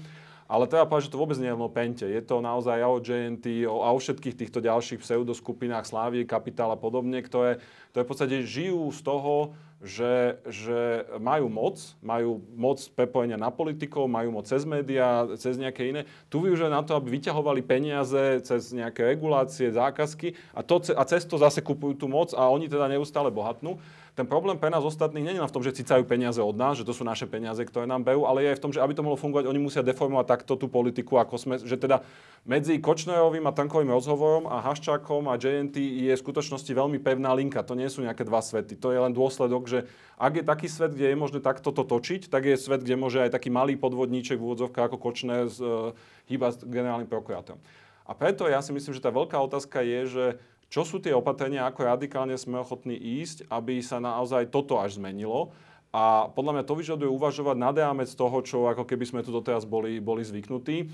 [0.52, 2.04] Ale treba povedať, že to vôbec nie je o Pente.
[2.04, 7.24] Je to naozaj o JNT a o všetkých týchto ďalších pseudoskupinách Slávy, Kapitál a podobne,
[7.24, 7.64] ktoré,
[7.96, 14.06] ktoré v podstate žijú z toho, že, že majú moc, majú moc prepojenia na politikov,
[14.06, 16.02] majú moc cez médiá, cez nejaké iné.
[16.30, 21.26] Tu využívajú na to, aby vyťahovali peniaze cez nejaké regulácie, zákazky a, to, a cez
[21.26, 23.82] to zase kupujú tú moc a oni teda neustále bohatnú.
[24.12, 26.76] Ten problém pre nás ostatných nie je len v tom, že cicajú peniaze od nás,
[26.76, 28.92] že to sú naše peniaze, ktoré nám berú, ale je aj v tom, že aby
[28.92, 32.04] to mohlo fungovať, oni musia deformovať takto tú politiku, ako sme, že teda
[32.44, 37.64] medzi Kočnerovým a Tankovým rozhovorom a Haščákom a JNT je v skutočnosti veľmi pevná linka.
[37.64, 38.76] To nie sú nejaké dva svety.
[38.84, 39.88] To je len dôsledok, že
[40.20, 43.24] ak je taký svet, kde je možné takto to točiť, tak je svet, kde môže
[43.24, 45.96] aj taký malý podvodníček v úvodzovkách ako Kočner z, uh,
[46.28, 47.64] hýba s generálnym prokurátorom.
[48.04, 50.26] A preto ja si myslím, že tá veľká otázka je, že
[50.72, 55.52] čo sú tie opatrenia, ako radikálne sme ochotní ísť, aby sa naozaj toto až zmenilo.
[55.92, 59.68] A podľa mňa to vyžaduje uvažovať nad rámec toho, čo ako keby sme tu doteraz
[59.68, 60.78] boli, boli zvyknutí.
[60.80, 60.86] E,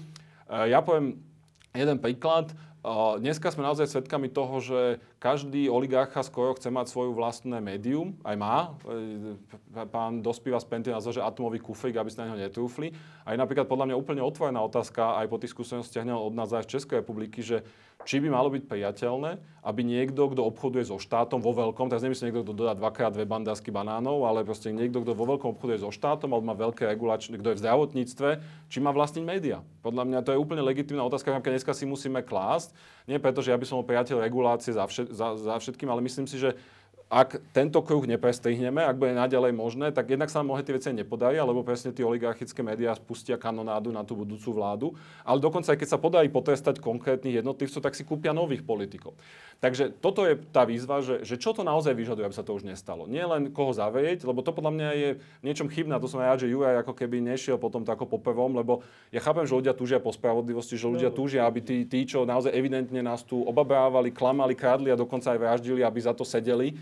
[0.74, 1.22] ja poviem
[1.78, 2.50] jeden príklad.
[3.22, 4.80] Dneska sme naozaj svedkami toho, že
[5.18, 8.58] každý oligarcha skoro chce mať svoju vlastné médium, aj má.
[8.86, 12.94] E, pán Dospíva z Penty nazval, že atomový kufrík, aby ste na neho netrúfli.
[13.26, 16.70] A je napríklad podľa mňa úplne otvorená otázka aj po tých skúsenostiach od nás aj
[16.70, 17.66] z Českej republiky, že
[18.06, 22.32] či by malo byť priateľné, aby niekto, kto obchoduje so štátom vo veľkom, teraz nemyslím
[22.32, 25.92] niekto, kto dodá dvakrát dve bandásky banánov, ale proste niekto, kto vo veľkom obchoduje so
[25.92, 28.30] štátom alebo má veľké regulačné, kto je v zdravotníctve,
[28.70, 29.60] či má vlastniť média.
[29.82, 32.72] Podľa mňa to je úplne legitimná otázka, ktorú dneska si musíme klásť.
[33.08, 36.02] Nie preto, že ja by som bol priateľ regulácie za, všet, za, za všetkým, ale
[36.02, 36.54] myslím si, že
[37.08, 40.92] ak tento kruh neprestrihneme, ak bude naďalej možné, tak jednak sa nám mnohé tie veci
[40.92, 44.88] nepodaria, lebo presne tie oligarchické médiá spustia kanonádu na tú budúcu vládu.
[45.24, 49.16] Ale dokonca aj keď sa podarí potrestať konkrétnych jednotlivcov, tak si kúpia nových politikov.
[49.64, 52.68] Takže toto je tá výzva, že, že čo to naozaj vyžaduje, aby sa to už
[52.68, 53.08] nestalo.
[53.08, 55.10] Nie len koho zavrieť, lebo to podľa mňa je
[55.48, 55.96] niečom chybné.
[56.04, 58.84] To som aj rád, že Juraj ako keby nešiel potom tako po prvom, lebo
[59.16, 62.52] ja chápem, že ľudia túžia po spravodlivosti, že ľudia túžia, aby tí, tí, čo naozaj
[62.52, 66.76] evidentne nás tu obabrávali, klamali, kradli a dokonca aj vraždili, aby za to sedeli.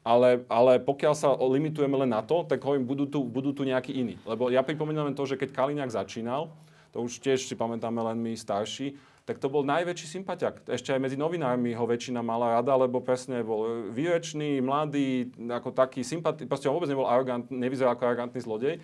[0.00, 3.92] Ale, ale pokiaľ sa limitujeme len na to, tak hovorím, budú tu, budú tu nejakí
[3.92, 4.16] iní.
[4.24, 6.48] Lebo ja pripomínam to, že keď Kaliňák začínal,
[6.90, 8.96] to už tiež si pamätáme len my starší,
[9.28, 10.64] tak to bol najväčší sympatiak.
[10.66, 16.00] Ešte aj medzi novinármi ho väčšina mala rada, lebo presne bol výrečný, mladý, ako taký
[16.02, 18.80] sympatický, proste vôbec nebol arogantný, nevyzeral ako arogantný zlodej.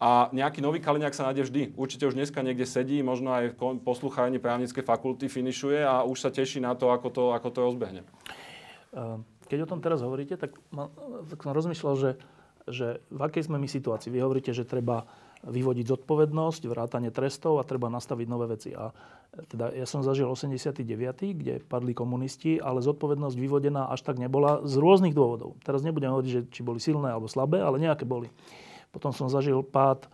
[0.00, 1.62] A nejaký nový Kaliňák sa nájde vždy.
[1.76, 6.30] Určite už dneska niekde sedí, možno aj v posluchárni právnickej fakulty finišuje a už sa
[6.32, 8.00] teší na to, ako to, ako to rozbehne.
[9.50, 10.86] Keď o tom teraz hovoríte, tak, ma,
[11.26, 12.10] tak som rozmýšľal, že,
[12.70, 14.14] že v akej sme my situácii.
[14.14, 15.10] Vy hovoríte, že treba
[15.40, 18.76] vyvodiť zodpovednosť, vrátanie trestov a treba nastaviť nové veci.
[18.76, 18.92] A
[19.48, 20.84] teda ja som zažil 89.,
[21.34, 25.56] kde padli komunisti, ale zodpovednosť vyvodená až tak nebola z rôznych dôvodov.
[25.64, 28.28] Teraz nebudem hovoriť, že či boli silné alebo slabé, ale nejaké boli.
[28.92, 30.08] Potom som zažil pád e,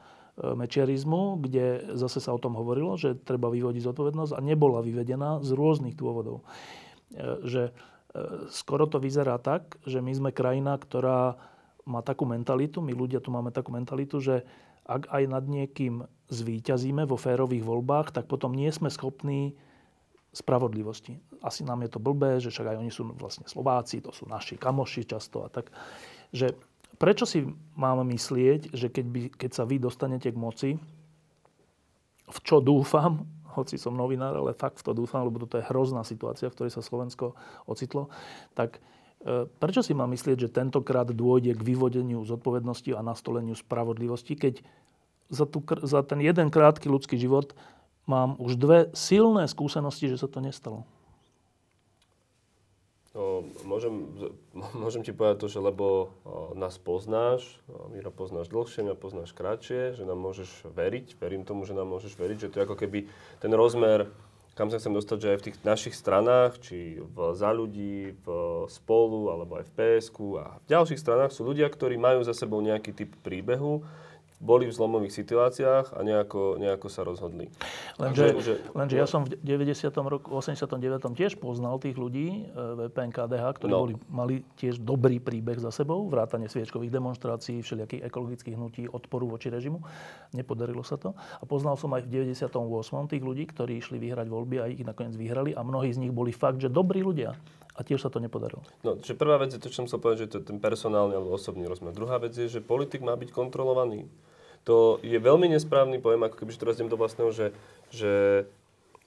[0.52, 5.50] mečerizmu, kde zase sa o tom hovorilo, že treba vyvodiť zodpovednosť a nebola vyvedená z
[5.56, 6.44] rôznych dôvodov.
[7.10, 7.62] E, že
[8.52, 11.36] skoro to vyzerá tak, že my sme krajina, ktorá
[11.86, 14.42] má takú mentalitu, my ľudia tu máme takú mentalitu, že
[14.86, 19.54] ak aj nad niekým zvíťazíme vo férových voľbách, tak potom nie sme schopní
[20.34, 21.16] spravodlivosti.
[21.40, 24.58] Asi nám je to blbé, že však aj oni sú vlastne Slováci, to sú naši
[24.58, 25.72] kamoši často a tak.
[26.30, 26.54] Že
[27.00, 27.46] prečo si
[27.78, 30.70] máme myslieť, že keď, by, keď sa vy dostanete k moci,
[32.26, 33.22] v čo dúfam,
[33.56, 36.76] hoci som novinár, ale fakt v to dúfam, lebo toto je hrozná situácia, v ktorej
[36.76, 37.32] sa Slovensko
[37.64, 38.12] ocitlo,
[38.52, 38.78] tak
[39.26, 44.62] E, prečo si mám myslieť, že tentokrát dôjde k vyvodeniu zodpovednosti a nastoleniu spravodlivosti, keď
[45.32, 47.56] za, tu, za ten jeden krátky ľudský život
[48.06, 50.86] mám už dve silné skúsenosti, že sa to nestalo?
[53.16, 54.12] No, môžem,
[54.84, 56.12] môžem ti povedať to, že lebo
[56.52, 57.56] nás poznáš,
[57.88, 62.12] Mira poznáš dlhšie, mňa poznáš kratšie, že nám môžeš veriť, verím tomu, že nám môžeš
[62.20, 63.08] veriť, že to je ako keby
[63.40, 64.12] ten rozmer
[64.56, 68.26] kam sa chcem dostať, že aj v tých našich stranách, či v Za ľudí, v
[68.72, 72.64] Spolu, alebo aj v PSK a v ďalších stranách sú ľudia, ktorí majú za sebou
[72.64, 73.84] nejaký typ príbehu,
[74.46, 77.50] boli v zlomových situáciách a nejako, nejako sa rozhodli.
[77.98, 79.90] Lenže, že, lenže ja som v 90.
[80.06, 81.02] roku, 89.
[81.18, 83.82] tiež poznal tých ľudí e, VPN KDH, ktorí no.
[83.82, 89.50] boli, mali tiež dobrý príbeh za sebou, vrátanie sviečkových demonstrácií, všelijakých ekologických hnutí, odporu voči
[89.50, 89.82] režimu.
[90.30, 91.18] Nepodarilo sa to.
[91.18, 92.54] A poznal som aj v 98.
[93.10, 96.30] tých ľudí, ktorí išli vyhrať voľby a ich nakoniec vyhrali a mnohí z nich boli
[96.30, 97.34] fakt, že dobrí ľudia.
[97.76, 98.64] A tiež sa to nepodarilo.
[98.80, 101.12] No, čiže prvá vec je to, čo som chcel povedať, že to je ten personálny
[101.12, 101.92] alebo osobný rozmer.
[101.92, 104.08] Druhá vec je, že politik má byť kontrolovaný.
[104.66, 107.54] To je veľmi nesprávny pojem, ako keby, že teraz idem do vlastného, že,
[107.94, 108.44] že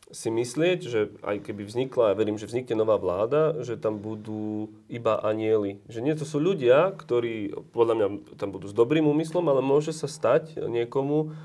[0.10, 4.73] si myslieť, že aj keby vznikla, ja verím, že vznikne nová vláda, že tam budú
[4.90, 5.77] iba anieli.
[5.86, 8.07] Že nie, to sú ľudia, ktorí podľa mňa
[8.41, 11.38] tam budú s dobrým úmyslom, ale môže sa stať niekomu,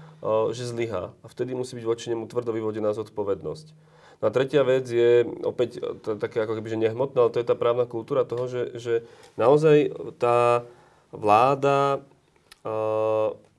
[0.56, 1.12] že zlyhá.
[1.20, 3.76] A vtedy musí byť voči nemu tvrdo vyvodená zodpovednosť.
[4.22, 7.50] No a tretia vec je opäť to, také ako keby, že nehmotná, ale to je
[7.50, 8.94] tá právna kultúra toho, že, že
[9.36, 10.64] naozaj tá
[11.12, 12.00] vláda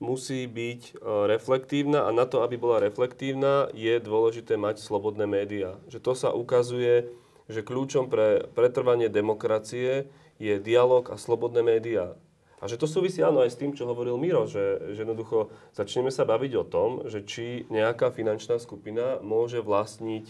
[0.01, 0.97] musí byť
[1.29, 5.77] reflektívna a na to, aby bola reflektívna, je dôležité mať slobodné médiá.
[5.93, 7.13] Že to sa ukazuje,
[7.45, 10.09] že kľúčom pre pretrvanie demokracie
[10.41, 12.17] je dialog a slobodné médiá.
[12.63, 16.09] A že to súvisí áno aj s tým, čo hovoril Miro, že, že jednoducho začneme
[16.09, 20.25] sa baviť o tom, že či nejaká finančná skupina môže vlastniť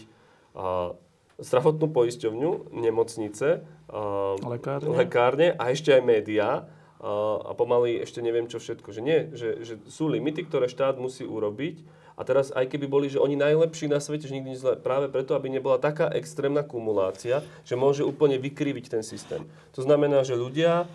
[0.52, 0.92] a,
[1.40, 4.00] zdravotnú poisťovňu, nemocnice, a,
[4.42, 4.90] Lekárne.
[4.90, 6.68] lekárne a ešte aj médiá
[7.00, 8.88] a, a pomaly ešte neviem čo všetko.
[8.92, 11.84] Že nie, že, že sú limity, ktoré štát musí urobiť
[12.16, 15.36] a teraz aj keby boli, že oni najlepší na svete, že nikdy zle, práve preto,
[15.36, 19.44] aby nebola taká extrémna kumulácia, že môže úplne vykriviť ten systém.
[19.76, 20.88] To znamená, že ľudia,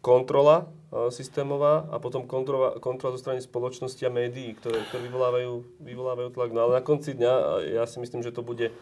[0.00, 0.70] kontrola
[1.10, 5.52] systémová a potom kontrola, kontrola zo strany spoločnosti a médií, ktoré, ktoré vyvolávajú,
[5.82, 6.50] vyvolávajú tlak.
[6.54, 7.32] No ale na konci dňa
[7.76, 8.72] ja si myslím, že to bude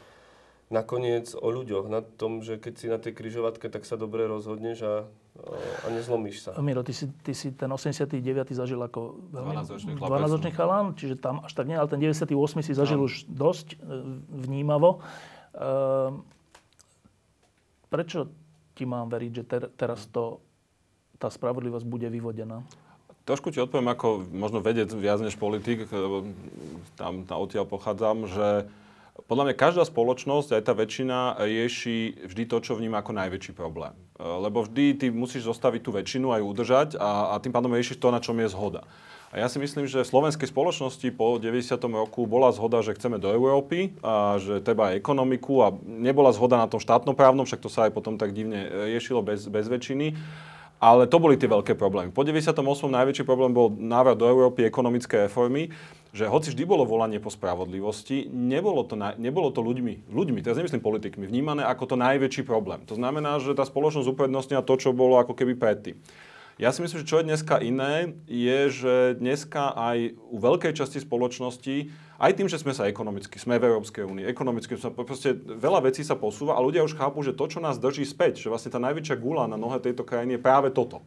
[0.68, 4.78] nakoniec o ľuďoch, na tom, že keď si na tej kryžovatke, tak sa dobre rozhodneš
[4.84, 4.94] a,
[5.82, 6.51] a nezlomíš sa.
[6.62, 8.23] Miro, ty si, ty si ten 89.
[8.55, 10.15] zažil ako veľmi 12-ročný chlapec.
[10.15, 12.31] 12-ročný chalán, čiže tam až tak nie, ale ten 98.
[12.62, 13.11] si zažil No.
[13.11, 13.77] už dosť e,
[14.31, 15.02] vnímavo.
[15.52, 16.23] Ehm,
[17.90, 18.31] prečo
[18.74, 20.39] ti mám veriť, že ter, teraz to,
[21.19, 22.62] tá spravodlivosť bude vyvodená?
[23.24, 26.28] Trošku ti odpoviem ako možno vedec viac než politik, lebo
[26.94, 28.69] tam, tam odtiaľ pochádzam, že
[29.14, 33.94] podľa mňa každá spoločnosť, aj tá väčšina, rieši vždy to, čo vníma ako najväčší problém.
[34.18, 38.02] E, Lebo vždy ty musíš zostaviť tú väčšinu aj udržať a, a tým pádom riešiš
[38.02, 38.82] to, na čom je zhoda.
[39.34, 41.74] A ja si myslím, že v slovenskej spoločnosti po 90.
[41.90, 46.70] roku bola zhoda, že chceme do Európy a že treba ekonomiku a nebola zhoda na
[46.70, 50.14] tom štátnoprávnom, však to sa aj potom tak divne riešilo bez, bez väčšiny.
[50.78, 52.14] Ale to boli tie veľké problémy.
[52.14, 52.62] Po 98.
[52.86, 55.70] najväčší problém bol návrat do Európy ekonomické reformy,
[56.14, 60.62] že hoci vždy bolo volanie po spravodlivosti, nebolo to, na, nebolo to ľuďmi, ľuďmi, teraz
[60.62, 62.86] nemyslím politikmi, vnímané ako to najväčší problém.
[62.86, 65.98] To znamená, že tá spoločnosť uprednostnila to, čo bolo ako keby predtým.
[66.54, 71.02] Ja si myslím, že čo je dneska iné, je, že dneska aj u veľkej časti
[71.02, 75.90] spoločnosti, aj tým, že sme sa ekonomicky, sme v Európskej únii, ekonomicky, sa, proste veľa
[75.90, 78.70] vecí sa posúva a ľudia už chápu, že to, čo nás drží späť, že vlastne
[78.70, 81.02] tá najväčšia gula na nohe tejto krajiny je práve toto.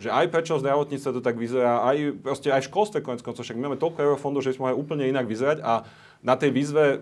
[0.00, 3.60] Že aj prečo zdravotníctve to tak vyzerá, aj, proste aj v školstve konec koncov, však
[3.60, 5.84] máme toľko eurofondov, že sme mohli úplne inak vyzerať a
[6.20, 7.00] na tej výzve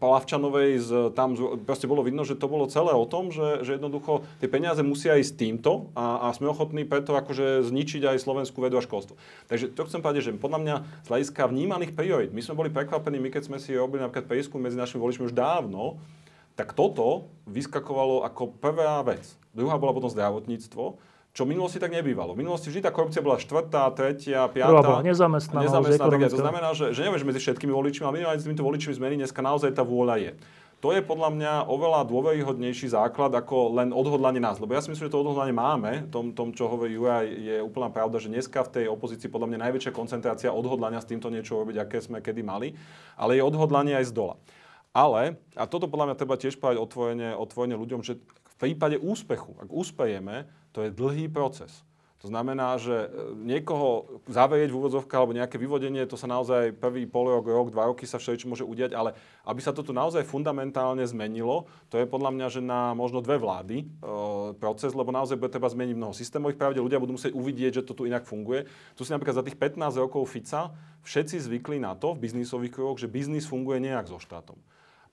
[0.00, 3.76] Palavčanovej z, tam z, proste bolo vidno, že to bolo celé o tom, že, že
[3.76, 8.64] jednoducho tie peniaze musia ísť týmto a, a sme ochotní preto akože zničiť aj slovenskú
[8.64, 9.20] vedu a školstvo.
[9.52, 10.74] Takže to chcem povedať, že podľa mňa
[11.04, 14.60] z hľadiska vnímaných priorit, my sme boli prekvapení, my keď sme si robili napríklad prieskum
[14.64, 16.00] medzi našimi voličmi už dávno,
[16.56, 19.20] tak toto vyskakovalo ako prvá vec.
[19.52, 20.96] Druhá bola potom zdravotníctvo,
[21.34, 22.38] čo v minulosti tak nebývalo.
[22.38, 24.70] V minulosti vždy tá korupcia bola štvrtá, tretia, piatá.
[24.70, 26.30] Prvá bola nezamestnanosť, nezamestnaná, tak.
[26.30, 29.18] To znamená, že, že neviem, že medzi všetkými voličmi, ale minimálne s týmito voličmi zmeny
[29.18, 30.32] dneska naozaj tá vôľa je.
[30.78, 34.60] To je podľa mňa oveľa dôveryhodnejší základ ako len odhodlanie nás.
[34.60, 36.06] Lebo ja si myslím, že to odhodlanie máme.
[36.12, 39.58] Tom, tom čo hovorí Juraj, je úplná pravda, že dneska v tej opozícii podľa mňa
[39.64, 42.76] najväčšia koncentrácia odhodlania s týmto niečo robiť, aké sme kedy mali.
[43.16, 44.36] Ale je odhodlanie aj z dola.
[44.92, 48.20] Ale, a toto podľa mňa treba tiež povedať otvorene, otvorene ľuďom, že
[48.64, 51.84] prípade úspechu, ak úspejeme, to je dlhý proces.
[52.24, 57.04] To znamená, že e, niekoho zavrieť v úvodzovkách alebo nejaké vyvodenie, to sa naozaj prvý
[57.04, 59.12] pol rok, rok, dva roky sa všeličo môže udiať, ale
[59.44, 63.84] aby sa toto naozaj fundamentálne zmenilo, to je podľa mňa, že na možno dve vlády
[63.84, 63.86] e,
[64.56, 67.92] proces, lebo naozaj bude treba zmeniť mnoho systémových pravde, ľudia budú musieť uvidieť, že to
[67.92, 68.64] tu inak funguje.
[68.96, 70.72] Tu si napríklad za tých 15 rokov Fica
[71.04, 74.56] všetci zvykli na to v biznisových kruhoch, že biznis funguje nejak so štátom.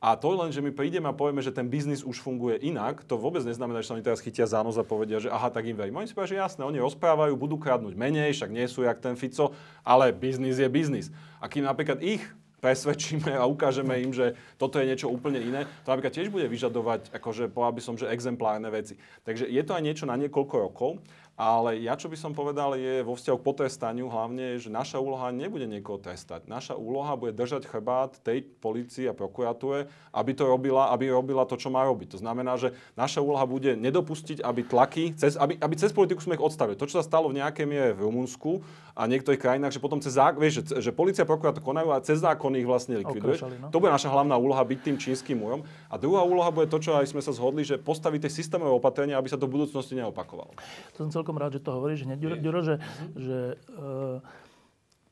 [0.01, 3.21] A to len, že my prídeme a povieme, že ten biznis už funguje inak, to
[3.21, 5.77] vôbec neznamená, že sa oni teraz chytia za nos a povedia, že aha, tak im
[5.77, 6.01] verím.
[6.01, 9.13] Oni si povedia, že jasné, oni rozprávajú, budú kradnúť menej, však nie sú jak ten
[9.13, 9.53] Fico,
[9.85, 11.13] ale biznis je biznis.
[11.37, 12.25] A kým napríklad ich
[12.65, 17.13] presvedčíme a ukážeme im, že toto je niečo úplne iné, to napríklad tiež bude vyžadovať,
[17.13, 18.97] akože povedal by som, že exemplárne veci.
[19.21, 20.97] Takže je to aj niečo na niekoľko rokov,
[21.41, 25.33] ale ja, čo by som povedal, je vo vzťahu k potrestaniu hlavne, že naša úloha
[25.33, 26.45] nebude niekoho trestať.
[26.45, 31.57] Naša úloha bude držať chrbát tej policii a prokuratúre, aby to robila, aby robila to,
[31.57, 32.13] čo má robiť.
[32.13, 36.37] To znamená, že naša úloha bude nedopustiť, aby tlaky, cez, aby, aby cez politiku sme
[36.37, 36.77] ich odstavili.
[36.77, 38.61] To, čo sa stalo v nejakej miere v Rumunsku
[38.93, 42.05] a niektorých krajinách, že potom cez zákon, vieš, že, že policia a prokurátor konajú a
[42.05, 43.41] cez zákon ich vlastne likviduješ.
[43.41, 43.73] Okrášali, no.
[43.73, 45.65] To bude naša hlavná úloha byť tým čínskym múrom.
[45.89, 49.17] A druhá úloha bude to, čo aj sme sa zhodli, že postaviť tie systémové opatrenia,
[49.17, 50.53] aby sa to v budúcnosti neopakovalo.
[50.99, 52.75] To som celkom rád, že to hovoríš hneď, Ďuro, Ďuro, že,
[53.15, 53.39] že
[53.75, 54.17] uh,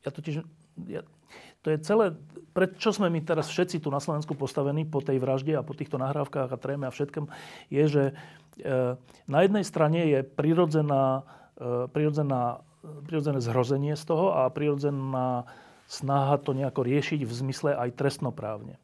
[0.04, 0.34] ja totiž,
[0.88, 1.02] ja,
[1.60, 2.16] to je celé,
[2.56, 6.00] prečo sme my teraz všetci tu na Slovensku postavení po tej vražde a po týchto
[6.00, 7.28] nahrávkach a tréme a všetkom,
[7.68, 8.96] je, že uh,
[9.28, 11.22] na jednej strane je prirodzená,
[11.60, 12.64] uh, prirodzená,
[13.04, 15.44] prirodzené zhrozenie z toho a prirodzená
[15.90, 18.78] snaha to nejako riešiť v zmysle aj trestnoprávne.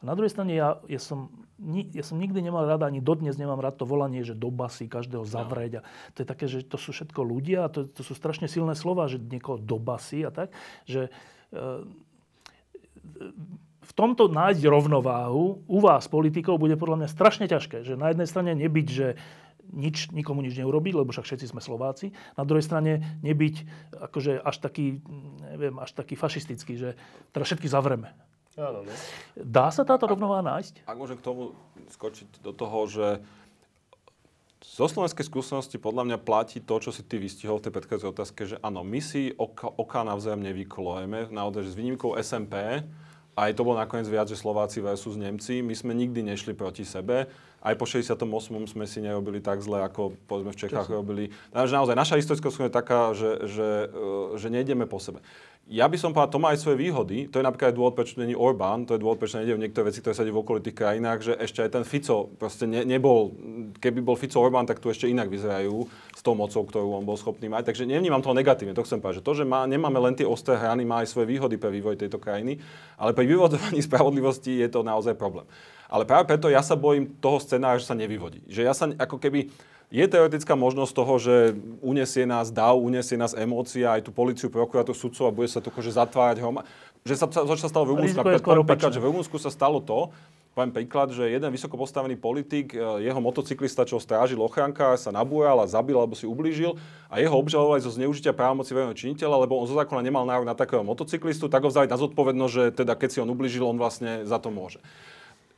[0.00, 3.40] A na druhej strane ja, ja, som, ni- ja som nikdy nemal rada, ani dodnes
[3.40, 5.80] nemám rád to volanie, že do basy každého zavrieť.
[5.80, 8.76] A to je také, že to sú všetko ľudia a to, to sú strašne silné
[8.76, 10.52] slova, že niekoho do basy a tak,
[10.84, 11.60] že e,
[13.86, 17.86] v tomto nájsť rovnováhu u vás, politikov, bude podľa mňa strašne ťažké.
[17.86, 19.14] Že na jednej strane nebyť, že
[19.70, 22.14] nič, nikomu nič neurobiť, lebo však všetci sme Slováci.
[22.34, 23.54] Na druhej strane nebyť
[23.94, 25.02] akože až taký,
[25.54, 26.88] neviem, až taký fašistický, že
[27.30, 28.14] teraz všetky zavreme.
[28.56, 28.92] Áno, no.
[29.36, 30.88] Dá sa táto rovnováha nájsť?
[30.88, 31.52] Ak môžem k tomu
[31.92, 33.06] skočiť do toho, že
[34.64, 38.42] zo slovenskej skúsenosti podľa mňa platí to, čo si ty vystihol v tej predchádzajúcej otázke,
[38.48, 42.80] že áno, my si oka, oka navzájom nevykolujeme, naozaj, že s výnimkou SMP,
[43.36, 47.28] aj to bolo nakoniec viac, že Slováci versus Nemci, my sme nikdy nešli proti sebe.
[47.66, 48.22] Aj po 68.
[48.70, 51.34] sme si nerobili tak zle, ako povedzme v Čechách robili.
[51.50, 55.18] Takže naozaj, naša historická je taká, že, že, e, že nejdeme po sebe.
[55.66, 57.26] Ja by som povedal, to má aj svoje výhody.
[57.26, 59.98] To je napríklad dôvod, prečo není Orbán, to je dôvod, prečo nejde v niektoré veci,
[59.98, 63.34] ktoré sa dejú v okolitých krajinách, že ešte aj ten Fico proste ne, nebol,
[63.82, 67.18] keby bol Fico Orbán, tak tu ešte inak vyzerajú s tou mocou, ktorú on bol
[67.18, 67.74] schopný mať.
[67.74, 70.54] Takže nevnímam to negatívne, to chcem povedať, že to, že má, nemáme len tie ostré
[70.54, 72.62] hrany, má aj svoje výhody pre vývoj tejto krajiny,
[72.94, 75.50] ale pri vyvodovaní spravodlivosti je to naozaj problém.
[75.86, 78.42] Ale práve preto ja sa bojím toho scenára, že sa nevyvodí.
[78.50, 79.50] Že ja sa ako keby,
[79.86, 81.34] je teoretická možnosť toho, že
[81.78, 85.70] unesie nás dav, unesie nás emócia, aj tú policiu, prokurátor, sudcov a bude sa to
[85.70, 86.42] akože zatvárať.
[86.42, 86.66] Homa.
[87.06, 88.18] Že sa, to sa stalo v Rumunsku.
[88.18, 90.10] Napríklad, že v Rumunsku sa stalo to,
[90.56, 95.60] poviem príklad, že jeden vysoko postavený politik, e, jeho motocyklista, čo strážil ochranka, sa nabúral
[95.60, 96.80] a zabil alebo si ublížil
[97.12, 100.56] a jeho obžalovali zo zneužitia právomoci verejného činiteľa, lebo on zo zákona nemal nárok na
[100.56, 104.24] takého motocyklistu, tak ho vzali na zodpovednosť, že teda keď si on ublížil, on vlastne
[104.24, 104.80] za to môže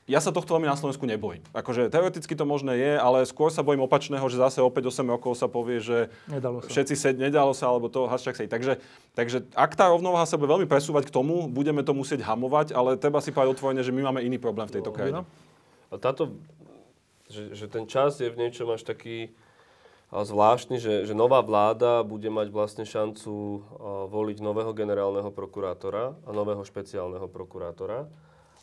[0.08, 1.44] ja sa tohto veľmi na Slovensku nebojím.
[1.52, 5.36] Akože teoreticky to možné je, ale skôr sa bojím opačného, že zase o 5-8 rokov
[5.36, 6.72] sa povie, že nedalo sa.
[6.72, 8.48] všetci sa, nedalo sa, alebo to hashtag sa.
[8.48, 8.80] Takže,
[9.12, 12.96] takže ak tá rovnováha sa bude veľmi presúvať k tomu, budeme to musieť hamovať, ale
[12.96, 15.20] treba si povedať otvorene, že my máme iný problém v tejto no, krajine.
[15.92, 16.32] A táto,
[17.28, 19.36] že, že ten čas je v niečom až taký
[20.08, 23.60] zvláštny, že, že nová vláda bude mať vlastne šancu
[24.08, 28.08] voliť nového generálneho prokurátora a nového špeciálneho prokurátora.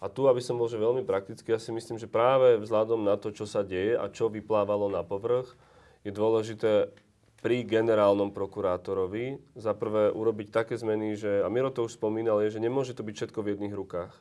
[0.06, 3.18] A tu, aby som bol že veľmi praktický, ja si myslím, že práve vzhľadom na
[3.18, 5.58] to, čo sa deje a čo vyplávalo na povrch,
[6.06, 6.94] je dôležité
[7.42, 12.54] pri generálnom prokurátorovi za prvé urobiť také zmeny, že, a Miro to už spomínal, je,
[12.54, 14.14] že nemôže to byť všetko v jedných rukách.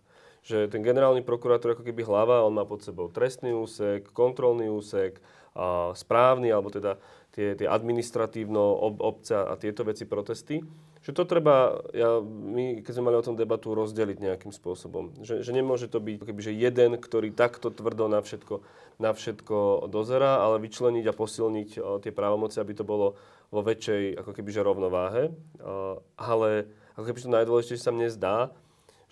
[0.48, 5.20] Že ten generálny prokurátor ako keby hlava, on má pod sebou trestný úsek, kontrolný úsek,
[5.55, 6.98] a správny, alebo teda
[7.35, 10.62] tie, tie administratívno ob, obca a tieto veci, protesty
[11.05, 15.12] že to treba, ja, my keď sme mali o tom debatu, rozdeliť nejakým spôsobom.
[15.20, 18.65] Že, že nemôže to byť keby, že jeden, ktorý takto tvrdo na všetko,
[18.97, 23.20] na všetko dozera, ale vyčleniť a posilniť o, tie právomoci, aby to bolo
[23.52, 25.28] vo väčšej ako keby, že rovnováhe.
[25.61, 28.36] O, ale ako keby to najdôležitejšie sa mne zdá,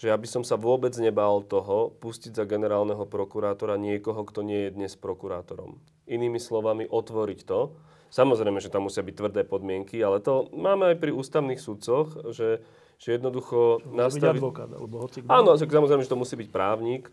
[0.00, 4.64] že ja by som sa vôbec nebál toho pustiť za generálneho prokurátora niekoho, kto nie
[4.64, 5.76] je dnes prokurátorom.
[6.08, 7.76] Inými slovami, otvoriť to,
[8.12, 12.60] Samozrejme, že tam musia byť tvrdé podmienky, ale to máme aj pri ústavných sudcoch, že,
[13.00, 14.36] že jednoducho nastaviť...
[14.36, 17.08] advokát, alebo hoci Áno, samozrejme, že to musí byť právnik,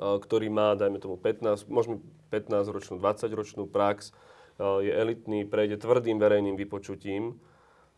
[0.00, 2.00] ktorý má, dajme tomu, 15, možno
[2.32, 4.16] 15-ročnú, 20-ročnú prax,
[4.60, 7.36] je elitný, prejde tvrdým verejným vypočutím.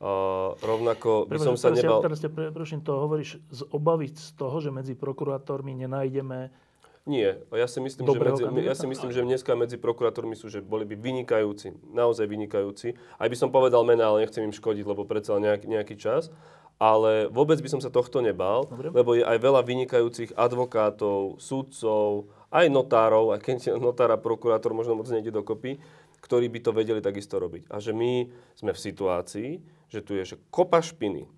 [0.03, 2.03] Uh, rovnako by som sa nebal...
[2.03, 6.51] Teraz ťa prosím, to hovoríš z obavy z toho, že medzi prokurátormi nenájdeme
[7.03, 10.63] nie, ja si myslím, že, medzi, ja si myslím, že dneska medzi prokurátormi sú, že
[10.63, 12.95] boli by vynikajúci, naozaj vynikajúci.
[13.19, 16.31] Aj by som povedal mená, ale nechcem im škodiť, lebo predsa nejaký, nejaký čas.
[16.79, 18.91] Ale vôbec by som sa tohto nebal, Dobre.
[18.95, 24.99] lebo je aj veľa vynikajúcich advokátov, súdcov, aj notárov, aj keď notár a prokurátor možno
[24.99, 25.83] moc nejde dokopy,
[26.23, 27.67] ktorí by to vedeli takisto robiť.
[27.67, 29.51] A že my sme v situácii,
[29.93, 31.29] že tu je že kopa špiny.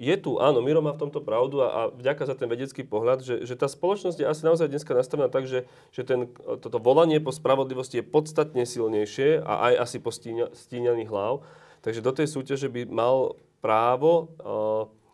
[0.00, 3.20] Je tu, áno, Miro má v tomto pravdu a, a vďaka za ten vedecký pohľad,
[3.20, 6.32] že, že tá spoločnosť je asi naozaj dneska nastavená tak, že, že ten,
[6.64, 10.08] toto volanie po spravodlivosti je podstatne silnejšie a aj asi po
[10.56, 11.44] stíňaných hlav.
[11.84, 14.32] Takže do tej súťaže by mal právo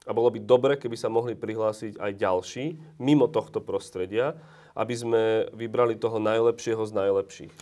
[0.06, 2.64] a bolo by dobre, keby sa mohli prihlásiť aj ďalší
[3.02, 4.38] mimo tohto prostredia,
[4.78, 7.52] aby sme vybrali toho najlepšieho z najlepších.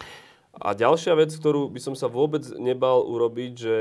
[0.54, 3.76] A ďalšia vec, ktorú by som sa vôbec nebal urobiť, že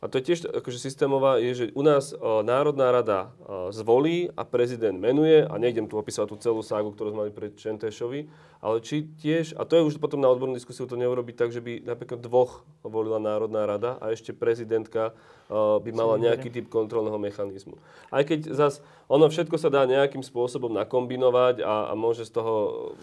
[0.00, 4.32] a to je tiež akože systémová, je, že u nás o, Národná rada o, zvolí
[4.32, 8.24] a prezident menuje, a nejdem tu opísať tú celú ságu, ktorú sme mali pred Čentešovi,
[8.60, 11.64] ale či tiež, a to je už potom na odbornú diskusiu, to neurobiť tak, že
[11.64, 15.16] by napríklad dvoch volila Národná rada a ešte prezidentka
[15.48, 17.80] uh, by mala nejaký typ kontrolného mechanizmu.
[18.12, 22.54] Aj keď zas ono všetko sa dá nejakým spôsobom nakombinovať a, a môže z toho,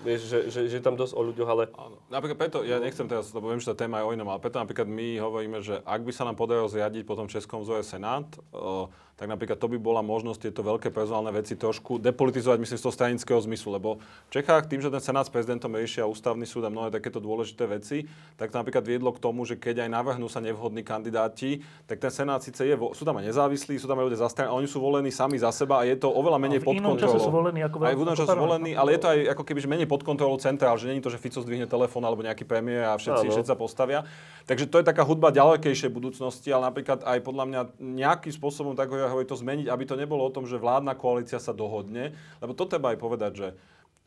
[0.07, 1.63] vieš, že, že, že tam dosť o ľuďoch, ale...
[1.75, 1.99] Áno.
[2.07, 4.55] Napríklad preto, ja nechcem teraz, lebo viem, že tá téma je o inom, ale preto
[4.55, 8.23] napríklad my hovoríme, že ak by sa nám podarilo zriadiť potom v Českom vzore Senát,
[8.55, 12.83] uh, tak napríklad to by bola možnosť tieto veľké personálne veci trošku depolitizovať, myslím, z
[12.85, 13.73] toho stranického zmyslu.
[13.73, 13.97] Lebo
[14.29, 17.65] v Čechách tým, že ten Senát s prezidentom riešia ústavný súd a mnohé takéto dôležité
[17.65, 18.05] veci,
[18.37, 22.13] tak to napríklad viedlo k tomu, že keď aj navrhnú sa nevhodní kandidáti, tak ten
[22.13, 24.77] Senát síce je, sú tam aj nezávislí, sú tam aj ľudia zastrany, ale oni sú
[24.77, 27.17] volení sami za seba a je to oveľa menej pod kontrolou.
[27.17, 29.89] sú volení ako aj v inom čase volení, ale je to aj ako keby menej
[29.89, 33.33] pod kontrolou centrál, že je to, že Fico zdvihne telefón alebo nejaký premiér a všetci,
[33.33, 34.05] všetci sa postavia.
[34.45, 38.93] Takže to je taká hudba ďalekejšej budúcnosti, ale napríklad aj podľa mňa nejakým spôsobom tak
[38.93, 42.11] ho to zmeniť, aby to nebolo o tom, že vládna koalícia sa dohodne,
[42.43, 43.47] lebo to treba aj povedať, že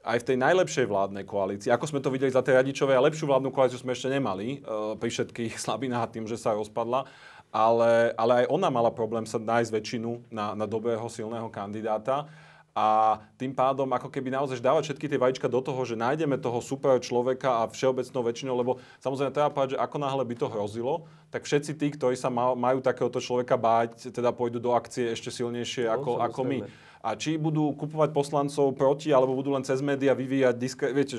[0.01, 3.28] aj v tej najlepšej vládnej koalícii, ako sme to videli za tej Radičovej, a lepšiu
[3.28, 7.05] vládnu koalíciu sme ešte nemali, uh, pri všetkých slabinách tým, že sa rozpadla,
[7.52, 12.31] ale, ale aj ona mala problém sa nájsť väčšinu na, na dobrého, silného kandidáta
[12.70, 16.62] a tým pádom ako keby naozaj dávať všetky tie vajíčka do toho, že nájdeme toho
[16.62, 18.72] super človeka a všeobecnou väčšinou, lebo
[19.02, 20.94] samozrejme treba povedať, že ako náhle by to hrozilo,
[21.34, 25.90] tak všetci tí, ktorí sa majú takéhoto človeka báť, teda pôjdu do akcie ešte silnejšie
[25.90, 26.59] no, ako, ako my
[27.01, 31.16] a či budú kupovať poslancov proti, alebo budú len cez média vyvíjať diskre, viete,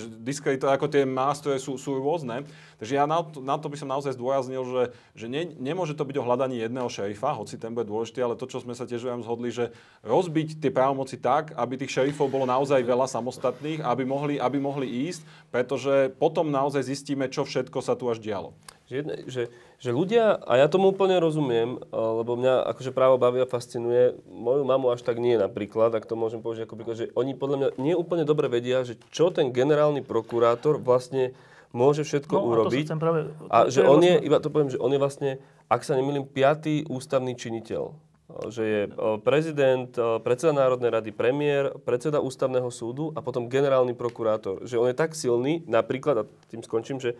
[0.61, 2.45] ako tie nástroje sú, sú rôzne.
[2.77, 4.83] Takže ja na to, na to by som naozaj zdôraznil, že,
[5.17, 8.45] že ne, nemôže to byť o hľadaní jedného šerifa, hoci ten bude dôležitý, ale to,
[8.45, 9.73] čo sme sa tiež zhodli, že
[10.05, 15.09] rozbiť tie právomoci tak, aby tých šerifov bolo naozaj veľa samostatných, aby mohli, aby mohli
[15.09, 18.53] ísť, pretože potom naozaj zistíme, čo všetko sa tu až dialo.
[18.91, 19.43] Že, jedne, že,
[19.79, 24.67] že ľudia, a ja tomu úplne rozumiem, lebo mňa akože právo baví a fascinuje, moju
[24.67, 27.67] mamu až tak nie napríklad, ak to môžem povedať ako príklad, že oni podľa mňa
[27.79, 31.31] nie úplne dobre vedia, že čo ten generálny prokurátor vlastne
[31.71, 32.91] môže všetko no, urobiť.
[32.91, 35.29] A, práve, a že on je, vlastne- iba to poviem, že on je vlastne,
[35.71, 37.95] ak sa nemýlim, piatý ústavný činiteľ.
[38.47, 38.81] Že je
[39.27, 39.91] prezident,
[40.23, 44.67] predseda Národnej rady, premiér, predseda ústavného súdu a potom generálny prokurátor.
[44.67, 47.15] Že on je tak silný, napríklad, a tým skončím, že,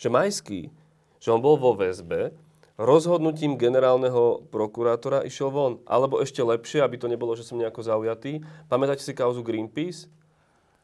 [0.00, 0.72] že Majský,
[1.20, 2.32] že on bol vo väzbe,
[2.76, 5.72] rozhodnutím generálneho prokurátora išiel von.
[5.88, 8.44] Alebo ešte lepšie, aby to nebolo, že som nejako zaujatý.
[8.68, 10.12] Pamätáte si kauzu Greenpeace?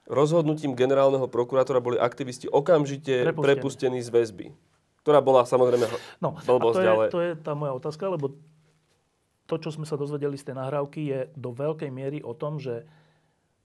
[0.08, 4.46] Rozhodnutím generálneho prokurátora boli aktivisti okamžite prepustení, prepustení z väzby.
[5.06, 5.86] Ktorá bola samozrejme
[6.22, 7.04] no, blbosť, to je, ale...
[7.10, 8.34] to je tá moja otázka, lebo
[9.46, 12.86] to, čo sme sa dozvedeli z tej nahrávky, je do veľkej miery o tom, že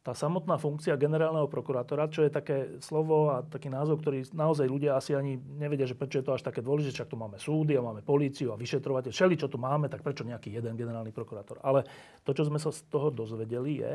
[0.07, 4.95] tá samotná funkcia generálneho prokurátora, čo je také slovo a taký názov, ktorý naozaj ľudia
[4.95, 7.83] asi ani nevedia, že prečo je to až také dôležité, však tu máme súdy a
[7.83, 11.59] máme políciu a vyšetrovateľ, všeli, čo tu máme, tak prečo nejaký jeden generálny prokurátor.
[11.59, 11.83] Ale
[12.23, 13.91] to, čo sme sa z toho dozvedeli, je,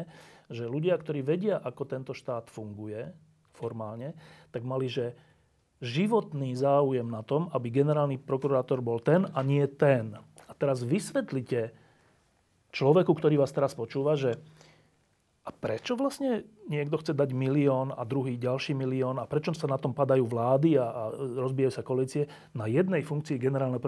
[0.53, 3.09] že ľudia, ktorí vedia, ako tento štát funguje
[3.57, 4.13] formálne,
[4.53, 5.17] tak mali, že
[5.81, 10.13] životný záujem na tom, aby generálny prokurátor bol ten a nie ten.
[10.45, 11.73] A teraz vysvetlite
[12.69, 14.37] človeku, ktorý vás teraz počúva, že
[15.43, 19.75] a prečo vlastne niekto chce dať milión a druhý ďalší milión a prečo sa na
[19.75, 23.83] tom padajú vlády a, a rozbijajú sa koalície na jednej funkcii generálneho?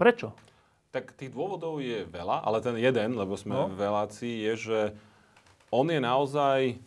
[0.00, 0.32] Prečo?
[0.96, 3.68] Tak tých dôvodov je veľa, ale ten jeden, lebo sme no.
[3.68, 4.80] v relácii, je, že
[5.68, 6.80] on je naozaj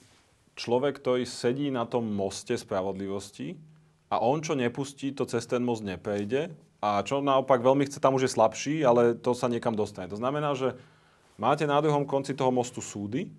[0.57, 3.53] človek, ktorý sedí na tom moste spravodlivosti
[4.09, 6.49] a on, čo nepustí, to cez ten most neprejde
[6.81, 10.09] a čo naopak veľmi chce, tam už je slabší, ale to sa niekam dostane.
[10.09, 10.73] To znamená, že
[11.37, 13.29] máte na druhom konci toho mostu súdy,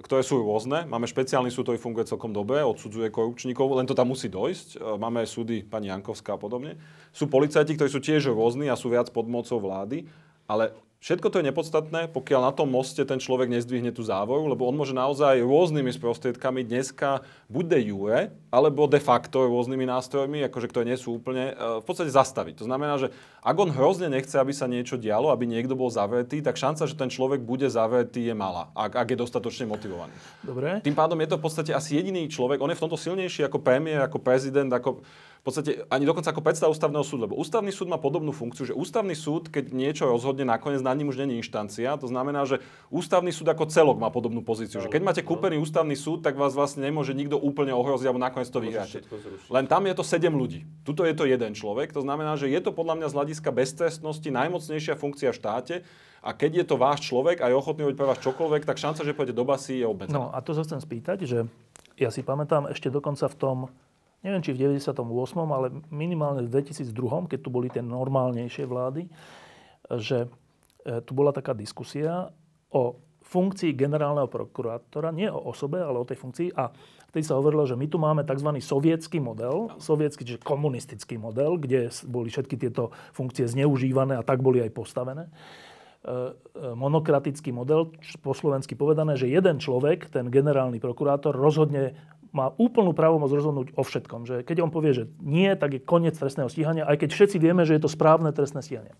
[0.00, 0.88] ktoré sú rôzne.
[0.88, 4.80] Máme špeciálny súd, ktorý funguje celkom dobre, odsudzuje korupčníkov, len to tam musí dojsť.
[4.80, 6.80] E, máme aj súdy pani Jankovská a podobne.
[7.12, 10.08] Sú policajti, ktorí sú tiež rôzni a sú viac pod mocou vlády,
[10.48, 10.72] ale
[11.02, 14.78] Všetko to je nepodstatné, pokiaľ na tom moste ten človek nezdvihne tú závoru, lebo on
[14.78, 18.20] môže naozaj rôznymi sprostriedkami dneska buď de jure,
[18.54, 22.62] alebo de facto rôznymi nástrojmi, akože ktoré nie sú úplne, e, v podstate zastaviť.
[22.62, 23.10] To znamená, že
[23.42, 26.94] ak on hrozne nechce, aby sa niečo dialo, aby niekto bol zavretý, tak šanca, že
[26.94, 30.14] ten človek bude zavretý, je malá, ak, ak je dostatočne motivovaný.
[30.46, 30.86] Dobre.
[30.86, 33.58] Tým pádom je to v podstate asi jediný človek, on je v tomto silnejší ako
[33.58, 35.02] premiér, ako prezident, ako
[35.42, 38.78] v podstate ani dokonca ako predstav ústavného súdu, lebo ústavný súd má podobnú funkciu, že
[38.78, 41.98] ústavný súd, keď niečo rozhodne, nakoniec nad ním už není inštancia.
[41.98, 42.62] To znamená, že
[42.94, 44.78] ústavný súd ako celok má podobnú pozíciu.
[44.78, 48.54] Že keď máte kúpený ústavný súd, tak vás vlastne nemôže nikto úplne ohroziť, alebo nakoniec
[48.54, 49.02] to vyhráte.
[49.50, 50.62] Len tam je to 7 ľudí.
[50.86, 51.90] Tuto je to jeden človek.
[51.90, 55.74] To znamená, že je to podľa mňa z hľadiska beztrestnosti najmocnejšia funkcia v štáte.
[56.22, 59.02] A keď je to váš človek a je ochotný robiť pre vás čokoľvek, tak šanca,
[59.02, 60.14] že pôjde do basy je obmedzená.
[60.14, 61.50] No a to sa chcem spýtať, že
[61.98, 63.58] ja si pamätám ešte dokonca v tom
[64.22, 65.02] neviem či v 98.,
[65.50, 69.10] ale minimálne v 2002, keď tu boli tie normálnejšie vlády,
[69.98, 70.30] že
[70.86, 72.30] e, tu bola taká diskusia
[72.72, 76.48] o funkcii generálneho prokurátora, nie o osobe, ale o tej funkcii.
[76.58, 76.68] A
[77.10, 78.50] vtedy sa hovorilo, že my tu máme tzv.
[78.60, 84.60] sovietský model, sovietský, čiže komunistický model, kde boli všetky tieto funkcie zneužívané a tak boli
[84.60, 85.26] aj postavené.
[85.26, 91.94] E, e, monokratický model, po slovensky povedané, že jeden človek, ten generálny prokurátor, rozhodne
[92.32, 94.24] má úplnú právomoc rozhodnúť o všetkom.
[94.24, 97.62] Že keď on povie, že nie, tak je koniec trestného stíhania, aj keď všetci vieme,
[97.62, 98.96] že je to správne trestné stíhanie.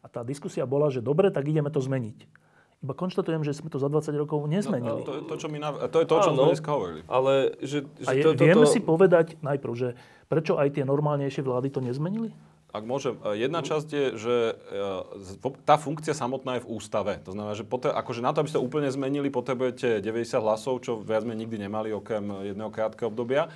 [0.00, 2.46] A tá diskusia bola, že dobre, tak ideme to zmeniť.
[2.76, 5.02] Iba konštatujem, že sme to za 20 rokov nezmenili.
[5.02, 6.36] To, je to, čo my, nav- to je to, čo Áno.
[6.38, 7.00] sme dneska hovorili.
[7.10, 9.88] Ale že, že A je, to, vieme toto- si povedať najprv, že
[10.28, 12.30] prečo aj tie normálnejšie vlády to nezmenili?
[12.76, 17.16] Ak môžem, e, jedna časť je, že e, tá funkcia samotná je v ústave.
[17.24, 21.00] To znamená, že pote, akože na to, aby ste úplne zmenili, potrebujete 90 hlasov, čo
[21.00, 23.48] viac menej nikdy nemali, okrem jedného krátkeho obdobia.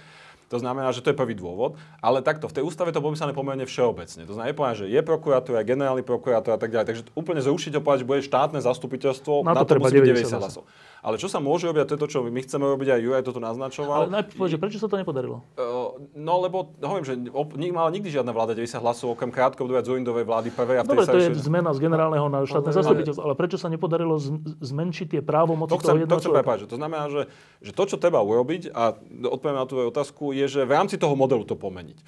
[0.50, 1.78] To znamená, že to je prvý dôvod.
[2.02, 4.26] Ale takto, v tej ústave to popísané pomerne všeobecne.
[4.26, 6.86] To znamená, je povedané, že je prokurátor, je generálny prokurátor a tak ďalej.
[6.90, 10.02] Takže úplne zrušiť ho povedať, že bude štátne zastupiteľstvo, Na na to to, treba musí
[10.02, 10.62] byť 90 90 hlasov.
[11.00, 13.22] Ale čo sa môže robiť, a to je to, čo my chceme robiť, aj Juraj
[13.24, 14.04] to tu naznačoval.
[14.04, 15.40] Ale najprv povedz, že prečo sa to nepodarilo?
[15.56, 19.64] Uh, no lebo, hovorím, že op, nik, mala nikdy žiadna vláda 90 hlasov, okrem krátko
[19.64, 23.22] obdobia Zorindovej vlády prvej a Dobre, to je ešte- zmena z generálneho na štátne zastupiteľstvo,
[23.22, 26.40] ale prečo sa nepodarilo z- zmenšiť tie právomoci To toho chcem, to jedného chcem človeka?
[26.44, 26.66] prepáčiť.
[26.68, 27.22] To znamená, že,
[27.64, 28.82] že to, čo treba urobiť, a
[29.24, 31.98] odpoviem na tú otázku, je, že v rámci toho modelu to pomeniť.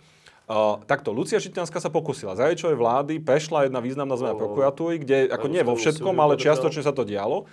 [0.42, 2.36] Uh, takto, Lucia Žitňanská sa pokusila.
[2.36, 6.82] Za jej vlády prešla jedna významná zmena prokuratúry, kde ako nie vo všetkom, ale čiastočne
[6.82, 7.48] sa to dialo.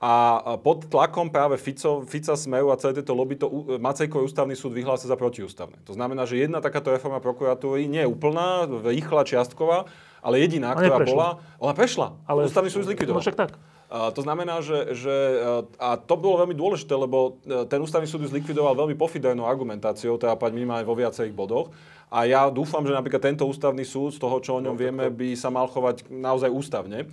[0.00, 4.72] A pod tlakom práve Fico, Fica Smeru a celé tieto lobby to Macejkový ústavný súd
[4.72, 5.76] vyhlásil za protiústavné.
[5.84, 9.84] To znamená, že jedna takáto reforma prokuratúry nie je úplná, rýchla, čiastková,
[10.24, 11.12] ale jediná, ktorá neprešla.
[11.12, 11.28] bola,
[11.60, 12.16] ona prešla.
[12.24, 13.20] Ale- ústavný súd zlikvidoval.
[13.20, 13.60] No však tak.
[13.90, 15.14] To znamená, že, že
[15.82, 20.38] a to bolo veľmi dôležité, lebo e, ten ústavný súd zlikvidoval veľmi pofidernou argumentáciou, teda
[20.38, 21.74] pať minimálne vo viacerých bodoch.
[22.06, 25.34] A ja dúfam, že napríklad tento ústavný súd, z toho, čo o ňom vieme, by
[25.34, 27.10] sa mal chovať naozaj ústavne.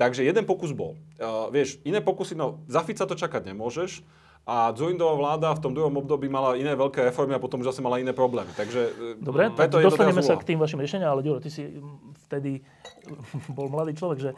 [0.00, 0.96] Takže jeden pokus bol.
[1.20, 4.00] Uh, vieš, iné pokusy, no za Fica to čakať nemôžeš.
[4.44, 7.80] A Dzurindová vláda v tom druhom období mala iné veľké reformy a potom už zase
[7.80, 8.52] mala iné problémy.
[8.52, 11.40] Takže e, Dobre, tak preto je to dostaneme sa k tým vašim riešeniam, ale Ďuro,
[11.40, 12.60] ty si mm, vtedy
[13.56, 14.30] bol mladý človek, že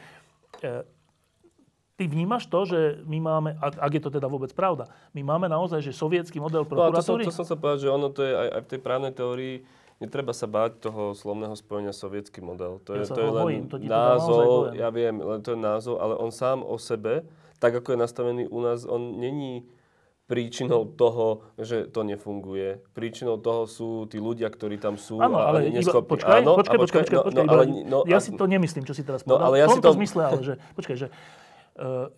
[1.97, 5.49] ty vnímaš to, že my máme, ak, ak je to teda vôbec pravda, my máme
[5.49, 7.23] naozaj, že sovietský model No a to som, prokuratúry?
[7.25, 9.55] to som sa povedal, že ono to je aj, aj v tej právnej teórii,
[9.97, 12.85] netreba sa báť toho slovného spojenia sovietský model.
[12.85, 15.97] To Ja je, to je len to teda názov, ja viem, len to je názov,
[15.97, 17.25] ale on sám o sebe,
[17.57, 19.65] tak ako je nastavený u nás, on není
[20.27, 22.83] príčinou toho, že to nefunguje.
[22.93, 26.77] Príčinou toho sú tí ľudia, ktorí tam sú Áno, a, ale iba, počkaj, Áno, počkaj,
[26.77, 29.39] počkaj, počkaj, no, počkaj, no, ale, no, ja si to nemyslím, čo si teraz No,
[29.39, 29.47] povedal.
[29.47, 31.09] ale ja v si tomto to- zmysle, ale že, počkaj, že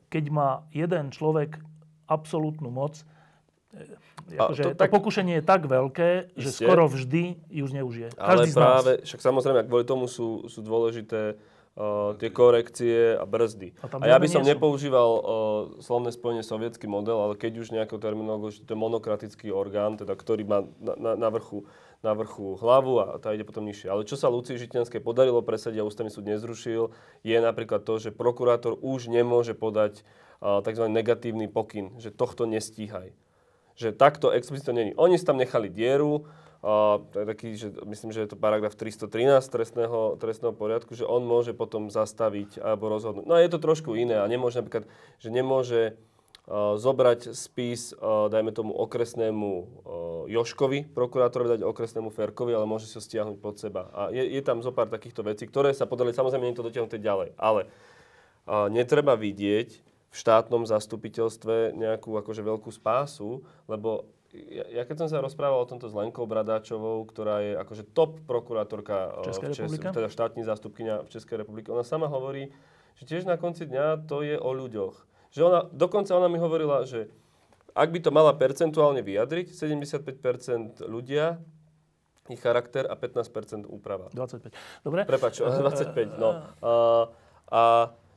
[0.09, 1.59] keď má jeden človek
[2.07, 3.03] absolútnu moc,
[4.29, 8.17] akože to to, tak- pokušenie je tak veľké, že skoro vždy ju zneužije.
[8.17, 8.57] Ale Každý nás.
[8.57, 13.77] práve, však samozrejme, kvôli tomu sú, sú dôležité uh, tie korekcie a brzdy.
[13.85, 15.23] A A, ja by som nepoužíval uh,
[15.85, 20.43] slovné spojenie sovietský model, ale keď už nejakou terminológiou, to je monokratický orgán, teda, ktorý
[20.49, 21.69] má na, na, na, vrchu,
[22.03, 23.91] na vrchu hlavu a tá ide potom nižšie.
[23.91, 26.95] Ale čo sa Lucii Žitňanskej podarilo presadiť a ústavný súd nezrušil,
[27.27, 30.07] je napríklad to, že prokurátor už nemôže podať
[30.39, 30.85] tzv.
[30.87, 33.15] negatívny pokyn, že tohto nestíhaj
[33.79, 34.93] že takto explicitne není.
[34.99, 36.27] Oni si tam nechali dieru,
[36.59, 41.55] a taký, že myslím, že je to paragraf 313 trestného, trestného poriadku, že on môže
[41.55, 43.31] potom zastaviť alebo rozhodnúť.
[43.31, 44.91] No a je to trošku iné a nemôže napríklad,
[45.23, 45.95] že nemôže
[46.81, 49.67] zobrať spis, uh, dajme tomu okresnému uh,
[50.33, 53.93] Joškovi, prokurátorovi dať okresnému Ferkovi, ale môže si ho stiahnuť pod seba.
[53.93, 56.69] A je, je tam zo pár takýchto vecí, ktoré sa podali, samozrejme nie je to
[56.73, 57.69] dotiahnuté ďalej, ale
[58.73, 59.69] netreba vidieť
[60.09, 65.69] v štátnom zastupiteľstve nejakú akože veľkú spásu, lebo ja, ja keď som sa rozprával o
[65.69, 71.05] tomto s Lenkou Bradáčovou, ktorá je akože top prokurátorka eh, v Čes- teda štátni zástupkynia
[71.05, 72.53] v Českej republike, ona sama hovorí,
[73.01, 75.08] že tiež na konci dňa to je o ľuďoch.
[75.33, 77.13] Že ona, dokonca ona mi hovorila, že
[77.77, 81.39] ak by to mala percentuálne vyjadriť, 75% ľudia,
[82.29, 84.13] ich charakter a 15% úprava.
[84.13, 84.53] 25.
[84.85, 85.09] Dobre?
[85.09, 86.45] Prepač, 25, no.
[86.61, 86.73] A,
[87.49, 87.63] a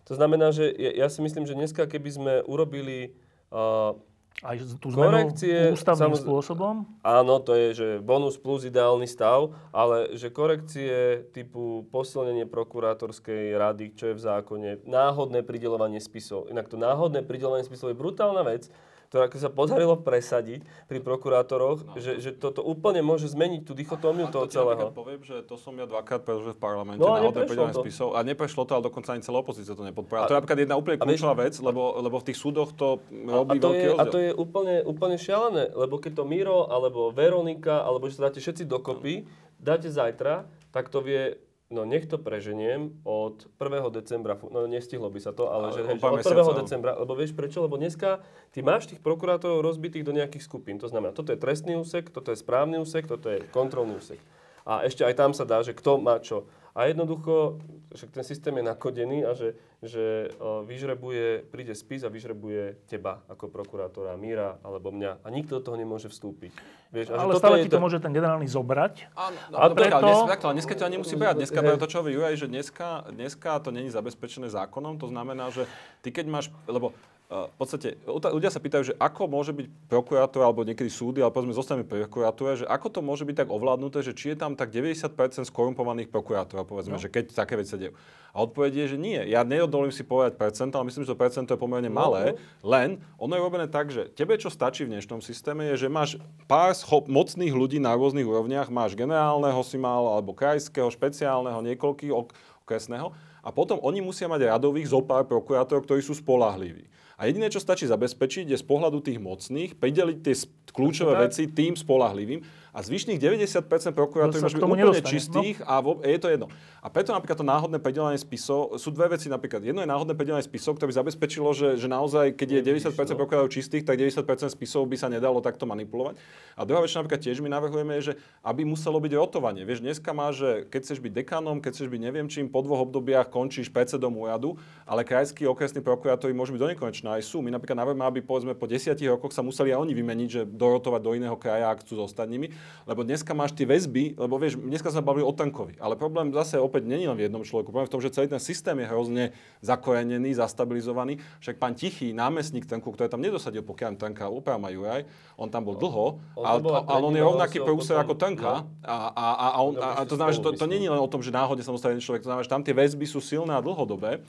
[0.03, 3.15] to znamená, že ja, ja si myslím, že dneska, keby sme urobili...
[3.51, 3.95] Uh,
[4.41, 6.89] Aj tú zmenu Korekcie, ústavným samoz- spôsobom?
[7.05, 13.93] áno, to je, že bonus plus ideálny stav, ale že korekcie typu posilnenie prokurátorskej rady,
[13.93, 16.49] čo je v zákone, náhodné pridelovanie spisov.
[16.49, 18.73] Inak to náhodné pridelovanie spisov je brutálna vec,
[19.11, 21.93] ktorá ako sa podarilo presadiť pri prokurátoroch, No.
[21.95, 24.87] že, že toto úplne môže zmeniť tú dichotómiu toho to celého.
[24.89, 27.27] poviem, že to som ja dvakrát prežil v parlamente No a na
[27.69, 27.83] to.
[27.83, 30.25] spisov a neprešlo to, ale dokonca ani celá opozícia to nepodporila.
[30.25, 33.27] To je napríklad jedna úplne a kľúčová vec, lebo, lebo v tých súdoch to A,
[33.27, 34.07] a, robí to veľký je, a rozdiel.
[34.07, 38.39] to je úplne, úplne šialené, lebo keď to Miro, alebo Veronika, alebo že sa dáte
[38.39, 39.27] všetci dokopy,
[39.57, 41.35] dáte zajtra, tak to vie,
[41.71, 43.89] no nech to preženiem od 1.
[43.95, 46.19] decembra, no nestihlo by sa to, ale, Ale že, že od 1.
[46.19, 46.55] mesiacov.
[46.59, 47.63] decembra, lebo vieš prečo?
[47.63, 48.19] Lebo dneska
[48.51, 52.29] ty máš tých prokurátorov rozbitých do nejakých skupín, to znamená, toto je trestný úsek, toto
[52.29, 54.19] je správny úsek, toto je kontrolný úsek.
[54.67, 56.45] A ešte aj tam sa dá, že kto má čo.
[56.71, 57.59] A jednoducho,
[57.91, 63.51] však ten systém je nakodený a že, že vyžrebuje, príde spis a vyžrebuje teba ako
[63.51, 65.19] prokurátora, Míra alebo mňa.
[65.23, 66.55] A nikto do toho nemôže vstúpiť.
[66.91, 69.11] Vieš, a Ale stále ti to môže ten generálny zobrať.
[69.15, 71.43] Áno, no, A no, preto- takto, ale dneska ťa nemusí brať.
[71.43, 74.99] Dneska práve to, čo hovorí Juraj, že dneska, dneska to není zabezpečené zákonom.
[74.99, 75.67] To znamená, že
[76.03, 76.95] ty keď máš, lebo
[77.31, 81.55] v podstate ľudia sa pýtajú, že ako môže byť prokurátor alebo niekedy súdy, ale povedzme
[81.55, 84.67] zostaneme pri prokuratúre, že ako to môže byť tak ovládnuté, že či je tam tak
[84.67, 85.15] 90%
[85.47, 87.01] skorumpovaných prokurátorov, povedzme, no.
[87.01, 87.95] že keď také veci dejú.
[88.35, 89.19] A odpoveď je, že nie.
[89.31, 92.35] Ja neodolím si povedať percent, ale myslím, že to percento je pomerne malé.
[92.63, 96.19] Len ono je robené tak, že tebe čo stačí v dnešnom systéme je, že máš
[96.51, 102.11] pár schop, mocných ľudí na rôznych úrovniach, máš generálneho si mal, alebo krajského, špeciálneho, niekoľkých
[102.11, 102.35] ok-
[102.67, 103.11] okresného.
[103.41, 106.87] A potom oni musia mať radových zo pár prokurátorov, ktorí sú spolahliví.
[107.21, 110.35] A jediné, čo stačí zabezpečiť, je z pohľadu tých mocných prideliť tie
[110.73, 111.21] kľúčové tak.
[111.29, 112.41] veci tým spolahlivým
[112.71, 116.47] a zvyšných 90% prokurátorov No tomu úplne nedostane, čistých a vo, je to jedno.
[116.79, 119.59] A preto napríklad to náhodné predelenie spisov, sú dve veci napríklad.
[119.59, 123.51] Jedno je náhodné predelenie spisov, ktoré by zabezpečilo, že, že naozaj, keď je 90% prokurátorov
[123.51, 126.15] čistých, tak 90% spisov by sa nedalo takto manipulovať.
[126.55, 129.67] A druhá vec, napríklad tiež my navrhujeme, je, že aby muselo byť rotovanie.
[129.67, 132.87] Vieš, dneska má, že keď chceš byť dekanom, keď chceš byť neviem čím, po dvoch
[132.87, 134.55] obdobiach končíš predsedom úradu,
[134.87, 137.43] ale krajskí okresní prokurátori môžu byť do nekonečna aj sú.
[137.43, 141.01] My napríklad navrhujeme, aby povedzme po desiatich rokoch sa museli aj oni vymeniť, že dorotovať
[141.03, 142.47] do iného kraja, ak chcú zostať nimi.
[142.89, 146.57] Lebo dneska máš tie väzby, lebo vieš, dneska sme bavili o tankovi, ale problém zase
[146.57, 147.69] opäť není len v jednom človeku.
[147.69, 149.23] Problém v tom, že celý ten systém je hrozne
[149.61, 151.21] zakorenený, zastabilizovaný.
[151.39, 155.05] Však pán Tichý, námestník tanku, ktorý tam nedosadil, pokiaľ tanka opravma Juraj,
[155.37, 158.65] on tam bol dlho, On ale, a ale on je rovnaký prúser ako tanka.
[158.65, 158.69] no.
[158.85, 161.09] A, a, a, a, on, a, a to znamená, že to, to není len o
[161.09, 164.21] tom, že náhodne sa človek, to znamená, že tam tie väzby sú silné a dlhodobé.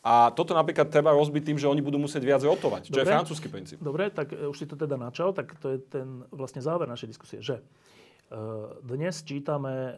[0.00, 3.12] A toto napríklad treba rozbiť tým, že oni budú musieť viac rotovať, čo je Dobre.
[3.12, 3.78] francúzsky princíp.
[3.84, 7.12] Dobre, tak e, už si to teda načal, tak to je ten vlastne záver našej
[7.12, 7.62] diskusie, že e,
[8.80, 9.94] dnes čítame e,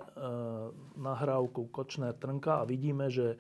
[0.99, 3.39] nahrávku Kočner Trnka a vidíme, že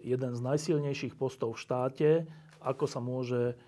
[0.00, 2.10] jeden z najsilnejších postov v štáte,
[2.64, 3.58] ako sa môže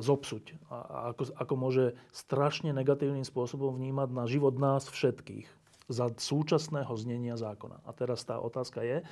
[0.00, 1.84] zopsuť a ako, ako môže
[2.14, 5.44] strašne negatívnym spôsobom vnímať na život nás všetkých
[5.92, 7.84] za súčasného znenia zákona.
[7.84, 9.04] A teraz tá otázka je,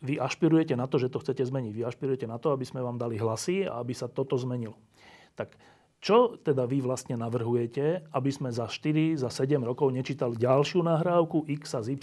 [0.00, 1.72] vy ašpirujete na to, že to chcete zmeniť.
[1.76, 4.76] Vy ašpirujete na to, aby sme vám dali hlasy a aby sa toto zmenilo.
[5.36, 5.52] Tak
[6.00, 11.44] čo teda vy vlastne navrhujete, aby sme za 4, za 7 rokov nečítali ďalšiu nahrávku
[11.60, 12.00] X a s Y,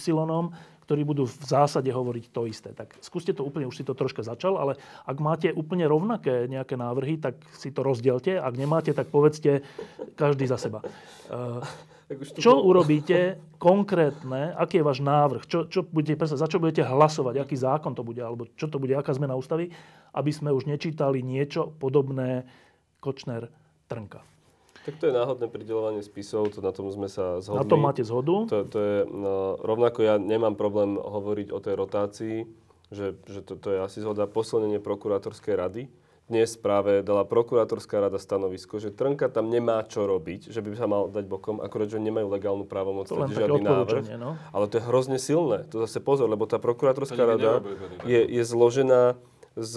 [0.85, 2.77] ktorí budú v zásade hovoriť to isté.
[2.77, 6.77] Tak skúste to úplne, už si to troška začal, ale ak máte úplne rovnaké nejaké
[6.77, 8.37] návrhy, tak si to rozdielte.
[8.37, 9.65] Ak nemáte, tak povedzte
[10.13, 10.85] každý za seba.
[11.27, 11.65] Uh,
[12.07, 16.39] Tak už tu čo bol- urobíte konkrétne, aký je váš návrh, čo, čo budete, presne,
[16.39, 19.75] za čo budete hlasovať, aký zákon to bude, alebo čo to bude, aká zmena ústavy,
[20.15, 22.47] aby sme už nečítali niečo podobné
[23.03, 23.51] Kočner
[23.91, 24.23] Trnka.
[24.87, 27.59] Tak to je náhodné pridelovanie spisov, to na tom sme sa zhodli.
[27.59, 28.47] Na tom máte zhodu.
[28.47, 32.37] To, to je, no, rovnako ja nemám problém hovoriť o tej rotácii,
[32.87, 34.31] že, že to, to je asi zhoda.
[34.31, 35.83] Posilnenie prokurátorskej rady.
[36.27, 40.83] Dnes práve dala prokurátorská rada stanovisko, že Trnka tam nemá čo robiť, že by sa
[40.83, 44.03] mal dať bokom, akorát, že nemajú legálnu právomoc, To žiadny návrh.
[44.19, 44.35] no.
[44.51, 45.63] Ale to je hrozne silné.
[45.71, 47.63] To zase pozor, lebo tá prokurátorská rada
[48.03, 49.15] je, je zložená
[49.55, 49.73] z,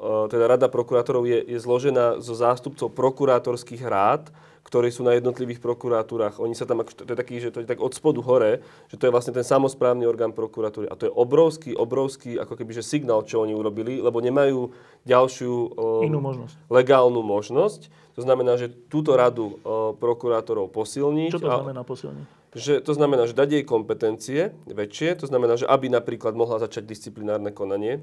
[0.00, 4.32] e, teda rada prokurátorov je, je zložená zo zástupcov prokurátorských rád,
[4.64, 6.40] ktorí sú na jednotlivých prokuratúrach.
[6.40, 9.06] Oni sa tam, to je taký, že to je tak od spodu hore, že to
[9.06, 10.88] je vlastne ten samozprávny orgán prokuratúry.
[10.88, 14.72] A to je obrovský, obrovský, ako keby, že signál, čo oni urobili, lebo nemajú
[15.04, 16.56] ďalšiu e, Inú možnosť.
[16.72, 17.92] legálnu možnosť.
[18.16, 21.30] To znamená, že túto radu e, prokurátorov posilniť.
[21.36, 22.42] Čo to znamená posilniť?
[22.54, 26.86] že to znamená, že dať jej kompetencie väčšie, to znamená, že aby napríklad mohla začať
[26.86, 27.98] disciplinárne konanie,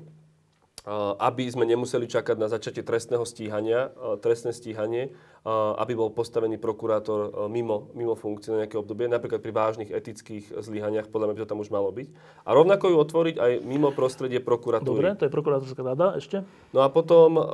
[1.21, 5.13] aby sme nemuseli čakať na začatie trestného stíhania, a trestné stíhanie,
[5.45, 10.49] a aby bol postavený prokurátor mimo, mimo funkcie na nejaké obdobie, napríklad pri vážnych etických
[10.57, 12.07] zlyhaniach, podľa mňa by to tam už malo byť.
[12.45, 15.01] A rovnako ju otvoriť aj mimo prostredie prokuratúry.
[15.01, 16.41] Dobre, to je prokurátorská rada ešte.
[16.73, 17.45] No a potom eh,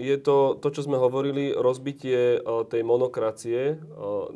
[0.00, 3.78] je to, to, čo sme hovorili, rozbitie eh, tej monokracie eh,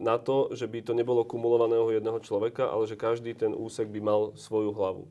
[0.01, 4.01] na to, že by to nebolo kumulovaného jedného človeka, ale že každý ten úsek by
[4.01, 5.05] mal svoju hlavu.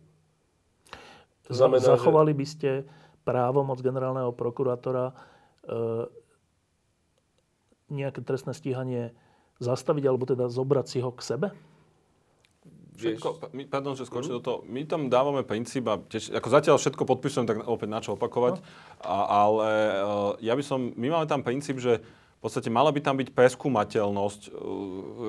[1.49, 2.69] To znamená, že- Zachovali by ste
[3.25, 5.13] právomoc generálneho prokurátora e,
[7.89, 9.13] nejaké trestné stíhanie
[9.61, 11.47] zastaviť, alebo teda zobrať si ho k sebe?
[12.95, 14.57] Všetko, my, pardon, že skočím do toho.
[14.63, 18.63] My tam dávame princíp a tiež, ako zatiaľ všetko podpisujem, tak opäť na čo opakovať.
[19.03, 19.69] A, ale
[19.99, 21.99] uh, ja by som, my máme tam princíp, že
[22.45, 24.49] podstate mala by tam byť preskúmateľnosť e,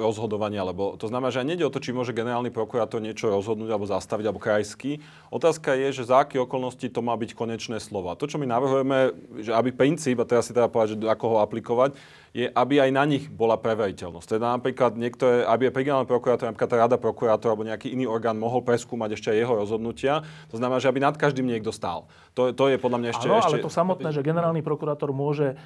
[0.04, 3.72] rozhodovania, lebo to znamená, že aj nejde o to, či môže generálny prokurátor niečo rozhodnúť
[3.72, 5.00] alebo zastaviť, alebo krajský.
[5.32, 8.12] Otázka je, že za aké okolnosti to má byť konečné slovo.
[8.12, 11.24] A to, čo my navrhujeme, že aby princíp, a teraz si teda povedať, že ako
[11.32, 11.96] ho aplikovať,
[12.36, 14.36] je, aby aj na nich bola preveriteľnosť.
[14.36, 18.36] Teda napríklad niektoré, aby aj generálny prokurátor, napríklad tá rada prokurátor alebo nejaký iný orgán
[18.36, 20.20] mohol preskúmať ešte aj jeho rozhodnutia.
[20.52, 22.12] To znamená, že aby nad každým niekto stál.
[22.36, 23.26] To, to je podľa mňa ešte...
[23.32, 23.56] Áno, ešte...
[23.56, 25.56] ale to samotné, že generálny prokurátor môže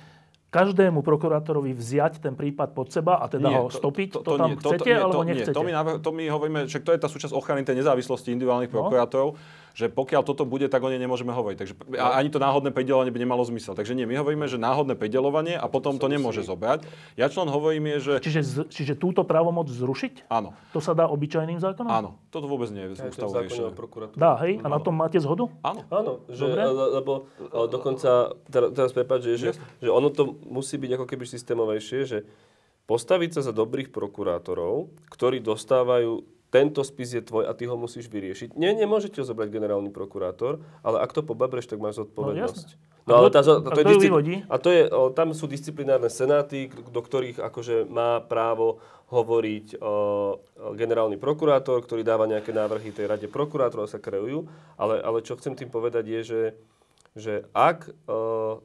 [0.51, 4.19] každému prokurátorovi vziať ten prípad pod seba a teda Nie, ho stopiť?
[4.19, 5.51] To, to, to tam nie, chcete nie, alebo to, nechcete?
[5.55, 5.73] Nie, to my,
[6.03, 9.39] to my hovoríme, že to je tá súčasť ochrany tej nezávislosti individuálnych No.
[9.73, 11.57] Že pokiaľ toto bude, tak o nej nemôžeme hovoriť.
[11.57, 13.73] Takže a ani to náhodné pridelovanie by nemalo zmysel.
[13.73, 16.85] Takže nie, my hovoríme, že náhodné pridelovanie a potom to nemôže zobrať.
[17.15, 20.27] Ja čo len hovorím je, že Čiže, z- čiže túto právomoc zrušiť?
[20.27, 21.91] áno, To sa dá obyčajným zákonom?
[21.91, 23.73] áno, toto vôbec nie je z ústavu riešené.
[24.15, 24.59] Dá, hej?
[24.61, 25.47] A na tom máte zhodu?
[25.61, 25.83] Áno.
[25.89, 26.63] Áno, že, Dobre.
[26.67, 27.13] le, lebo
[27.67, 28.11] dokonca,
[28.47, 32.19] teraz, teraz prepáč, že, že, že ono to musí byť ako keby systémovejšie, že
[32.85, 38.11] postaviť sa za dobrých prokurátorov, ktorí dostávajú tento spis je tvoj a ty ho musíš
[38.11, 38.59] vyriešiť.
[38.59, 42.91] Nie, nemôžete ho zobrať generálny prokurátor, ale ak to pobabreš, tak máš zodpovednosť.
[43.07, 46.69] No, A ale tá, to je discipl- a to je, o, tam sú disciplinárne senáty,
[46.71, 49.93] do ktorých akože má právo hovoriť o, o,
[50.77, 54.47] generálny prokurátor, ktorý dáva nejaké návrhy tej rade prokurátorov a sa kreujú.
[54.77, 56.43] Ale, ale čo chcem tým povedať je, že,
[57.17, 58.61] že ak o,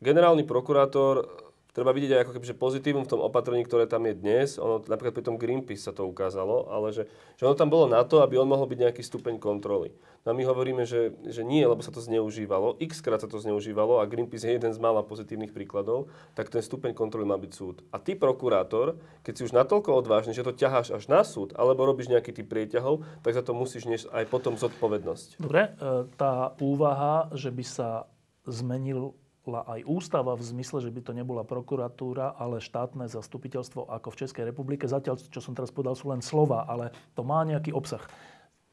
[0.00, 1.45] generálny prokurátor
[1.76, 4.56] treba vidieť aj ako keby, že pozitívum v tom opatrení, ktoré tam je dnes.
[4.56, 7.04] Ono, napríklad pri tom Greenpeace sa to ukázalo, ale že,
[7.36, 9.92] že ono tam bolo na to, aby on mohol byť nejaký stupeň kontroly.
[10.24, 12.80] No a my hovoríme, že, že nie, lebo sa to zneužívalo.
[12.80, 16.64] X krát sa to zneužívalo a Greenpeace je jeden z mála pozitívnych príkladov, tak ten
[16.64, 17.84] stupeň kontroly má byť súd.
[17.92, 21.84] A ty, prokurátor, keď si už natoľko odvážny, že to ťaháš až na súd, alebo
[21.84, 25.38] robíš nejaký typ prieťahov, tak za to musíš niesť aj potom zodpovednosť.
[25.44, 28.08] Dobre, e, tá úvaha, že by sa
[28.48, 29.12] zmenila
[29.46, 34.44] aj ústava v zmysle, že by to nebola prokuratúra, ale štátne zastupiteľstvo ako v Českej
[34.50, 34.90] republike.
[34.90, 38.02] Zatiaľ, čo som teraz povedal, sú len slova, ale to má nejaký obsah.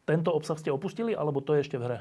[0.10, 2.00] Tento obsah ste opustili, alebo to je ešte v hre?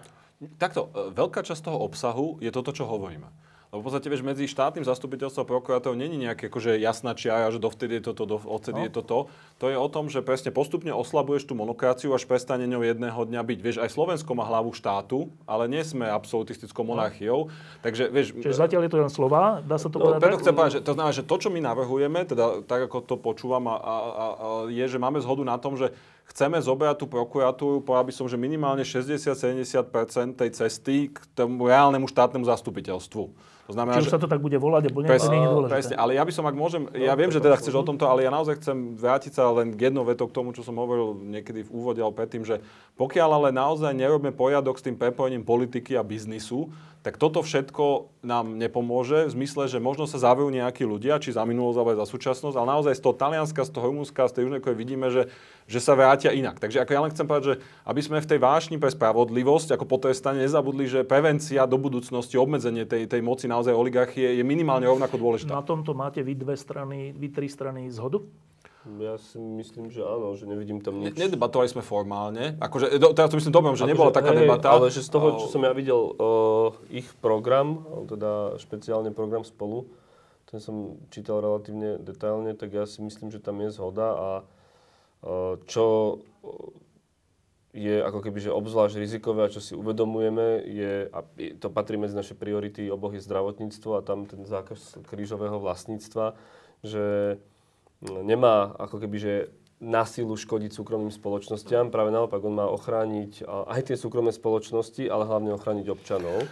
[0.58, 3.51] Takto, e, veľká časť toho obsahu je toto, čo hovoríme.
[3.72, 7.56] Lebo v podstate, vieš, medzi štátnym zastupiteľstvom a prokurátorom není nejaké akože jasná čiara, že
[7.56, 8.84] dovtedy je toto, do, odtedy No.
[8.84, 9.16] je toto.
[9.64, 13.40] To je o tom, že presne postupne oslabuješ tú monokraciu, až prestane ňou jedného dňa
[13.40, 13.58] byť.
[13.64, 17.48] Vieš, aj Slovensko má hlavu štátu, ale nie sme absolutistickou monarchiou.
[17.80, 20.52] Takže, vieš, Čiže zatiaľ je to len slova, dá sa to No, povedať preto chcem
[20.52, 23.76] povedať, že to znamená, že to, čo my navrhujeme, teda tak, ako to počúvam, a,
[23.80, 24.24] a, a, a,
[24.68, 25.96] je, že máme zhodu na tom, že
[26.32, 32.08] chceme zobrať tú prokuratúru, povedal by som, že minimálne 60-70% tej cesty k tomu reálnemu
[32.08, 33.52] štátnemu zastupiteľstvu.
[33.62, 35.52] To znamená, Či už sa to tak bude volať, alebo nie, to Presne, nie je
[35.54, 35.74] dôležité.
[35.78, 38.26] presne, ale ja by som, ak môžem, ja viem, že teda chceš o tomto, ale
[38.26, 41.62] ja naozaj chcem vrátiť sa len k jednou vetou k tomu, čo som hovoril niekedy
[41.62, 42.58] v úvode alebo predtým, že
[42.98, 48.54] pokiaľ ale naozaj nerobíme poriadok s tým prepojením politiky a biznisu, tak toto všetko nám
[48.54, 52.54] nepomôže v zmysle, že možno sa zavrú nejakí ľudia, či za minulosť alebo za súčasnosť,
[52.54, 55.26] ale naozaj z toho Talianska, z toho Rumunska, z tej Južnej Korei vidíme, že,
[55.66, 56.62] že sa vrátia inak.
[56.62, 59.84] Takže ako ja len chcem povedať, že aby sme v tej vášni pre spravodlivosť ako
[59.90, 65.18] potrestanie nezabudli, že prevencia do budúcnosti, obmedzenie tej, tej moci naozaj oligarchie je minimálne rovnako
[65.18, 65.58] dôležitá.
[65.58, 68.22] Na tomto máte vy dve strany, vy tri strany zhodu?
[68.82, 71.18] Ja si myslím, že áno, že nevidím tam Ne- nič.
[71.18, 72.58] Nedebatovali sme formálne.
[72.58, 74.74] Akože, do, teraz to myslím dobrom, že Akože, nebola taká hej, debata.
[74.74, 79.86] Ale že z toho, čo som ja videl, uh, ich program, teda špeciálne program spolu,
[80.50, 84.28] ten som čítal relatívne detailne, tak ja si myslím, že tam je zhoda a
[85.22, 86.18] uh, čo
[87.72, 91.24] je ako keby, že obzvlášť rizikové a čo si uvedomujeme, je, a
[91.56, 96.36] to patrí medzi naše priority, oboch je zdravotníctvo a tam ten zákaz krížového vlastníctva,
[96.84, 97.38] že
[98.02, 99.34] nemá ako keby, že
[99.82, 101.90] na silu škodiť súkromným spoločnostiam.
[101.90, 106.46] Práve naopak, on má ochrániť aj tie súkromné spoločnosti, ale hlavne ochrániť občanov.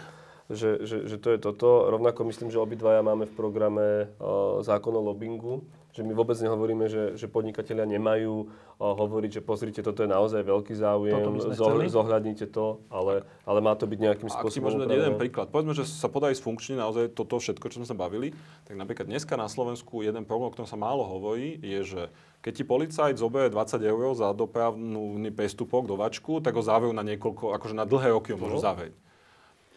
[0.51, 1.87] Že, že, že to je toto.
[1.87, 6.87] Rovnako myslím, že obidvaja máme v programe uh, zákon o lobbingu, že my vôbec nehovoríme,
[6.87, 11.19] že, že podnikatelia nemajú uh, hovoriť, že pozrite, toto je naozaj veľký záujem,
[11.51, 11.85] chceli.
[11.87, 15.19] zohľadnite to, ale, ale má to byť nejakým ak spôsobom môžem dať jeden upravené.
[15.19, 15.47] príklad.
[15.51, 18.31] Povedzme, že sa podarí sfunkčniť naozaj toto všetko, čo sme sa bavili.
[18.65, 22.01] Tak napríklad dneska na Slovensku jeden problém, o ktorom sa málo hovorí, je, že
[22.39, 27.03] keď ti policajt zoberie 20 eur za dopravný prestupok do vačku, tak ho zavrú na
[27.03, 28.65] niekoľko, akože na dlhé roky ho môžu No.
[28.65, 28.95] zavrieť.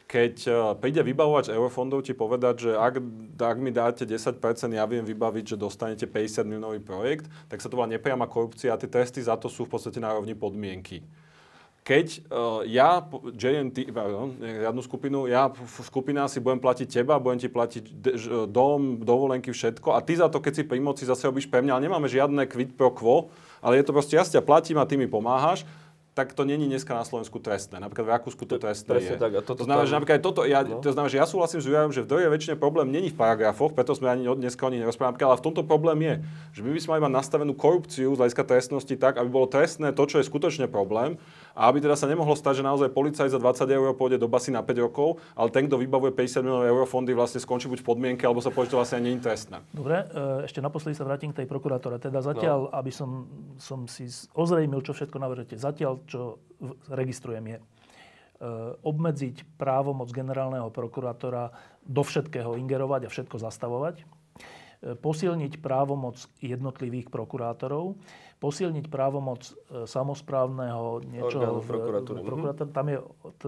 [0.04, 2.94] Keď eh, príde vybavovač eurofondov ti povedať, že ak,
[3.40, 4.36] ak mi dáte 10%,
[4.70, 8.80] ja viem vybaviť, že dostanete 50 miliónový projekt, tak sa to volá nepriama korupcia a
[8.80, 11.00] tie tresty za to sú v podstate na rovni podmienky.
[11.84, 13.04] Keď uh, ja,
[13.36, 17.84] JNT, pardon, riadnu skupinu, ja, f- skupina si budem platiť teba, budem ti platiť
[18.48, 21.76] dom, dovolenky, všetko a ty za to, keď si pri moci zase robíš pre mňa,
[21.76, 23.28] ale nemáme žiadne quid pro quo,
[23.60, 25.68] ale je to proste, ja si ťa platím a ty mi pomáhaš,
[26.14, 27.76] tak to není dneska na Slovensku trestné.
[27.76, 29.18] Napríklad v Rakúsku to trestné presne je.
[29.18, 29.32] tak.
[29.34, 30.78] A toto to znamená, tam- že napríklad toto, ja, No.
[30.78, 33.74] to znamená, že ja súhlasím s Jurajom, že v drvej väčšine problém není v paragrafoch,
[33.74, 36.14] preto sme ani dneska o nich nerozprávali, ale v tomto problém je,
[36.52, 39.90] že my by sme mali mať nastavenú korupciu z hľadiska trestnosti tak, aby bolo trestné
[39.90, 41.18] to, čo je skutočne problém
[41.54, 44.50] a aby teda sa nemohlo stať, že naozaj policajt za 20 eur pôjde do basy
[44.50, 47.86] na 5 rokov, ale ten, kto vybavuje 50 miliónov eur fondy, vlastne skončí buď v
[47.86, 49.62] podmienke, alebo sa povie, že to vlastne nie je trestné.
[49.70, 52.02] Dobre, e, ešte naposledy sa vrátim k tej prokurátore.
[52.02, 53.30] Teda zatiaľ, aby som,
[53.62, 55.54] som si ozrejmil, čo všetko navrhujete.
[55.54, 56.42] Zatiaľ, čo
[56.90, 57.64] registrujem, je e,
[58.82, 61.54] obmedziť právomoc generálneho prokurátora
[61.86, 64.02] do všetkého ingerovať a všetko zastavovať.
[64.02, 64.04] E,
[64.98, 67.94] Posilniť právomoc jednotlivých prokurátorov.
[68.44, 69.40] Posilniť právomoc
[69.72, 72.20] e, samozprávneho Orgánu niečoho prokuratúry.
[72.20, 72.28] Mhm.
[72.28, 72.66] prokurátor.
[72.68, 72.98] Tam, je,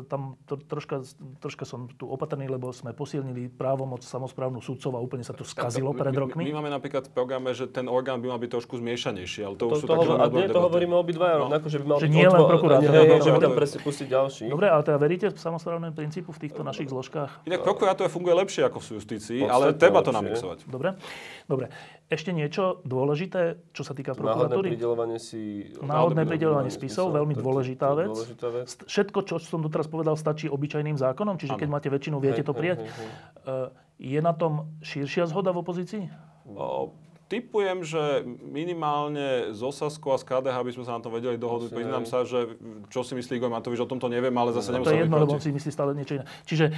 [0.09, 1.05] tam to, troška,
[1.37, 5.93] troška som tu opatrný, lebo sme posilnili právomoc samozprávnu sudcov a úplne sa to skazilo
[5.93, 6.43] My- pred my- rokmi.
[6.49, 9.69] My, máme napríklad v programe, že ten orgán by mal byť trošku zmiešanejší, ale to,
[9.69, 11.41] To, už sú to, také hovor, nie, to hovoríme obidvaja No.
[11.45, 12.89] rovnako, že by mal Že byť nie len prokurátor.
[12.89, 14.45] No, že by tam presne pustiť ďalší.
[14.49, 17.45] Dobre, ale teda veríte v samozprávnemu princípu v týchto našich zložkách?
[17.45, 20.65] Inak prokurátor funguje lepšie ako v justícii, ale treba to namixovať.
[20.65, 20.97] Dobre.
[21.45, 21.69] Dobre.
[22.07, 24.69] Ešte niečo dôležité, čo sa týka Náhodné prokuratúry?
[24.79, 25.75] pridelovanie si...
[25.75, 28.11] Náhodné Náhodné pridelovanie spisov, veľmi to- to- dôležitá to vec.
[28.15, 28.67] Dôležitá vec.
[28.87, 31.75] Všetko, čo som doteraz povedal, stačí obyčajným zákonom, čiže keď Áno.
[31.75, 32.79] máte väčšinu, viete Hej, to prijať.
[32.79, 33.11] hej, hej.
[33.43, 36.03] E, Je na tom širšia zhoda v opozícii?
[36.47, 36.95] O,
[37.27, 41.75] Typujem, že minimálne z Osaskou a z KDH by sme sa na tom vedeli dohodnúť.
[41.75, 42.55] Priznám sa, že
[42.87, 45.35] čo si myslí Igor Matovič, o tomto neviem, ale zase To nemusím je jedno, lebo
[45.35, 46.25] on si myslí stále niečo iné.
[46.47, 46.75] Čiže, e,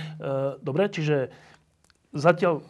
[0.64, 1.28] dobre, čiže
[2.12, 2.64] zatiaľ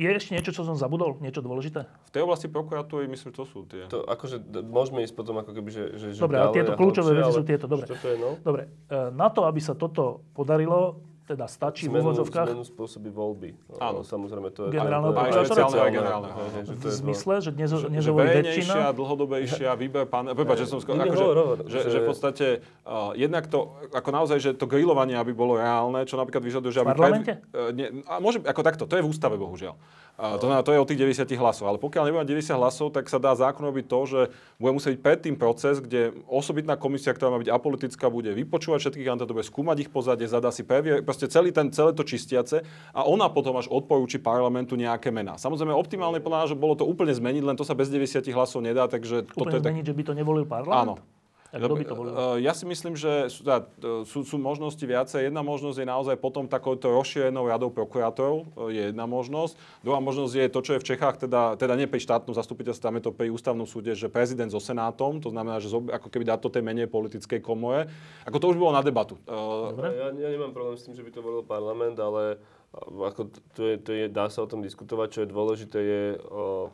[0.00, 1.20] je ešte niečo, čo som zabudol?
[1.20, 1.84] Niečo dôležité?
[2.08, 3.84] V tej oblasti prokuratúry myslím, to sú tie.
[3.86, 7.12] To akože d- môžeme ísť potom ako keby, že, že, že Dobre, ale tieto kľúčové
[7.12, 7.84] veci sú tieto, dobre.
[7.84, 8.40] čo to je, no?
[8.40, 13.08] Dobre, e, na to, aby sa toto podarilo, teda stačí v Zmenu, úvodzovkách zmenu spôsoby
[13.14, 13.50] voľby.
[13.78, 14.02] Áno.
[14.02, 14.74] Samozrejme, to je...
[14.74, 15.46] Generálneho Aj prokurátora?
[15.46, 16.38] špeciálne, generálneho.
[16.66, 18.90] v zmysle, že dnes, že, že väčšina.
[18.90, 20.34] dlhodobejšia výber pán...
[20.34, 20.98] Prepáč, že som skôr...
[20.98, 21.26] Akože,
[21.70, 22.46] že, že- že v podstate
[22.82, 26.80] uh, jednak to, ako naozaj, že to grilovanie, aby bolo reálne, čo napríklad vyžaduje, že
[26.82, 26.90] aby...
[26.90, 27.32] V parlamente?
[27.54, 29.78] uh, nie, a môže, ako takto, to je v ústave, bohužiaľ.
[30.20, 31.64] Uh, to znamená, to je o tých 90 hlasov.
[31.70, 34.20] Ale pokiaľ nebude mať 90 hlasov, tak sa dá zákon robiť to, že
[34.58, 39.06] bude musieť byť predtým proces, kde osobitná komisia, ktorá má byť apolitická, bude vypočúvať všetkých
[39.06, 42.64] kandidátov, bude skúmať ich pozadie, zadá si previe, proste celý ten, celé to čistiace
[42.96, 45.36] a ona potom až odporúči parlamentu nejaké mená.
[45.36, 48.88] Samozrejme, optimálne podľa nášho bolo to úplne zmeniť, len to sa bez 90 hlasov nedá,
[48.88, 49.68] takže toto Úplne je tak...
[49.68, 50.96] zmeniť, že by to nevolil parlament?
[50.96, 51.19] Áno.
[51.50, 52.12] Kto by to volil?
[52.14, 55.26] Eh, Ja si myslím, že sú, teda, eh, sú, sú možnosti viacej.
[55.26, 59.58] Jedna možnosť je naozaj potom takouto rozšírenou radou prokurátorov, eh, je jedna možnosť.
[59.82, 62.96] Druhá možnosť je to, čo je v Čechách, teda, teda nie pri štátnom zastupiteľstve, tam
[62.98, 66.24] je to pri ústavnom súde, že prezident so senátom, to znamená, že zob- ako keby
[66.30, 67.90] dá to tej menej politickej komore.
[68.30, 69.18] Ako to už bolo na debatu.
[69.26, 69.90] Dobre.
[69.98, 72.38] Ja, ja nemám problém s tým, že by to volil parlament, ale
[72.78, 75.08] ako to je, to je, dá sa o tom diskutovať.
[75.10, 76.70] Čo je dôležité je, o,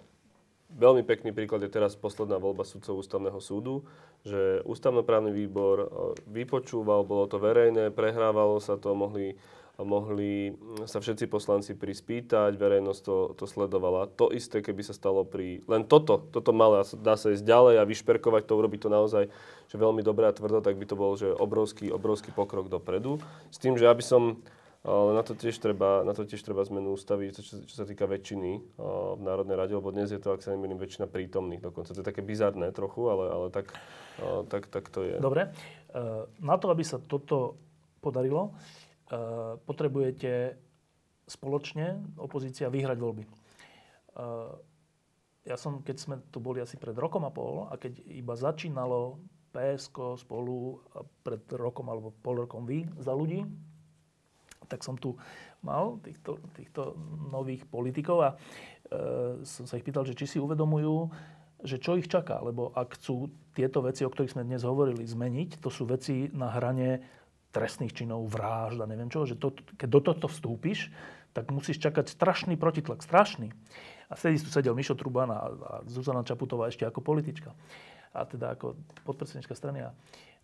[0.73, 3.87] veľmi pekný príklad je teraz posledná voľba sudcov ústavného súdu,
[4.27, 5.87] že ústavnoprávny výbor o,
[6.27, 9.39] vypočúval, bolo to verejné, prehrávalo sa to, mohli,
[9.79, 10.59] mohli
[10.91, 14.11] sa všetci poslanci prispýtať, verejnosť to, to sledovala.
[14.19, 15.63] To isté, keby sa stalo pri...
[15.71, 19.25] Len toto, toto malé, dá sa ísť ďalej a vyšperkovať to, urobiť to naozaj
[19.67, 23.19] že veľmi dobre a tvrdo, tak by to bol že obrovský, obrovský pokrok dopredu.
[23.51, 24.39] S tým, že aby som
[24.87, 28.79] na to tiež treba, na to tiež treba zmenu ústavy, čo, čo sa týka väčšiny
[29.19, 31.91] v Národnej rade, lebo dnes je to, ak sa nemýlim, väčšina prítomných dokonca.
[31.91, 33.75] To je také bizarné trochu, ale, ale tak,
[34.47, 35.19] tak, tak to je.
[35.19, 35.51] Dobre.
[35.91, 36.01] E,
[36.39, 37.59] Na to, aby sa toto
[37.99, 38.55] podarilo,
[39.11, 40.55] e, potrebujete
[41.27, 43.25] spoločne, opozícia, vyhrať voľby.
[43.27, 43.31] E,
[45.47, 49.19] Ja som, keď sme tu boli asi pred rokom a pol, a keď iba začínalo
[49.51, 50.83] PSK spolu
[51.27, 53.47] pred rokom alebo pol rokom vy za ľudí,
[54.67, 55.17] tak som tu
[55.63, 56.99] mal týchto, týchto
[57.31, 58.37] nových politikov a e,
[59.47, 61.11] som sa ich pýtal, že či si uvedomujú,
[61.65, 65.59] že čo ich čaká, lebo ak chcú tieto veci, o ktorých sme dnes hovorili, zmeniť,
[65.59, 67.01] to sú veci na hrane
[67.57, 70.93] trestných činov, vražd a neviem čo, že to, keď do tohto vstúpiš,
[71.33, 73.53] tak musíš čakať strašný protitlak, strašný.
[74.09, 77.53] A vtedy tu sedel Mišo Truban a, a Zuzana Čaputová ešte ako politička.
[78.17, 79.85] A teda ako podpredsednička strany.
[79.85, 79.93] A,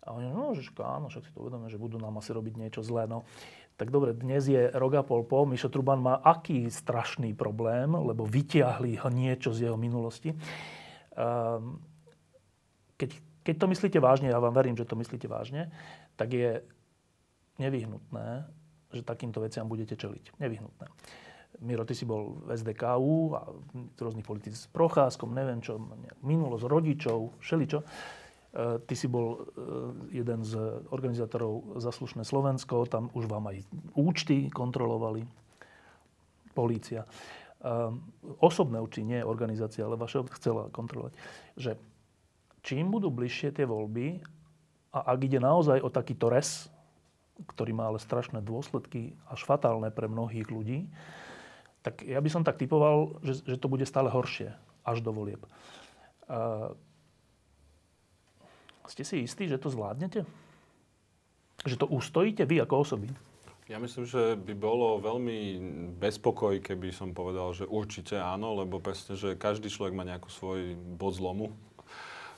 [0.05, 2.81] a oni, no, že áno, však si to uvedomia, že budú nám asi robiť niečo
[2.85, 3.09] zlé.
[3.09, 3.25] No,
[3.73, 5.49] tak dobre, dnes je rok a pol po.
[5.49, 10.33] Mišo Truban má aký strašný problém, lebo vytiahli ho niečo z jeho minulosti.
[11.13, 11.81] Um,
[12.97, 13.09] keď,
[13.41, 15.73] keď to myslíte vážne, ja vám verím, že to myslíte vážne,
[16.13, 16.61] tak je
[17.57, 18.45] nevyhnutné,
[18.93, 20.37] že takýmto veciam budete čeliť.
[20.37, 20.87] Nevyhnutné.
[21.61, 23.45] Miro, ty si bol v SDKU a
[24.01, 25.77] rôznych politici s Procházkom, neviem čo,
[26.25, 27.79] minulosť rodičov, všeličo.
[27.81, 27.85] E,
[28.61, 29.37] Ty si bol e,
[30.21, 30.53] jeden z
[30.93, 33.65] organizátorov Zaslušné Slovensko, tam už vám aj
[33.97, 35.25] účty kontrolovali,
[36.53, 37.09] polícia.
[37.63, 38.05] Um,
[38.43, 41.17] osobné účty, nie organizácia, ale vaše chcela kontrolovať.
[41.57, 41.71] Že
[42.61, 44.21] čím budú bližšie tie voľby
[44.93, 46.69] A ak ide naozaj o takýto res,
[47.57, 50.85] ktorý má ale strašné dôsledky, až fatálne pre mnohých ľudí,
[51.81, 54.53] tak ja by som tak typoval, že, že to bude stále horšie
[54.85, 55.41] až do volieb.
[58.87, 60.27] Ste si istí, že to zvládnete?
[61.63, 63.07] Že to ustojíte vy ako osoby?
[63.71, 65.55] Ja myslím, že by bolo veľmi
[65.95, 70.75] bezpokoj, keby som povedal, že určite áno, lebo presne, že každý človek má nejakú svoj
[70.75, 71.55] bod zlomu,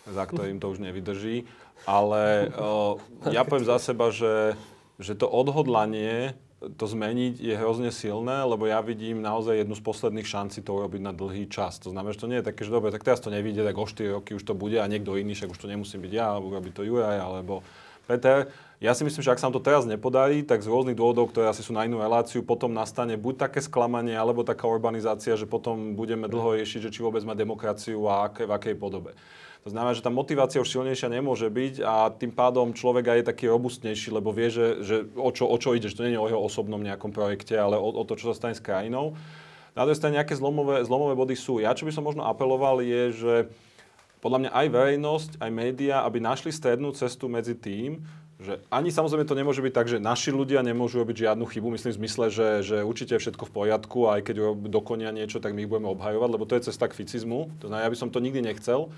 [0.05, 1.49] za ktorým to už nevydrží.
[1.89, 3.01] Ale uh,
[3.35, 4.53] ja poviem za seba, že,
[5.01, 6.37] že to odhodlanie
[6.73, 11.01] to zmeniť je hrozne silné, lebo ja vidím naozaj jednu z posledných šancí to urobiť
[11.05, 11.77] na dlhý čas.
[11.85, 13.85] To znamená, že to nie je také, že dobre, tak teraz to nevíde, tak o
[13.85, 16.49] 4 roky už to bude a niekto iný, však už to nemusím byť ja, alebo
[16.49, 17.61] robí to Juraj, alebo
[18.09, 18.49] Peter.
[18.83, 21.49] Ja si myslím, že ak sa nám to teraz nepodarí, tak z rôznych dôvodov, ktoré
[21.49, 25.95] asi sú na inú reláciu, potom nastane buď také sklamanie, alebo taká urbanizácia, že potom
[25.95, 29.15] budeme dlho riešiť, že či vôbec má demokraciu a aké, v akej podobe.
[29.65, 33.29] To znamená, že tá motivácia už silnejšia nemôže byť a tým pádom človek aj je
[33.33, 36.21] taký robustnejší, lebo vie, že, že o, čo, o čo ide, že to nie je
[36.21, 39.17] o jeho osobnom nejakom projekte, ale o, o to, čo sa stane s krajinou.
[39.73, 41.57] Na druhej strane nejaké zlomové, zlomové body sú.
[41.57, 43.33] Ja, čo by som možno apeloval, je, že
[44.21, 48.05] podľa mňa aj verejnosť, aj médiá, aby našli strednú cestu medzi tým,
[48.37, 51.89] že ani samozrejme to nemôže byť tak, že naši ľudia nemôžu robiť žiadnu chybu, myslím
[51.89, 54.35] v zmysle, že, že určite je všetko v poriadku a aj keď
[54.69, 57.49] dokonia niečo, tak my ich budeme obhajovať, lebo to je cesta k ficizmu.
[57.65, 58.93] To znamená, ja by som to nikdy nechcel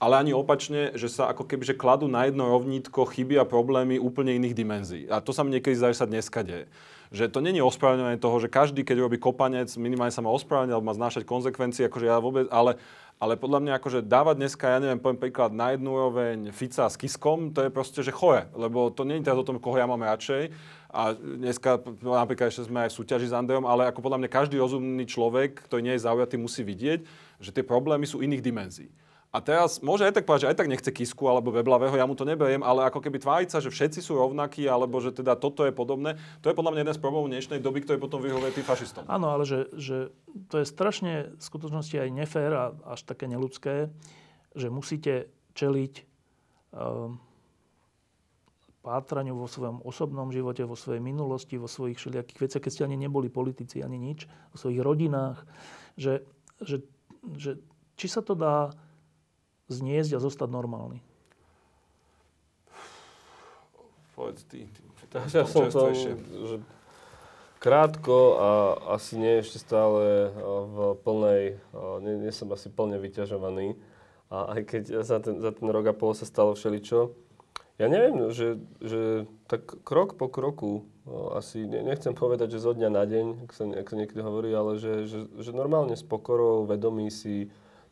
[0.00, 4.00] ale ani opačne, že sa ako keby že kladú na jedno rovnítko chyby a problémy
[4.00, 5.04] úplne iných dimenzií.
[5.12, 6.72] A to sa mi niekedy zdá, že sa dneska deje.
[7.12, 10.88] Že to není ospravedlňovanie toho, že každý, keď robí kopanec, minimálne sa má ospravedlňovať alebo
[10.88, 12.80] má znášať konsekvencie, akože ja vôbec, ale,
[13.20, 16.96] ale podľa mňa akože dávať dneska, ja neviem, poviem príklad, na jednu úroveň Fica s
[16.96, 19.90] Kiskom, to je proste, že chore, lebo to nie je teraz o tom, koho ja
[19.90, 20.54] mám radšej.
[20.90, 24.56] A dneska napríklad ešte sme aj v súťaži s Andreom, ale ako podľa mňa každý
[24.56, 27.04] rozumný človek, ktorý nie je zaujatý, musí vidieť,
[27.42, 28.90] že tie problémy sú iných dimenzií.
[29.30, 32.18] A teraz môže aj tak povedať, že aj tak nechce Kisku alebo Weblavého, ja mu
[32.18, 35.70] to neberiem, ale ako keby tváriť že všetci sú rovnakí, alebo že teda toto je
[35.70, 39.06] podobné, to je podľa mňa jeden z problémov dnešnej doby, ktorý potom vyhovuje tým fašistom.
[39.06, 40.10] Áno, ale že, že
[40.50, 43.94] to je strašne v skutočnosti aj nefér a až také neludské,
[44.58, 45.94] že musíte čeliť
[46.74, 47.22] um,
[48.82, 52.98] pátraniu vo svojom osobnom živote, vo svojej minulosti, vo svojich všelijakých veciach, keď ste ani
[52.98, 55.46] neboli politici, ani nič, vo svojich rodinách,
[55.94, 56.26] že,
[56.58, 56.82] že,
[57.38, 57.62] že
[57.94, 58.74] či sa to dá
[59.70, 60.98] zniesť a zostať normálny?
[64.18, 64.66] Povedz ty.
[64.68, 64.82] ty,
[65.32, 66.58] ja som to, že
[67.60, 68.48] krátko a
[68.96, 71.42] asi nie ešte stále v plnej,
[72.02, 73.76] nie, nie som asi plne vyťažovaný.
[74.30, 77.12] A aj keď za ten, za ten rok a pol sa stalo všeličo,
[77.80, 80.84] ja neviem, že, že tak krok po kroku,
[81.32, 84.76] asi nechcem povedať, že zo dňa na deň, ak sa, ak sa niekedy hovorí, ale
[84.76, 87.48] že, že, že normálne s pokorou, vedomí si,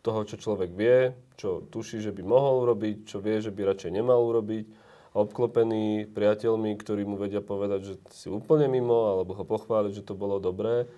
[0.09, 3.93] toho, čo človek vie, čo tuší, že by mohol urobiť, čo vie, že by radšej
[3.93, 4.65] nemal urobiť
[5.13, 10.07] a obklopený priateľmi, ktorí mu vedia povedať, že si úplne mimo, alebo ho pochváliť, že
[10.09, 10.89] to bolo dobré.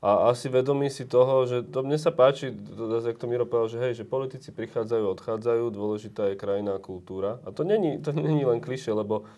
[0.00, 2.56] A asi vedomí si toho, že to mne sa páči,
[3.04, 7.36] jak to Miro povedal, že hej, že politici prichádzajú, odchádzajú, dôležitá je krajina a kultúra.
[7.44, 9.28] A to není, to není len kliše, lebo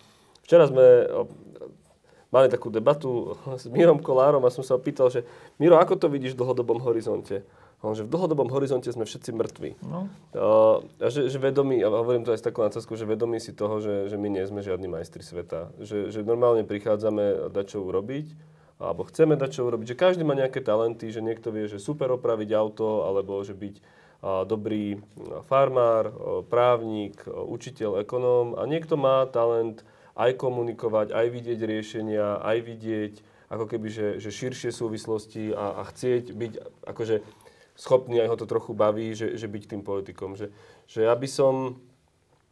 [0.47, 1.11] včera sme
[2.31, 5.27] mali takú debatu s Mírom Kolárom a som sa opýtal, že
[5.59, 7.43] Miro, ako to vidíš v dlhodobom horizonte?
[7.83, 9.71] Že v dlhodobom horizonte sme všetci mŕtvi.
[9.83, 10.07] No.
[11.03, 13.83] a že, že vedomí, a hovorím to aj s takou nadsázkou, že vedomí si toho,
[13.83, 15.75] že, že my nie sme žiadni majstri sveta.
[15.83, 18.27] Že, že normálne prichádzame dať čo urobiť,
[18.79, 22.11] alebo chceme dať čo urobiť, že každý má nejaké talenty, že niekto vie, že super
[22.15, 23.75] opraviť auto, alebo že byť
[24.23, 25.03] dobrý
[25.51, 26.15] farmár,
[26.47, 29.83] právnik, učiteľ, ekonóm a niekto má talent
[30.15, 33.15] aj komunikovať, aj vidieť riešenia, aj vidieť
[33.53, 36.53] ako keby, že, že širšie súvislosti a, a chcieť byť
[36.89, 37.17] akože
[37.77, 40.37] schopný, aj ho to trochu baví, že, že byť tým politikom.
[40.37, 40.53] Že,
[40.87, 41.81] že ja by som,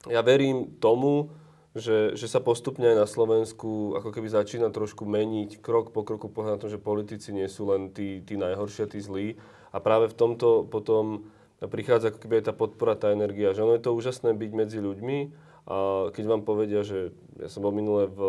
[0.09, 1.31] ja verím tomu,
[1.71, 6.27] že, že sa postupne aj na Slovensku ako keby začína trošku meniť krok po kroku
[6.27, 9.39] pohľad na to, že politici nie sú len tí, tí najhoršie, tí zlí.
[9.71, 11.31] A práve v tomto potom
[11.63, 13.55] prichádza ako keby aj tá podpora, tá energia.
[13.55, 15.19] Že ono je to úžasné byť medzi ľuďmi
[15.71, 18.21] a keď vám povedia, že ja som bol minule v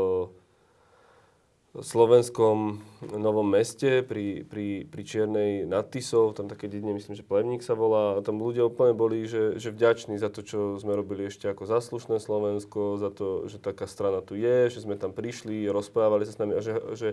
[1.79, 2.83] slovenskom
[3.15, 7.79] Novom meste pri, pri, pri Čiernej nad Tisou, tam také dedine, myslím, že Plevník sa
[7.79, 11.47] volá, a tam ľudia úplne boli, že, že vďační za to, čo sme robili ešte
[11.47, 16.27] ako zaslušné Slovensko, za to, že taká strana tu je, že sme tam prišli, rozprávali
[16.27, 17.09] sa s nami a že, že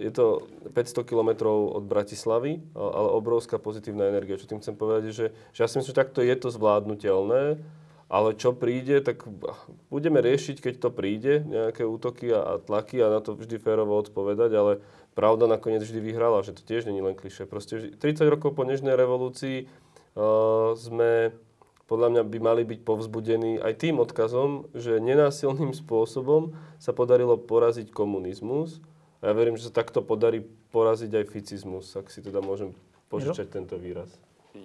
[0.00, 4.40] je to 500 kilometrov od Bratislavy, ale obrovská pozitívna energia.
[4.40, 7.60] Čo tým chcem povedať, že, že ja si myslím, že takto je to zvládnutelné
[8.08, 9.28] ale čo príde, tak
[9.92, 14.00] budeme riešiť, keď to príde, nejaké útoky a, a tlaky a na to vždy férovo
[14.00, 14.72] odpovedať, ale
[15.12, 17.44] pravda nakoniec vždy vyhrala, že to tiež není len kliše.
[17.44, 19.68] Proste 30 rokov po Nežnej revolúcii
[20.16, 21.36] uh, sme
[21.88, 27.88] podľa mňa by mali byť povzbudení aj tým odkazom, že nenásilným spôsobom sa podarilo poraziť
[27.88, 28.84] komunizmus.
[29.24, 32.76] A ja verím, že sa takto podarí poraziť aj ficizmus, ak si teda môžem
[33.08, 34.12] požičať tento výraz.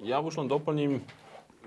[0.04, 1.00] Ja už len doplním,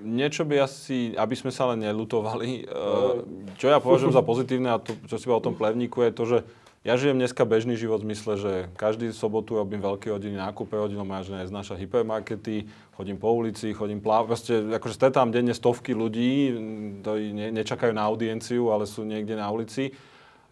[0.01, 3.25] niečo by asi, aby sme sa len nelutovali, no.
[3.57, 6.39] čo ja považujem za pozitívne a to, čo si o tom plevníku je to, že
[6.87, 11.03] ja žijem dneska bežný život v zmysle, že každý sobotu robím veľké hodiny nákupe, rodina
[11.03, 16.55] moja žena neznáša hypermarkety, chodím po ulici, chodím plávať, proste akože stretám denne stovky ľudí,
[17.03, 19.99] ktorí ne, nečakajú na audienciu, ale sú niekde na ulici.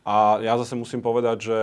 [0.03, 1.59] A ja zase musím povedať, že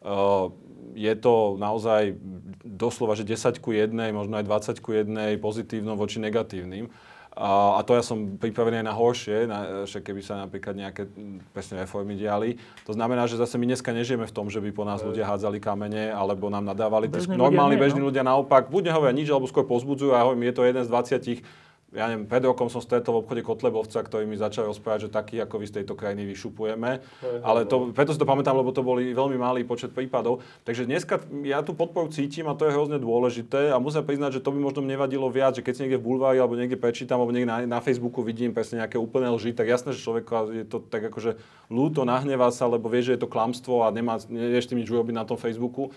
[0.00, 0.48] uh,
[0.96, 2.16] je to naozaj
[2.64, 6.88] doslova, že 10 ku 1, možno aj 20 ku 1 pozitívno voči negatívnym.
[7.36, 11.04] A, a to ja som pripravený aj na horšie, na, že keby sa napríklad nejaké
[11.52, 12.56] presne reformy diali.
[12.88, 15.60] To znamená, že zase my dneska nežijeme v tom, že by po nás ľudia hádzali
[15.60, 17.12] kamene alebo nám nadávali.
[17.12, 18.08] Bežní normálni ľudia, bežní no?
[18.08, 21.65] ľudia naopak buď nehovoria nič, alebo skôr pozbudzujú a hovorím, je to jeden z 20
[21.96, 25.40] ja neviem, pred rokom som stretol v obchode Kotlebovca, ktorý mi začal rozprávať, že taký
[25.40, 27.00] ako vy z tejto krajiny vyšupujeme.
[27.40, 30.44] Ale to, preto si to pamätám, lebo to boli veľmi malý počet prípadov.
[30.68, 34.44] Takže dneska ja tú podporu cítim a to je hrozne dôležité a musím priznať, že
[34.44, 37.32] to by možno nevadilo viac, že keď si niekde v bulvári alebo niekde prečítam alebo
[37.32, 40.84] niekde na, na Facebooku vidím presne nejaké úplné lži, tak jasné, že človek je to
[40.84, 41.40] tak akože
[41.72, 45.16] ľúto, nahnevá sa, lebo vie, že je to klamstvo a nemá, nevieš tým nič urobiť
[45.16, 45.96] na tom Facebooku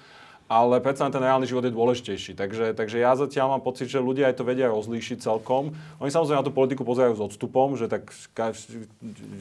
[0.49, 2.33] ale predsa ten reálny život je dôležitejší.
[2.33, 5.77] Takže, takže ja zatiaľ mám pocit, že ľudia aj to vedia rozlíšiť celkom.
[6.01, 8.09] Oni samozrejme na tú politiku pozerajú s odstupom, že tak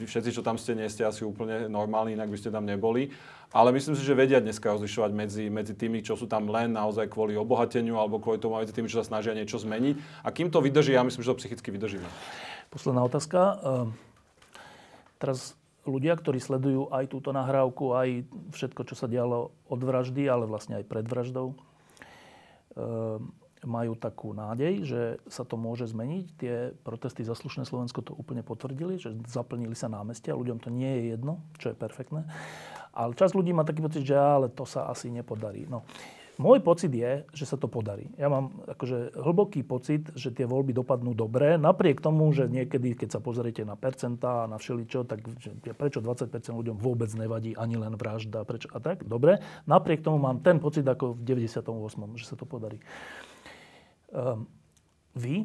[0.05, 3.09] všetci, čo tam ste, nie ste asi úplne normálni, inak by ste tam neboli.
[3.49, 7.09] Ale myslím si, že vedia dneska rozlišovať medzi, medzi tými, čo sú tam len naozaj
[7.09, 10.21] kvôli obohateniu alebo kvôli tomu, medzi tými, čo sa snažia niečo zmeniť.
[10.21, 12.05] A kým to vydrží, ja myslím, že to psychicky vydržíme.
[12.69, 13.57] Posledná otázka.
[13.65, 13.97] Ehm,
[15.17, 15.57] teraz
[15.87, 20.79] ľudia, ktorí sledujú aj túto nahrávku, aj všetko, čo sa dialo od vraždy, ale vlastne
[20.79, 21.55] aj pred vraždou,
[22.75, 26.25] ehm, majú takú nádej, že sa to môže zmeniť.
[26.39, 26.55] Tie
[26.87, 30.37] protesty za slušné Slovensko to úplne potvrdili, že zaplnili sa námestia.
[30.37, 32.23] Ľuďom to nie je jedno, čo je perfektné.
[32.95, 35.67] Ale čas ľudí má taký pocit, že ale to sa asi nepodarí.
[35.67, 35.83] No.
[36.39, 38.07] Môj pocit je, že sa to podarí.
[38.15, 43.19] Ja mám akože hlboký pocit, že tie voľby dopadnú dobre, napriek tomu, že niekedy, keď
[43.19, 45.27] sa pozriete na percentá a na všeličo, tak
[45.75, 49.43] prečo 20% ľuďom vôbec nevadí ani len vražda, prečo a tak, dobre.
[49.67, 51.59] Napriek tomu mám ten pocit ako v 98.,
[52.15, 52.79] že sa to podarí.
[54.15, 54.47] Um,
[55.19, 55.43] vy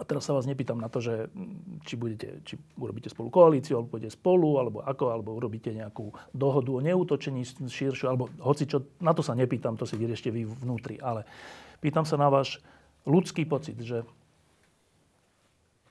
[0.00, 3.76] a teraz sa vás nepýtam na to, že mm, či, budete, či urobíte spolu koalíciu,
[3.76, 8.88] alebo budete spolu, alebo ako, alebo urobíte nejakú dohodu o neútočení širšiu, alebo hoci čo,
[9.04, 10.96] na to sa nepýtam, to si vyriešte vy vnútri.
[11.04, 11.28] Ale
[11.84, 12.64] pýtam sa na váš
[13.04, 14.08] ľudský pocit, že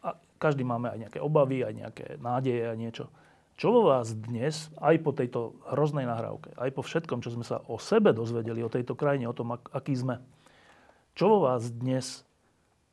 [0.01, 3.13] a každý máme aj nejaké obavy, aj nejaké nádeje a niečo.
[3.59, 7.61] Čo vo vás dnes, aj po tejto hroznej nahrávke, aj po všetkom, čo sme sa
[7.67, 10.23] o sebe dozvedeli, o tejto krajine, o tom, aký sme,
[11.13, 12.23] čo vo vás dnes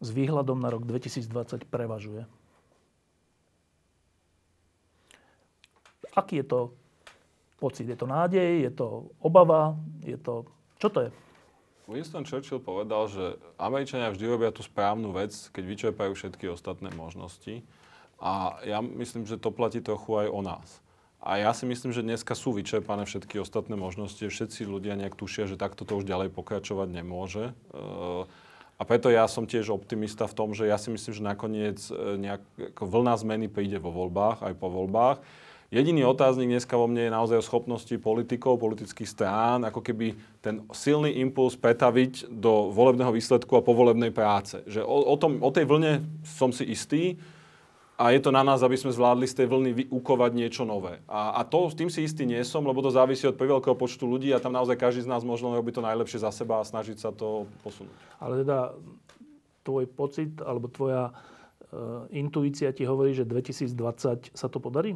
[0.07, 2.23] s výhľadom na rok 2020 prevažuje.
[6.15, 6.61] Aký je to
[7.59, 7.91] pocit?
[7.91, 8.63] Je to nádej?
[8.63, 9.75] Je to obava?
[10.07, 10.47] Je to...
[10.79, 11.11] Čo to je?
[11.87, 17.63] Winston Churchill povedal, že Američania vždy robia tú správnu vec, keď vyčerpajú všetky ostatné možnosti.
[18.19, 20.69] A ja myslím, že to platí trochu aj o nás.
[21.23, 24.23] A ja si myslím, že dneska sú vyčerpané všetky ostatné možnosti.
[24.23, 27.51] Všetci ľudia nejak tušia, že takto to už ďalej pokračovať nemôže.
[27.75, 28.31] Uh,
[28.77, 32.21] a preto ja som tiež optimista v tom, že ja si myslím, že nakoniec e,
[32.21, 32.43] nejak,
[32.77, 35.19] ako vlna zmeny príde vo voľbách, aj po voľbách.
[35.67, 40.63] Jediný otáznik dneska vo mne je naozaj o schopnosti politikov, politických strán, ako keby ten
[40.71, 44.63] silný impuls pretaviť do volebného výsledku a povolebnej práce.
[44.69, 47.19] Že o, o, tom, o tej vlne som si istý,
[47.97, 51.01] a je to na nás, aby sme zvládli z tej vlny vyukovať niečo nové.
[51.09, 54.05] A, a to s tým si istý nie som, lebo to závisí od veľkého počtu
[54.05, 57.01] ľudí a tam naozaj každý z nás možno robí to najlepšie za seba a snažiť
[57.01, 57.97] sa to posunúť.
[58.21, 58.77] Ale teda
[59.65, 61.13] tvoj pocit alebo tvoja e,
[62.21, 64.93] intuícia ti hovorí, že 2020 sa to podarí?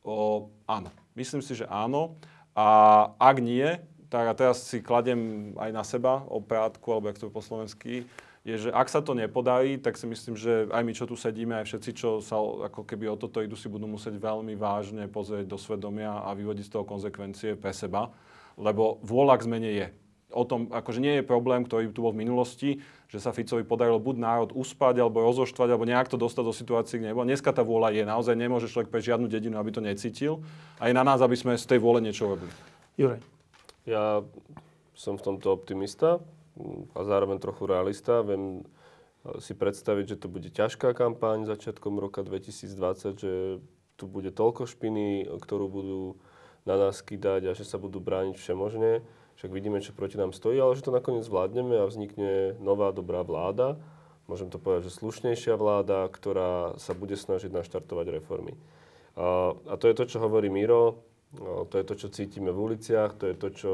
[0.00, 0.88] O, áno.
[1.12, 2.16] Myslím si, že áno.
[2.56, 3.68] A ak nie,
[4.08, 8.08] tak a teraz si kladem aj na seba oprátku, alebo jak to je po slovensky,
[8.44, 11.56] je, že ak sa to nepodarí, tak si myslím, že aj my, čo tu sedíme,
[11.56, 15.48] aj všetci, čo sa ako keby o toto idú, si budú musieť veľmi vážne pozrieť
[15.48, 18.12] do svedomia a vyvodiť z toho konsekvencie pre seba,
[18.60, 19.88] lebo vôľa k zmene je.
[20.34, 22.70] O tom, akože nie je problém, ktorý tu bol v minulosti,
[23.06, 26.98] že sa Ficovi podarilo buď národ uspať, alebo rozoštvať, alebo nejak to dostať do situácie,
[26.98, 27.24] kde nebolo.
[27.24, 28.02] Dneska tá vôľa je.
[28.02, 30.42] Naozaj nemôže človek pre žiadnu dedinu, aby to necítil.
[30.82, 32.50] A je na nás, aby sme z tej vôle niečo robili.
[32.98, 33.22] Juraj.
[33.86, 34.26] Ja
[34.98, 36.18] som v tomto optimista
[36.94, 38.22] a zároveň trochu realista.
[38.22, 43.32] Viem eh, si predstaviť, že to bude ťažká kampaň začiatkom roka 2020, že
[43.94, 46.02] tu bude toľko špiny, ktorú budú
[46.66, 49.04] na nás kýdať a že sa budú brániť všemožne.
[49.38, 53.22] Však vidíme, čo proti nám stojí, ale že to nakoniec zvládneme a vznikne nová dobrá
[53.26, 53.78] vláda.
[54.24, 58.56] môžem to povedať, že slušnejšia vláda, ktorá sa bude snažiť naštartovať reformy.
[59.14, 61.04] A to je to, čo hovorí Miro,
[61.70, 63.72] to je to, čo cítime v uliciach, to je to, čo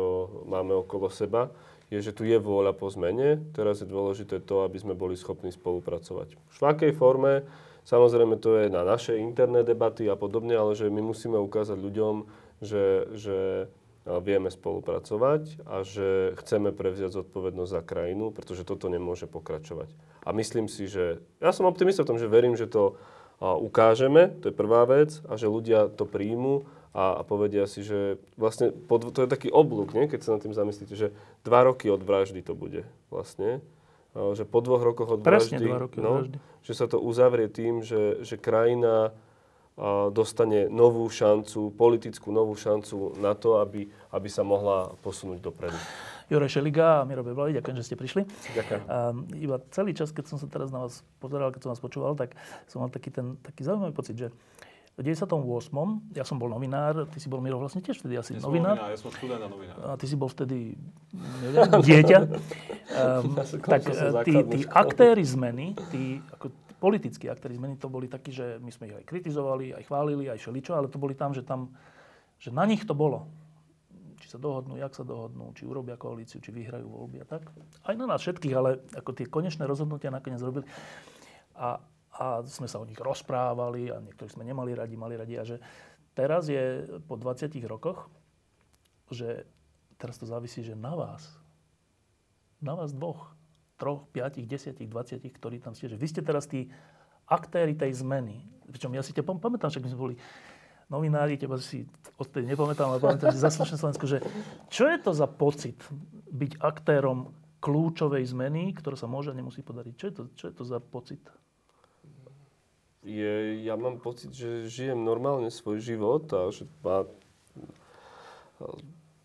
[0.48, 1.52] máme okolo seba,
[1.90, 3.42] je, že tu je vôľa po zmene.
[3.50, 6.38] Teraz je dôležité to, aby sme boli schopní spolupracovať.
[6.38, 7.42] V akej forme,
[7.82, 12.14] samozrejme to je na naše interné debaty a podobne, ale že my musíme ukázať ľuďom,
[12.62, 13.38] že, že
[14.06, 19.92] vieme spolupracovať a že chceme prevziať zodpovednosť za krajinu, pretože toto nemôže pokračovať.
[20.24, 22.96] A myslím si, že ja som optimista v tom, že verím, že to
[23.40, 28.18] ukážeme, to je prvá vec, a že ľudia to príjmu a, a povedia si, že
[28.34, 30.10] vlastne pod, to je taký oblúk, nie?
[30.10, 31.14] keď sa nad tým zamyslíte, že
[31.46, 32.82] dva roky od vraždy to bude
[33.14, 33.62] vlastne.
[34.10, 36.38] Že po dvoch rokoch od Presne vraždy, dva roky no, od vraždy.
[36.66, 39.14] že sa to uzavrie tým, že, že krajina
[40.12, 45.78] dostane novú šancu, politickú novú šancu na to, aby, aby sa mohla posunúť dopredu.
[46.28, 48.22] Juraj Šeliga a Miro Beblavý, ďakujem, že ste prišli.
[48.54, 48.80] Ďakujem.
[48.86, 48.96] A
[49.40, 52.36] iba celý čas, keď som sa teraz na vás pozeral, keď som vás počúval, tak
[52.70, 54.28] som mal taký, ten, taký zaujímavý pocit, že
[55.00, 56.12] v 98.
[56.12, 58.76] ja som bol novinár, ty si bol Miro vlastne tiež vtedy asi Ja novinár.
[58.76, 59.76] novinár, ja som študent novinár.
[59.80, 60.76] A ty si bol vtedy,
[61.16, 62.18] neviem, dieťa.
[62.90, 66.50] Um, tak eh, tí, tí aktéry zmeny, tí, ako
[66.82, 70.42] politickí aktéry zmeny, to boli takí, že my sme ich aj kritizovali, aj chválili, aj
[70.42, 71.70] šeličo, ale to boli tam, že tam,
[72.42, 73.30] že na nich to bolo.
[74.18, 77.46] Či sa dohodnú, jak sa dohodnú, či urobia koalíciu, či vyhrajú voľby a tak.
[77.86, 80.66] Aj na nás všetkých, ale ako tie konečné rozhodnutia nakoniec robili.
[81.54, 81.78] A,
[82.14, 85.34] a sme sa o nich rozprávali a niektorí sme nemali radi, mali radi.
[85.38, 85.62] A že
[86.14, 88.10] teraz je po 20 rokoch,
[89.10, 89.46] že
[89.98, 91.26] teraz to závisí, že na vás,
[92.58, 93.34] na vás dvoch,
[93.80, 96.68] troch, piatich, desiatich, dvaciatich, ktorí tam ste, že vy ste teraz tí
[97.30, 98.44] aktéry tej zmeny.
[98.68, 100.16] Pričom ja si ťa pam- pamätám, však my sme boli
[100.90, 101.86] novinári, teba si
[102.18, 104.18] odtedy nepamätám, ale pamätám si za Slušné Slovensko, že
[104.68, 105.78] čo je to za pocit
[106.34, 107.30] byť aktérom
[107.62, 109.94] kľúčovej zmeny, ktorá sa môže a nemusí podariť?
[109.94, 111.22] Čo je to, čo je to za pocit?
[113.04, 117.08] Je, ja mám pocit, že žijem normálne svoj život a že ma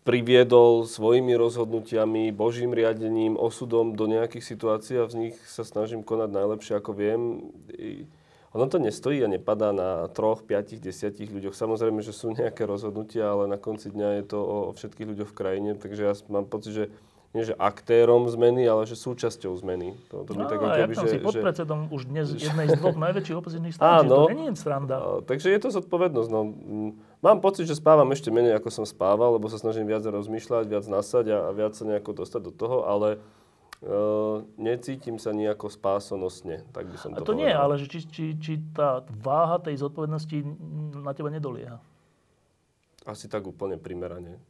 [0.06, 6.30] priviedol svojimi rozhodnutiami, božím riadením, osudom do nejakých situácií a v nich sa snažím konať
[6.30, 7.20] najlepšie, ako viem.
[7.74, 8.06] I
[8.54, 11.52] ono to nestojí a nepadá na troch, piatich, desiatich ľuďoch.
[11.52, 15.30] Samozrejme, že sú nejaké rozhodnutia, ale na konci dňa je to o, o všetkých ľuďoch
[15.34, 15.70] v krajine.
[15.76, 16.84] Takže ja mám pocit, že
[17.36, 19.92] nie že aktérom zmeny, ale že súčasťou zmeny.
[20.08, 22.02] To, to No, by tak a ako ja keby, tam že, si že, podpredsedom už
[22.08, 24.24] dnes jednej z dvoch najväčších opozičných strán, Áno.
[24.24, 24.96] to nie je sranda.
[24.96, 26.28] A, takže je to zodpovednosť.
[26.32, 26.40] No,
[27.20, 30.88] mám pocit, že spávam ešte menej, ako som spával, lebo sa snažím viac rozmýšľať, viac
[30.88, 33.20] nasať a, a viac sa nejako dostať do toho, ale
[33.84, 37.62] uh, necítim sa nejako spásonosne, tak by som A to, to nie, povedal.
[37.68, 40.40] ale že či, či, či tá váha tej zodpovednosti
[41.04, 41.76] na teba nedolieha.
[43.04, 44.40] Asi tak úplne primerane.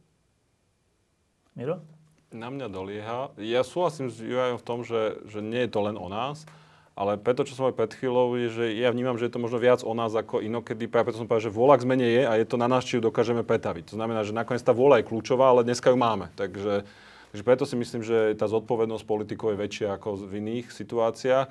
[1.53, 1.81] Miro?
[2.27, 3.31] Na mňa dolieha.
[3.39, 6.43] Ja súhlasím s Jurajom v tom, že, že nie je to len o nás,
[6.91, 9.63] ale preto, čo som aj pred chvíľou, je, že ja vnímam, že je to možno
[9.63, 10.91] viac o nás ako inokedy.
[10.91, 12.99] Práve preto som povedal, že vôľa k zmene je a je to na nás, či
[12.99, 13.93] ju dokážeme pretaviť.
[13.93, 16.27] To znamená, že nakoniec tá vôľa je kľúčová, ale dneska ju máme.
[16.35, 16.83] Takže,
[17.31, 21.47] takže preto si myslím, že tá zodpovednosť politikov je väčšia ako v iných situáciách.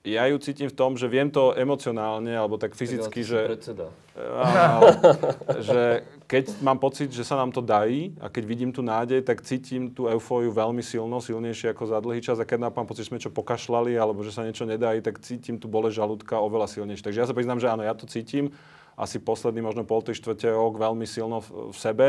[0.00, 3.52] Ja ju cítim v tom, že viem to emocionálne, alebo tak fyzicky, že...
[3.52, 3.92] Predseda.
[4.16, 4.96] Áno,
[5.68, 9.44] že keď mám pocit, že sa nám to darí a keď vidím tú nádej, tak
[9.44, 13.12] cítim tú eufóriu veľmi silno, silnejšie ako za dlhý čas a keď mám pocit, že
[13.12, 17.04] sme čo pokašľali alebo že sa niečo nedarí, tak cítim tú bole žalúdka oveľa silnejšie.
[17.04, 18.56] Takže ja sa priznám, že áno, ja to cítim
[18.96, 22.08] asi posledný možno pol, tri štvrte rok veľmi silno v, v sebe.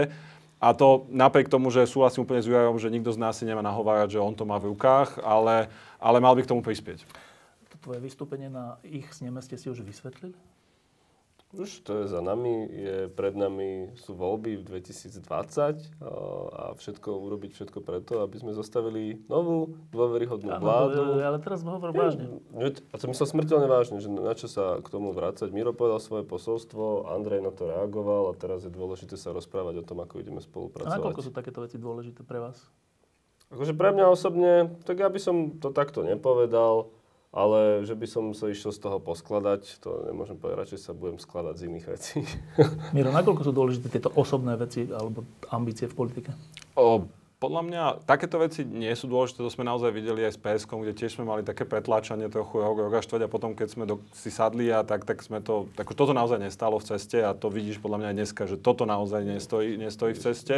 [0.64, 3.60] A to napriek tomu, že súhlasím úplne s Jurajom, že nikto z nás si nemá
[3.66, 7.31] nahovárať, že on to má v rukách, ale, ale mal by k tomu prispieť.
[7.82, 10.38] Tvoje vystúpenie na ich sneme ste si už vysvetlili?
[11.52, 15.76] Už to je za nami, je pred nami sú voľby v 2020 a,
[16.48, 21.20] a všetko urobiť všetko preto, aby sme zostavili novú dôveryhodnú Áno, vládu.
[21.20, 22.40] ale teraz hovor vážne.
[22.56, 25.52] A to myslel smrteľne vážne, že na čo sa k tomu vrácať.
[25.52, 29.84] Miro povedal svoje posolstvo, Andrej na to reagoval a teraz je dôležité sa rozprávať o
[29.84, 31.04] tom, ako ideme A spolupracovať.
[31.04, 32.64] nakoľko sú takéto veci dôležité pre vás?
[33.52, 36.96] Akože pre mňa osobne, tak ja by som to takto nepovedal,
[37.32, 41.16] ale že by som sa išiel z toho poskladať, to nemôžem povedať, radšej sa budem
[41.16, 42.18] skladať z iných vecí.
[42.96, 46.36] Miro, nakoľko sú dôležité tieto osobné veci alebo ambície v politike?
[46.76, 47.08] O,
[47.42, 50.94] podľa mňa takéto veci nie sú dôležité, to sme naozaj videli aj s PSK, kde
[50.94, 52.70] tiež sme mali také pretláčanie trochu a
[53.02, 56.14] štvrť a potom keď sme do, si sadli a tak, tak sme to, tak toto
[56.14, 59.80] naozaj nestalo v ceste a to vidíš podľa mňa aj dneska, že toto naozaj nestojí,
[59.80, 60.56] nestojí v ceste.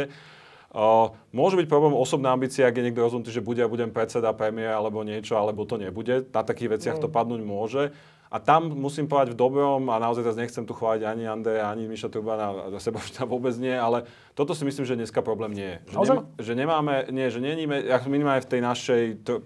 [0.74, 4.34] O, môže byť problém osobná ambícia, ak je niekto rozhodnutý, že bude a budem predseda,
[4.34, 6.26] premiér alebo niečo, alebo to nebude.
[6.34, 7.94] Na takých veciach to padnúť môže.
[8.34, 11.86] A tam musím povedať v dobrom, a naozaj teraz nechcem tu chváliť ani Andreja, ani
[11.86, 12.98] Miša Turbana, za seba
[13.30, 15.94] vôbec nie, ale toto si myslím, že dneska problém nie je.
[15.94, 19.02] Že, nemá, že nemáme, nie, že neníme, minimálne v tej našej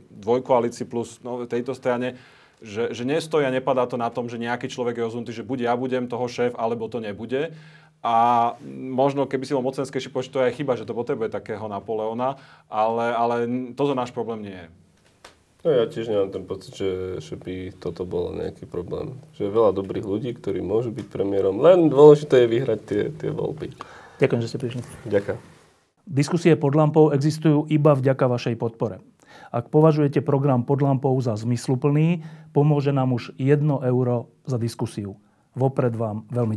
[0.08, 2.16] dvojkoalícii plus no, tejto strane,
[2.58, 5.70] Že, že nestojí a nepadá to na tom, že nejaký človek je rozhodnutý, že buď
[5.70, 7.54] ja budem toho šéf, alebo to nebude.
[7.98, 8.54] A
[8.94, 12.38] možno, keby si bol mocenskejší, povedať, to je chyba, že to potrebuje takého Napoleona,
[12.70, 13.34] ale, ale
[13.74, 14.68] toto náš problém nie je.
[15.66, 19.18] No ja tiež nemám ten pocit, že, že by toto bol nejaký problém.
[19.34, 23.30] Že je veľa dobrých ľudí, ktorí môžu byť premiérom, len dôležité je vyhrať tie, tie
[23.34, 23.74] voľby.
[24.22, 24.82] Ďakujem, že ste prišli.
[25.10, 25.38] Ďakujem.
[26.06, 29.02] Diskusie pod lampou existujú iba vďaka vašej podpore.
[29.50, 32.22] Ak považujete program pod lampou za zmysluplný,
[32.54, 35.18] pomôže nám už 1 euro za diskusiu.
[35.58, 36.46] Vopred vám veľmi